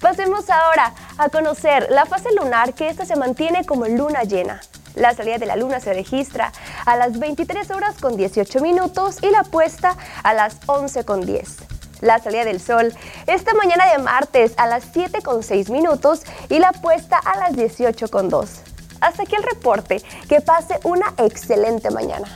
[0.00, 4.60] Pasemos ahora a conocer la fase lunar que esta se mantiene como luna llena.
[4.94, 6.52] La salida de la luna se registra
[6.86, 11.73] a las 23 horas con 18 minutos y la puesta a las 11 con 10.
[12.04, 12.92] La salida del sol
[13.26, 16.20] esta mañana de martes a las 7 con 6 minutos
[16.50, 18.50] y la puesta a las 18 con 2.
[19.00, 20.02] Hasta aquí el reporte.
[20.28, 22.28] Que pase una excelente mañana.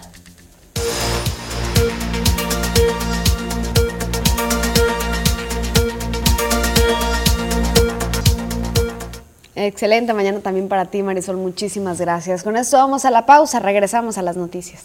[9.54, 11.36] Excelente mañana también para ti, Marisol.
[11.36, 12.42] Muchísimas gracias.
[12.42, 13.60] Con esto vamos a la pausa.
[13.60, 14.84] Regresamos a las noticias.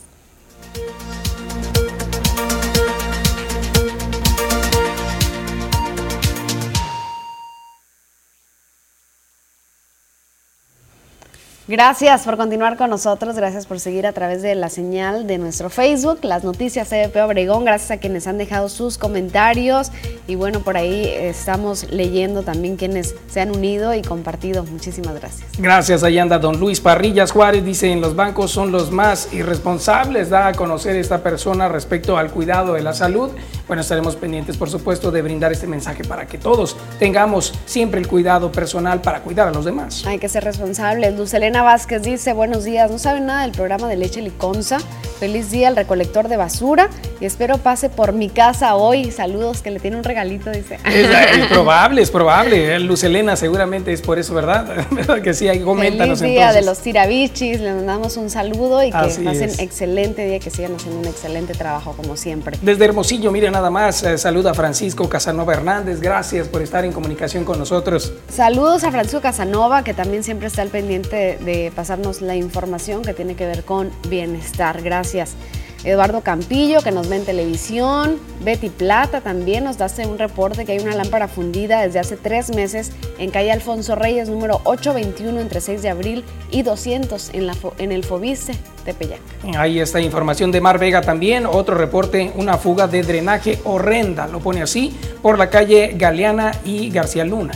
[11.66, 15.70] Gracias por continuar con nosotros, gracias por seguir a través de la señal de nuestro
[15.70, 19.90] Facebook, las noticias CBP Obregón, gracias a quienes han dejado sus comentarios
[20.28, 24.66] y bueno, por ahí estamos leyendo también quienes se han unido y compartido.
[24.66, 25.48] Muchísimas gracias.
[25.58, 30.30] Gracias, ahí anda don Luis Parrillas Juárez, dice en los bancos son los más irresponsables,
[30.30, 33.32] da a conocer esta persona respecto al cuidado de la salud.
[33.68, 38.08] Bueno, estaremos pendientes, por supuesto, de brindar este mensaje para que todos tengamos siempre el
[38.10, 40.06] cuidado personal para cuidar a los demás.
[40.06, 41.18] Hay que ser responsables.
[41.18, 41.30] Luz
[41.62, 44.80] Vázquez dice, buenos días, no saben nada del programa de leche liconza.
[45.20, 46.90] Feliz día al recolector de basura
[47.22, 49.10] y espero pase por mi casa hoy.
[49.12, 50.80] Saludos, que le tiene un regalito, dice.
[50.84, 52.78] Es, probable, es probable.
[52.80, 54.86] Luz Elena seguramente es por eso, ¿verdad?
[54.92, 55.48] ¿Verdad que sí?
[55.62, 60.40] Coméntanos Feliz día de los tirabichis, les mandamos un saludo y que pasen excelente día,
[60.40, 62.58] que sigan haciendo un excelente trabajo como siempre.
[62.62, 66.92] Desde Hermosillo, mire nada más, eh, saluda a Francisco Casanova Hernández, gracias por estar en
[66.92, 68.14] comunicación con nosotros.
[68.30, 73.14] Saludos a Francisco Casanova, que también siempre está al pendiente de pasarnos la información que
[73.14, 74.82] tiene que ver con bienestar.
[74.82, 75.36] Gracias.
[75.84, 78.18] Eduardo Campillo, que nos ve en televisión.
[78.44, 82.56] Betty Plata también nos da un reporte que hay una lámpara fundida desde hace tres
[82.56, 87.56] meses en calle Alfonso Reyes, número 821, entre 6 de abril y 200 en, la,
[87.78, 88.54] en el Fobice
[88.86, 89.20] de Peyac.
[89.58, 91.46] Ahí está información de Mar Vega también.
[91.46, 96.90] Otro reporte, una fuga de drenaje horrenda, lo pone así, por la calle Galeana y
[96.92, 97.54] García Luna.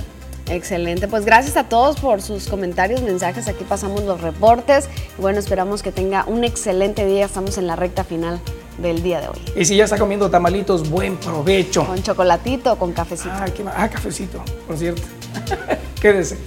[0.50, 5.82] Excelente, pues gracias a todos por sus comentarios, mensajes, aquí pasamos los reportes bueno, esperamos
[5.82, 8.40] que tenga un excelente día, estamos en la recta final
[8.78, 9.40] del día de hoy.
[9.56, 11.86] Y si ya está comiendo tamalitos, buen provecho.
[11.86, 13.32] Con chocolatito, con cafecito.
[13.34, 15.02] Ah, ah cafecito, por cierto.
[16.02, 16.38] Quédese.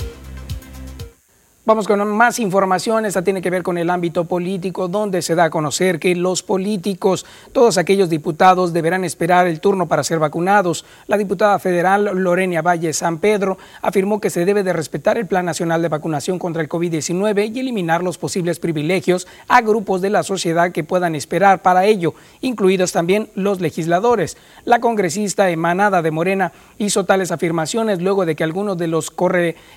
[1.67, 5.45] Vamos con más información, esta tiene que ver con el ámbito político, donde se da
[5.45, 10.87] a conocer que los políticos, todos aquellos diputados deberán esperar el turno para ser vacunados.
[11.07, 15.45] La diputada federal Lorenia Valle San Pedro afirmó que se debe de respetar el Plan
[15.45, 20.23] Nacional de Vacunación contra el COVID-19 y eliminar los posibles privilegios a grupos de la
[20.23, 24.39] sociedad que puedan esperar para ello, incluidos también los legisladores.
[24.65, 29.13] La congresista emanada de Morena hizo tales afirmaciones luego de que algunos de los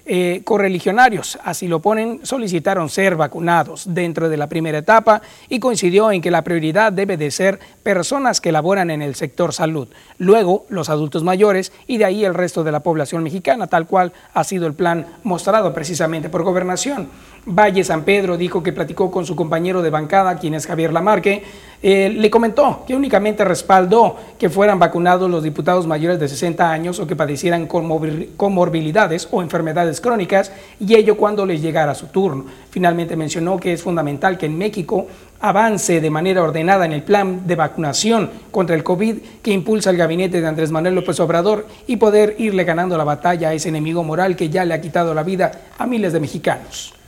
[0.06, 6.12] eh, correligionarios así lo ponen solicitaron ser vacunados dentro de la primera etapa y coincidió
[6.12, 9.88] en que la prioridad debe de ser personas que laboran en el sector salud,
[10.20, 14.14] luego los adultos mayores y de ahí el resto de la población mexicana, tal cual
[14.36, 17.10] ha sido el plan mostrado precisamente por gobernación.
[17.46, 21.44] Valle San Pedro dijo que platicó con su compañero de bancada, quien es Javier Lamarque,
[21.82, 27.00] eh, le comentó que únicamente respaldó que fueran vacunados los diputados mayores de 60 años
[27.00, 32.46] o que padecieran comorbilidades o enfermedades crónicas y ello cuando les llegara su turno.
[32.70, 35.08] Finalmente mencionó que es fundamental que en México
[35.42, 39.98] avance de manera ordenada en el plan de vacunación contra el COVID que impulsa el
[39.98, 44.02] gabinete de Andrés Manuel López Obrador y poder irle ganando la batalla a ese enemigo
[44.06, 47.03] moral que ya le ha quitado la vida a miles de mexicanos.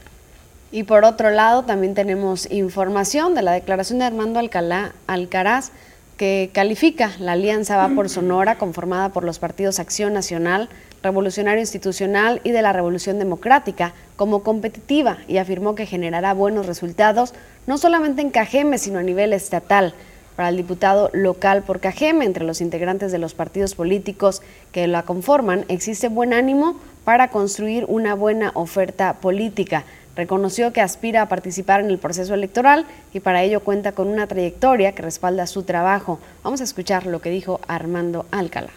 [0.75, 5.71] Y por otro lado, también tenemos información de la declaración de Armando Alcalá, Alcaraz,
[6.17, 10.67] que califica la Alianza Va por Sonora, conformada por los partidos Acción Nacional,
[11.01, 17.33] Revolucionario Institucional y de la Revolución Democrática, como competitiva y afirmó que generará buenos resultados
[17.67, 19.93] no solamente en Cajeme, sino a nivel estatal.
[20.35, 24.41] Para el diputado local por Cajeme, entre los integrantes de los partidos políticos
[24.73, 26.75] que la conforman, existe buen ánimo
[27.05, 29.85] para construir una buena oferta política.
[30.15, 34.27] Reconoció que aspira a participar en el proceso electoral y para ello cuenta con una
[34.27, 36.21] trayectoria que respalda su trabajo.
[36.41, 38.71] Vamos a escuchar lo que dijo Armando Alcalá.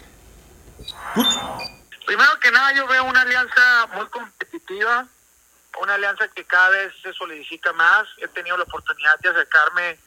[2.05, 5.07] Primero que nada, yo veo una alianza muy competitiva,
[5.81, 8.07] una alianza que cada vez se solicita más.
[8.17, 9.97] He tenido la oportunidad de acercarme,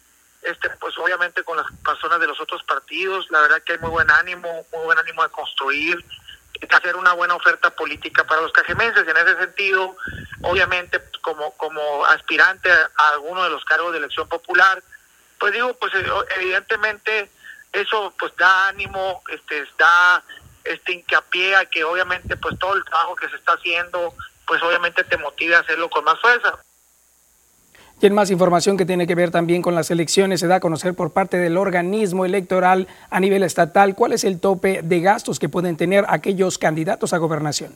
[0.43, 3.31] este, pues obviamente con las personas de los otros partidos.
[3.31, 6.05] La verdad que hay muy buen ánimo, muy buen ánimo de construir,
[6.71, 9.07] hacer una buena oferta política para los cajemenses.
[9.07, 9.97] En ese sentido,
[10.43, 14.83] obviamente, pues, como, como aspirante a, alguno de los cargos de elección popular,
[15.39, 16.05] pues digo, pues eh,
[16.37, 17.31] evidentemente
[17.73, 20.23] eso pues da ánimo, este, da
[20.65, 24.15] este hincapié a que obviamente pues todo el trabajo que se está haciendo,
[24.47, 26.59] pues obviamente te motive a hacerlo con más fuerza.
[28.03, 30.93] Y más información que tiene que ver también con las elecciones, se da a conocer
[30.95, 35.49] por parte del organismo electoral a nivel estatal cuál es el tope de gastos que
[35.49, 37.74] pueden tener aquellos candidatos a gobernación.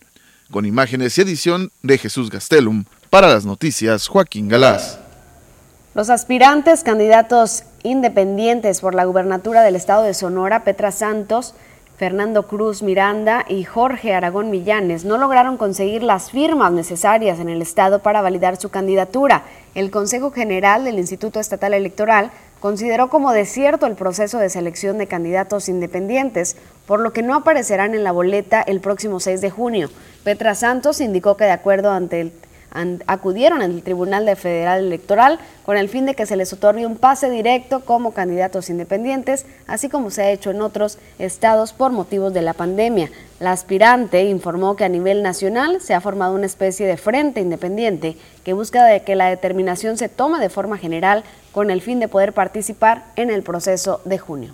[0.51, 4.99] Con imágenes y edición de Jesús Gastelum, para las noticias Joaquín Galás.
[5.95, 11.55] Los aspirantes candidatos independientes por la gubernatura del estado de Sonora, Petra Santos,
[11.97, 17.59] Fernando Cruz Miranda y Jorge Aragón Millanes no lograron conseguir las firmas necesarias en el
[17.59, 19.45] Estado para validar su candidatura.
[19.73, 22.29] El Consejo General del Instituto Estatal Electoral
[22.59, 26.55] consideró como desierto el proceso de selección de candidatos independientes,
[26.85, 29.89] por lo que no aparecerán en la boleta el próximo 6 de junio.
[30.23, 32.31] Petra Santos indicó que de acuerdo ante el
[33.07, 36.97] acudieron al Tribunal de Federal Electoral con el fin de que se les otorgue un
[36.97, 42.33] pase directo como candidatos independientes, así como se ha hecho en otros estados por motivos
[42.33, 43.09] de la pandemia.
[43.39, 48.17] La aspirante informó que a nivel nacional se ha formado una especie de frente independiente
[48.43, 52.07] que busca de que la determinación se tome de forma general con el fin de
[52.07, 54.53] poder participar en el proceso de junio.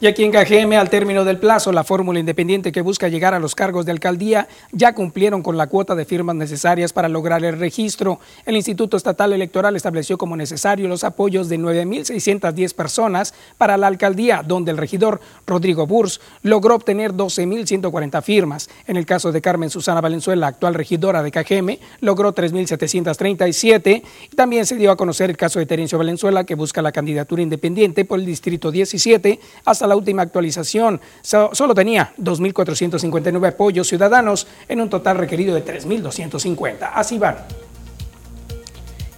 [0.00, 3.38] Y aquí en KGM, al término del plazo, la fórmula independiente que busca llegar a
[3.38, 7.58] los cargos de alcaldía ya cumplieron con la cuota de firmas necesarias para lograr el
[7.58, 8.18] registro.
[8.44, 14.42] El Instituto Estatal Electoral estableció como necesario los apoyos de 9.610 personas para la alcaldía,
[14.42, 18.68] donde el regidor Rodrigo Burs logró obtener 12.140 firmas.
[18.88, 24.02] En el caso de Carmen Susana Valenzuela, actual regidora de KGM, logró 3.737.
[24.32, 27.42] Y también se dio a conocer el caso de Terencio Valenzuela, que busca la candidatura
[27.42, 34.80] independiente por el Distrito 17 hasta la última actualización solo tenía 2.459 apoyos ciudadanos en
[34.80, 36.90] un total requerido de 3.250.
[36.94, 37.36] Así van.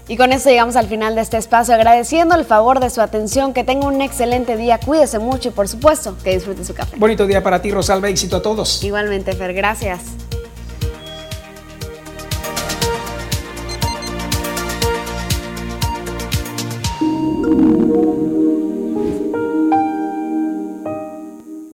[0.08, 3.52] Y con esto llegamos al final de este espacio, agradeciendo el favor de su atención,
[3.52, 6.96] que tenga un excelente día, cuídese mucho y por supuesto que disfrute su café.
[6.96, 8.84] Bonito día para ti, Rosalba, éxito a todos.
[8.84, 10.00] Igualmente, Fer, gracias.